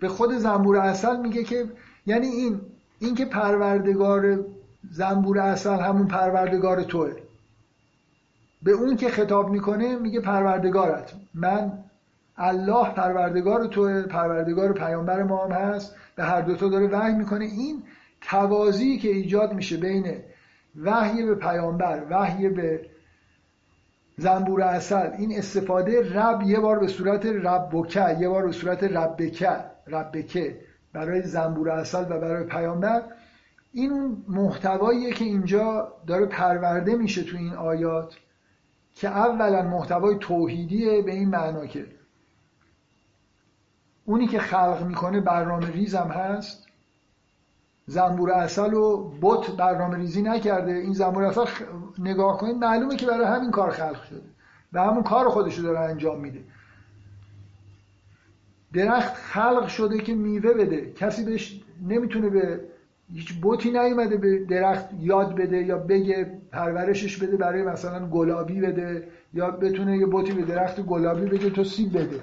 [0.01, 1.65] به خود زنبور اصل میگه که
[2.07, 2.61] یعنی این
[2.99, 4.45] این که پروردگار
[4.91, 7.13] زنبور اصل همون پروردگار توه.
[8.63, 11.13] به اون که خطاب می‌کنه میگه پروردگارت.
[11.35, 11.73] من
[12.37, 15.97] الله پروردگار توه پروردگار پیامبر ما هم هست.
[16.17, 17.45] به هر دوتا داره وحی می‌کنه.
[17.45, 17.83] این
[18.21, 20.17] توازی که ایجاد میشه بین
[20.83, 22.87] وحی به پیامبر وحی به
[24.19, 29.65] زنبور اصل این استفاده رب یه بار به صورت ربکه یه بار به صورت ربکه
[29.87, 30.61] ربکه
[30.93, 33.03] برای زنبور اصل و برای پیامبر.
[33.73, 38.17] این اون محتواییه که اینجا داره پرورده میشه تو این آیات
[38.95, 41.87] که اولا محتوای توحیدیه به این معنا که
[44.05, 46.68] اونی که خلق می‌کنه برنامه ریزم هست.
[47.89, 50.73] زنبور اصل و بت برنامه ریزی نکرده.
[50.73, 51.45] این زنبور اصل
[51.99, 54.23] نگاه کنید معلومه که برای همین کار خلق شده.
[54.73, 56.41] و همون کار خودشو داره انجام میده.
[58.73, 60.93] درخت خلق شده که میوه بده.
[60.93, 62.61] کسی بهش نمی‌تونه به
[63.13, 69.09] هیچ بوتی نیومده به درخت یاد بده یا بگه پرورشش بده برای مثلا گلابی بده
[69.35, 72.21] یا بتونه یه بوتی به درخت گلابی بگه تو سیب بده.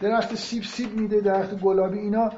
[0.00, 2.30] درخت سیب سیب میده درخت گلابی اینا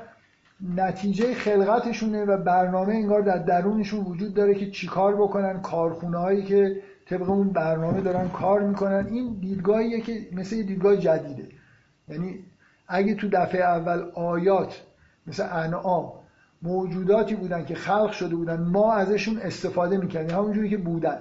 [0.63, 6.83] نتیجه خلقتشونه و برنامه انگار در درونشون وجود داره که چیکار بکنن کارخونه هایی که
[7.07, 9.07] طبق اون برنامه دارن کار می‌کنن.
[9.11, 11.49] این دیدگاهیه که مثل یه دیدگاه جدیده.
[12.09, 12.39] یعنی
[12.89, 14.83] اگه تو دفعه اول آیات
[15.27, 16.13] مثل انعام
[16.63, 20.37] موجوداتی بودن که خلق شده بودن ما ازشون استفاده می‌کردیم.
[20.37, 21.19] همونجوری که بودن.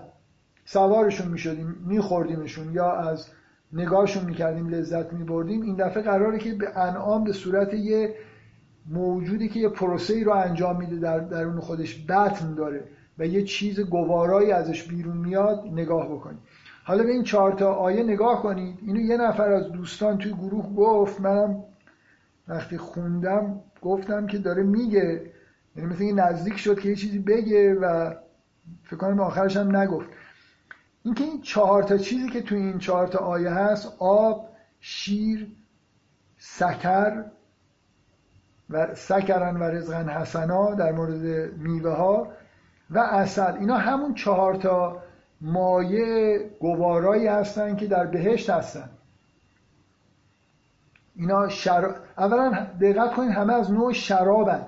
[0.66, 3.28] سوارشون می‌شدیم میخوردیمشون یا از
[3.74, 5.61] نگاهشون می‌کردیم لذت میبردیم.
[5.61, 8.16] این دفعه قراره که به انعام به صورت یه
[8.90, 12.84] موجودی که یه پروسه ای رو انجام میده در درون خودش بطن داره
[13.20, 16.40] و یه چیز گوارایی ازش بیرون میاد نگاه بکنید.
[16.84, 18.80] حالا به این چهار تا آیه نگاه کنید.
[18.82, 21.22] اینو یه نفر از دوستان توی گروه گفت.
[21.22, 21.64] منم
[22.48, 25.32] وقتی خوندم گفتم که داره میگه.
[25.76, 28.14] یعنی مثل این نزدیک شد که یه چیزی بگه و
[28.84, 30.10] فکر کنم آخرش هم نگفت.
[31.03, 34.49] اینکه این چهار تا چیزی که توی این چهار تا آیه هست آب
[34.80, 35.48] شیر
[36.38, 37.24] سکر
[38.70, 42.28] و سکرن و رزقن حسنا در مورد میوه ها
[42.90, 44.98] و اصل اینا همون چهار تا
[45.41, 48.90] مایه گوارایی هستن که در بهشت هستن.
[51.16, 51.96] اینا شر...
[52.18, 54.66] اولا دقت کنید همه از نوع شرابن.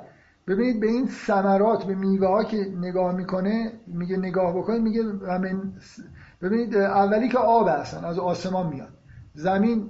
[0.48, 5.04] ببینید به این ثمرات به میوه ها که نگاه می‌کنه میگه نگاه بکنید میگه
[6.42, 8.94] ببینید اولی که آب هستن از آسمان میاد.
[9.34, 9.90] زمین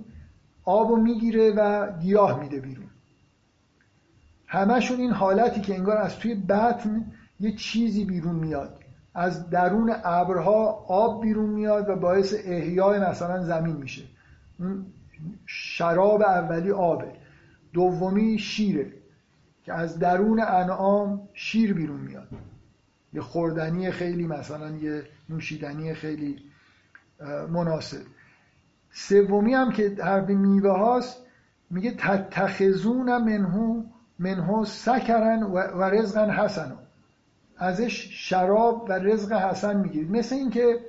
[0.66, 2.91] آب می‌گیره و گیاه میده بیرون.
[4.52, 7.06] همشون این حالتی که انگار از توی بطن
[7.40, 8.80] یه چیزی بیرون میاد.
[9.14, 14.02] از درون ابرها آب بیرون میاد و باعث احیای مثلا زمین میشه.
[15.46, 17.12] شراب اولی آبه.
[17.74, 18.94] دومی شیره
[19.64, 22.28] که از درون انعام شیر بیرون میاد.
[23.14, 26.38] یه خوردنی خیلی مثلا یه نوشیدنی خیلی
[27.50, 28.02] مناسب.
[28.92, 31.18] سومی هم که حرف میوه هاست
[31.70, 33.84] میگه تتخذون منهو
[34.22, 36.74] منهو سکرن و رزقن حسن
[37.58, 40.12] ازش شراب و رزق حسن می‌گیرید.
[40.12, 40.80] مثل اینکه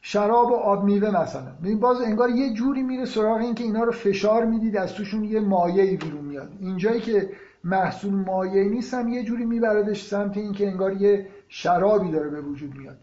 [0.00, 1.52] شراب و آب میوه مثلا.
[1.80, 5.40] باز انگار یه جوری میره سراغ این که اینا رو فشار می‌دید از توشون یه
[5.40, 6.48] مایه بیرون میاد.
[6.60, 7.30] اینجایی که
[7.64, 12.74] محصول مایه نیست یه جوری میبردش سمت این که انگار یه شرابی داره به وجود
[12.74, 12.96] میاد.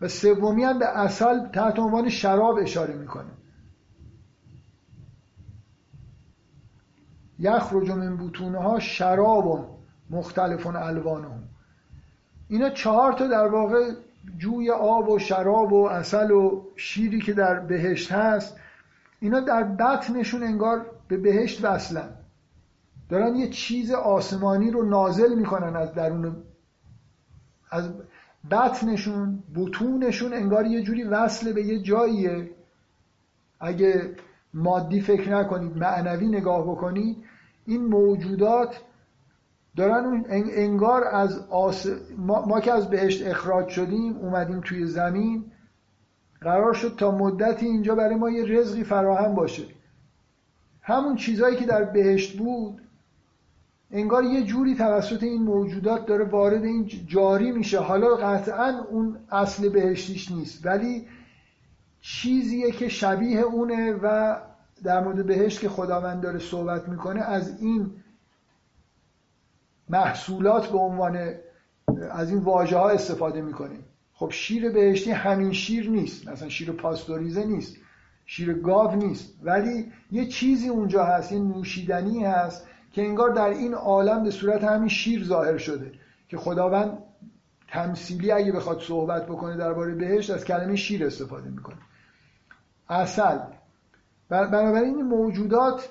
[0.00, 3.30] و سومی هم به اصل تحت عنوان شراب اشاره می‌کنه.
[7.40, 9.78] یخرج من بطونها شراب
[10.10, 11.42] مختلف الوانهم
[12.48, 13.92] اینا چهار تا در واقع
[14.38, 18.56] جوی آب و شراب و اصل و شیری که در بهشت هست
[19.20, 22.08] اینا در بطنشون انگار به بهشت وصلن.
[23.08, 26.36] دارن یه چیز آسمانی رو نازل می‌کنن از درون
[27.70, 27.90] از
[28.50, 32.50] بطنشون بطونشون انگار یه جوری وصل به یه جاییه.
[33.60, 34.14] اگه
[34.54, 37.16] مادی فکر نکنید معنوی نگاه بکنید
[37.70, 38.80] این موجودات
[39.76, 41.86] دارن انگار از آس...
[42.18, 42.46] ما...
[42.46, 45.44] ما که از بهشت اخراج شدیم اومدیم توی زمین
[46.40, 49.62] قرار شد تا مدتی اینجا برای ما یه رزقی فراهم باشه.
[50.82, 52.80] همون چیزهایی که در بهشت بود
[53.90, 57.78] انگار یه جوری توسط این موجودات داره وارد این جاری میشه.
[57.78, 61.06] حالا قطعا اون اصل بهشتیش نیست ولی
[62.00, 64.36] چیزیه که شبیه اونه و
[64.84, 67.90] در مورد بهشت که خداوند داره صحبت می‌کنه از این
[69.88, 71.34] محصولات به عنوان
[72.10, 73.84] از این واژه ها استفاده می‌کنیم.
[74.12, 76.28] خب شیر بهشتی همین شیر نیست.
[76.28, 77.76] مثلا شیر پاستوریزه نیست.
[78.26, 79.34] شیر گاو نیست.
[79.42, 84.64] ولی یه چیزی اونجا هست یه نوشیدنی هست که انگار در این عالم به صورت
[84.64, 85.92] همین شیر ظاهر شده
[86.28, 86.98] که خداوند
[87.68, 91.78] تمثیلی اگه بخواد صحبت بکنه درباره بهشت از کلمه شیر استفاده می‌کنه.
[92.88, 93.38] اصل
[94.30, 95.88] بنابراین این موجودات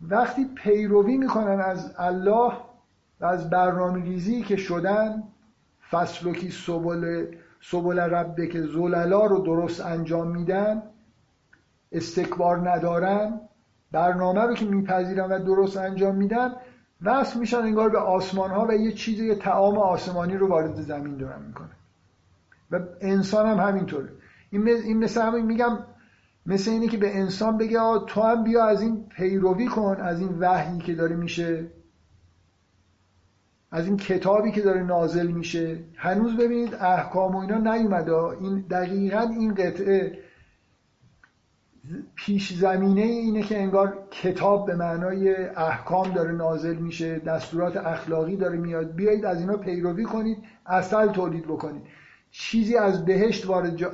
[0.00, 2.52] وقتی پیروی می‌کنن از الله
[3.20, 5.22] و از برنامه ریزی که شدن
[5.90, 7.26] فصلوکی سبل
[7.60, 10.82] سبل ربه که زللا رو درست انجام میدن
[11.92, 13.40] استکبار ندارن
[13.92, 16.52] برنامه رو که میپذیرن و درست انجام میدن
[17.02, 21.16] وصل میشن انگار به آسمان ها و یه چیزی یه تعام آسمانی رو وارد زمین
[21.16, 21.70] دارن می‌کنه
[22.70, 24.08] و انسان هم همینطوره.
[24.50, 25.78] این مثل همین میگم
[26.46, 30.38] مثل اینه که به انسان بگه تو هم بیا از این پیروی کن از این
[30.38, 31.66] وحیی که داره میشه.
[33.70, 35.78] از این کتابی که داره نازل میشه.
[35.96, 38.14] هنوز ببینید احکام و اینا نیومده.
[38.14, 40.18] این دقیقا این قطعه
[42.14, 48.58] پیش زمینه اینه که انگار کتاب به معنای احکام داره نازل میشه دستورات اخلاقی داره
[48.58, 48.94] میاد.
[48.94, 51.82] بیایید از اینا پیروی کنید اصل تولید بکنید.
[52.30, 53.92] چیزی از بهشت وارد جا...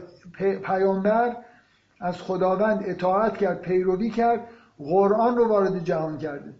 [0.64, 1.36] پیامبر
[2.02, 4.48] از خداوند اطاعت کرد پیروی کرد
[4.78, 6.54] قرآن رو وارد جهان کرده.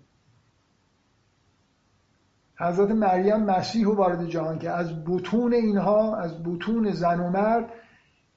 [2.58, 7.72] حضرت مریم مسیح رو وارد جهان که از بطون اینها از بطون زن و مرد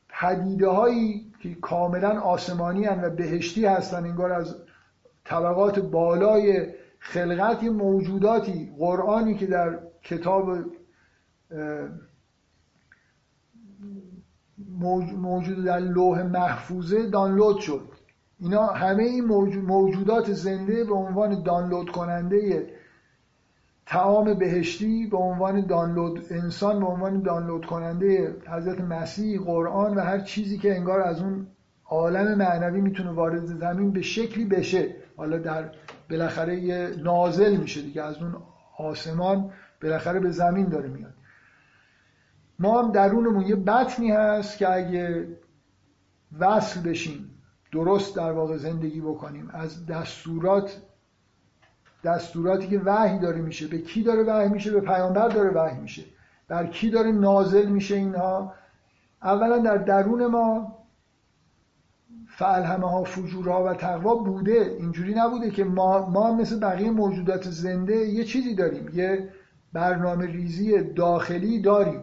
[0.09, 4.55] پدیده هایی که کاملا آسمانی هن و بهشتی هستن انگار از
[5.25, 6.67] طبقات بالای
[6.99, 10.57] خلقت موجوداتی قرآنی که در کتاب
[15.17, 17.81] موجود در لوح محفوظه دانلود شد.
[18.39, 19.25] اینا همه این
[19.61, 22.69] موجودات زنده به عنوان دانلود کننده
[23.85, 30.19] تعام بهشتی به عنوان دانلود انسان به عنوان دانلود کننده حضرت مسیح قرآن و هر
[30.19, 31.47] چیزی که انگار از اون
[31.85, 34.95] عالم معنوی می‌تونه وارد زمین به شکلی بشه.
[35.17, 35.71] حالا در
[36.09, 38.35] بالاخره یه نازل میشه دیگه از اون
[38.77, 39.51] آسمان
[39.83, 41.13] بالاخره به زمین داره میاد.
[42.59, 45.27] ما هم درونمون یه بطنی هست که اگه
[46.39, 47.31] وصل بشیم
[47.71, 50.81] درست در واقع زندگی بکنیم از دستورات
[52.05, 56.03] دستوراتی که وحی داره میشه به کی داره وحی میشه؟ به پیامبر داره وحی میشه.
[56.47, 58.53] بر کی داره نازل میشه اینها؟
[59.23, 60.77] اولا در درون ما
[62.27, 64.75] فعلهمه ها فجورها و تقوا بوده.
[64.79, 68.89] اینجوری نبوده که ما, ما مثل بقیه موجودات زنده یه چیزی داریم.
[68.93, 69.29] یه
[69.73, 72.01] برنامه ریزی داخلی داریم.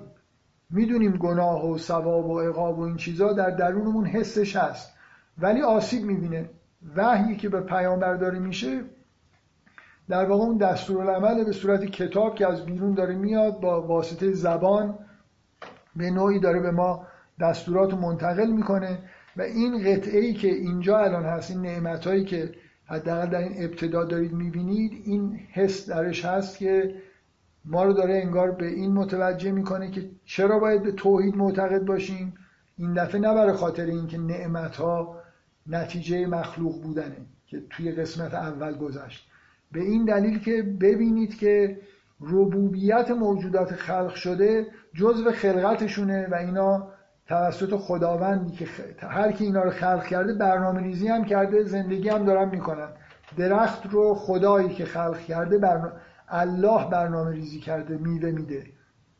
[0.72, 4.92] می‌دونیم گناه و ثواب و عقاب و این چیزا در درونمون حسش هست.
[5.38, 6.50] ولی آسیب می‌بینه.
[6.96, 8.80] وحیی که به پیامبر داره میشه
[10.08, 14.98] در واقع اون دستورالعمل به صورت کتاب که از بیرون داره میاد با واسطه زبان
[15.96, 17.06] به نوعی داره به ما
[17.40, 18.98] دستورات منتقل می‌کنه
[19.36, 22.54] و این قطعه ای که اینجا الان هست این نعمت هایی که
[22.86, 26.94] حداقل در این ابتدا دارید می‌بینید این حس درش هست که
[27.64, 32.34] ما رو داره انگار به این متوجه می‌کنه که چرا باید به توحید معتقد باشیم.
[32.78, 35.16] این دفعه نه برای خاطر اینکه نعمت ها
[35.66, 37.16] نتیجه مخلوق بودنه
[37.46, 39.28] که توی قسمت اول گذشت.
[39.72, 41.80] به این دلیل که ببینید که
[42.20, 46.88] ربوبیت موجودات خلق شده جزو خلقتشونه و اینا
[47.28, 48.66] توسط خداوندی که
[48.98, 52.88] هر کی اینا رو خلق کرده برنامه ریزی هم کرده زندگی هم دارن می‌کنن.
[53.36, 55.92] درخت رو خدایی که خلق کرده برنامه
[56.32, 58.66] الله برنامه ریزی کرده میوه میده.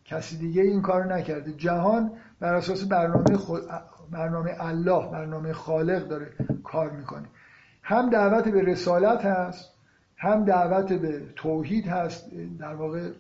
[0.05, 1.53] کسی دیگه این کار نکرده.
[1.53, 3.63] جهان بر اساس برنامه خود
[4.11, 6.31] برنامه الله برنامه خالق داره
[6.65, 7.29] کار می‌کنه.
[7.83, 9.73] هم دعوت به رسالت هست
[10.17, 12.31] هم دعوت به توحید هست.
[12.59, 13.11] در واقع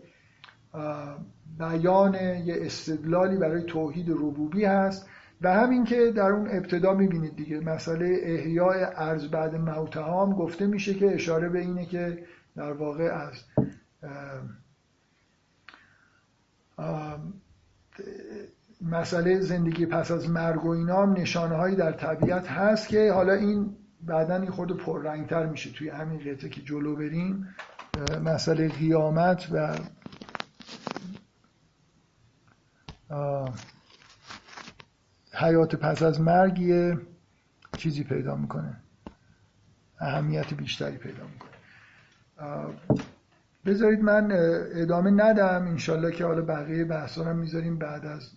[1.58, 2.14] بیان
[2.44, 5.08] یه استدلالی برای توحید ربوبی هست.
[5.40, 10.66] و همین که در اون ابتدا می‌بینید دیگه مسئله احیای ارز بعد موتها هم گفته
[10.66, 12.18] میشه که اشاره به اینه که
[12.56, 13.44] در واقع از
[18.82, 23.32] مسئله زندگی پس از مرگ و اینا هم نشانه هایی در طبیعت هست که حالا
[23.32, 27.54] این بعدا این خود پررنگتر میشه توی همین قطعه که جلو بریم.
[28.24, 29.78] مسئله قیامت و
[35.32, 36.98] حیات پس از مرگ یه
[37.76, 38.76] چیزی پیدا می‌کنه
[39.98, 41.52] اهمیت بیشتری پیدا می‌کنه.
[43.66, 44.28] بذارید من
[44.74, 45.66] ادامه ندم.
[45.66, 48.30] انشالله که حالا بقیه بحثا رو می‌ذاریم بعد از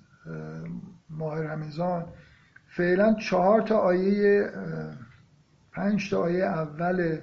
[1.10, 2.06] ماه رمضان.
[2.68, 4.50] فعلا چهار تا آیه
[5.72, 7.20] پنج تا آیه اول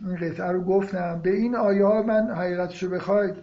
[0.00, 1.20] این قطعه رو گفتم.
[1.22, 3.34] به این آیه ها من حقیقتش رو بخواید.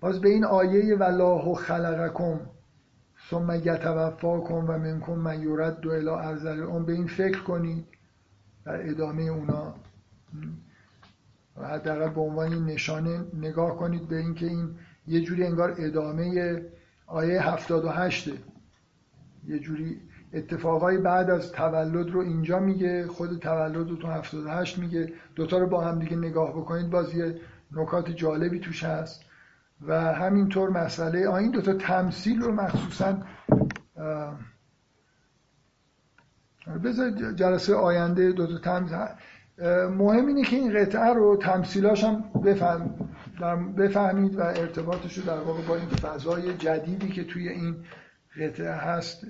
[0.00, 2.40] باز به این آیه والله خلقکم
[3.30, 7.86] ثم یتوفاکم و منکم من یورد دو الی ارزل اون به این فکر کنید.
[8.66, 9.74] در ادامه اونا.
[11.62, 14.70] حداقل به عنوان این نشانه نگاه کنید به اینکه این
[15.06, 16.62] یه جوری انگار ادامه
[17.06, 18.28] آیه 78
[19.46, 20.00] یه جوری
[20.32, 25.12] اتفاقای بعد از تولد رو اینجا میگه خود تولد رو تو 78 میگه.
[25.34, 27.40] دوتا رو با هم دیگه نگاه بکنید باز یه
[27.72, 29.24] نکات جالبی توش هست.
[29.86, 33.18] و همینطور مسئله این دوتا تمثیل رو مخصوصا
[36.84, 38.98] بذار جلسه آینده دوتا تمثیل
[39.58, 42.94] مهم اینه که این قطعه رو تمثیلاش هم بفهم
[43.78, 47.84] بفهمید و ارتباطش رو در واقع با این فضای جدیدی که توی این
[48.40, 49.26] قطعه هست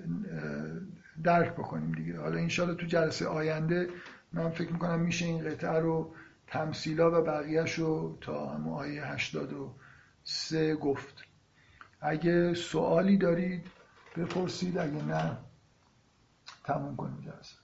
[1.24, 2.20] درک بکنیم دیگه.
[2.20, 3.88] حالا انشالله تو جلسه آینده
[4.32, 6.14] من فکر می‌کنم میشه این قطعه رو
[6.46, 11.24] تمثیلا و بقیهش رو تا هم آیه 83 گفت.
[12.01, 13.66] اگه سوالی دارید
[14.16, 15.36] بپرسید اگه نه
[16.64, 17.64] تموم کنیم جلسه.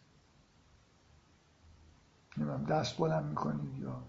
[2.40, 4.02] نمیم دست بلند می‌کنید یا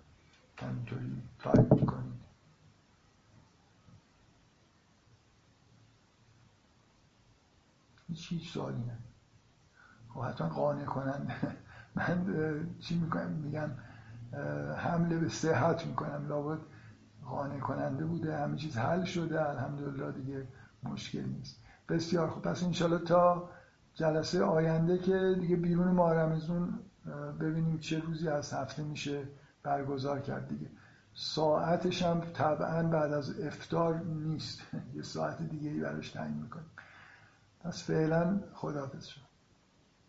[0.57, 2.21] همینطوری تایپ می‌کنید.
[8.09, 8.97] هیچ سوالی نه.
[10.09, 11.27] خب حتما قانع کنن
[11.95, 12.25] من
[12.79, 13.69] چی می‌کنم؟ میگم
[14.77, 16.27] حمله به صحت می‌کنم.
[16.27, 16.59] لابد
[17.25, 18.37] قانع کننده بوده.
[18.37, 19.49] همه چیز حل شده.
[19.49, 20.47] الحمدلله دیگه
[20.83, 21.63] مشکل نیست.
[21.89, 22.43] بسیار خوب.
[22.43, 23.49] پس انشالله تا
[23.93, 26.79] جلسه آینده که دیگه بیرون ماه رمزون
[27.39, 29.27] ببینیم چه روزی از هفته میشه
[29.63, 30.67] برگزار کرد دیگه.
[31.13, 34.61] ساعتش هم طبعا بعد از افتار نیست.
[34.95, 36.71] یه ساعت دیگه ای براش تعیین می‌کنیم.
[37.59, 39.30] پس فعلا خداحافظ شد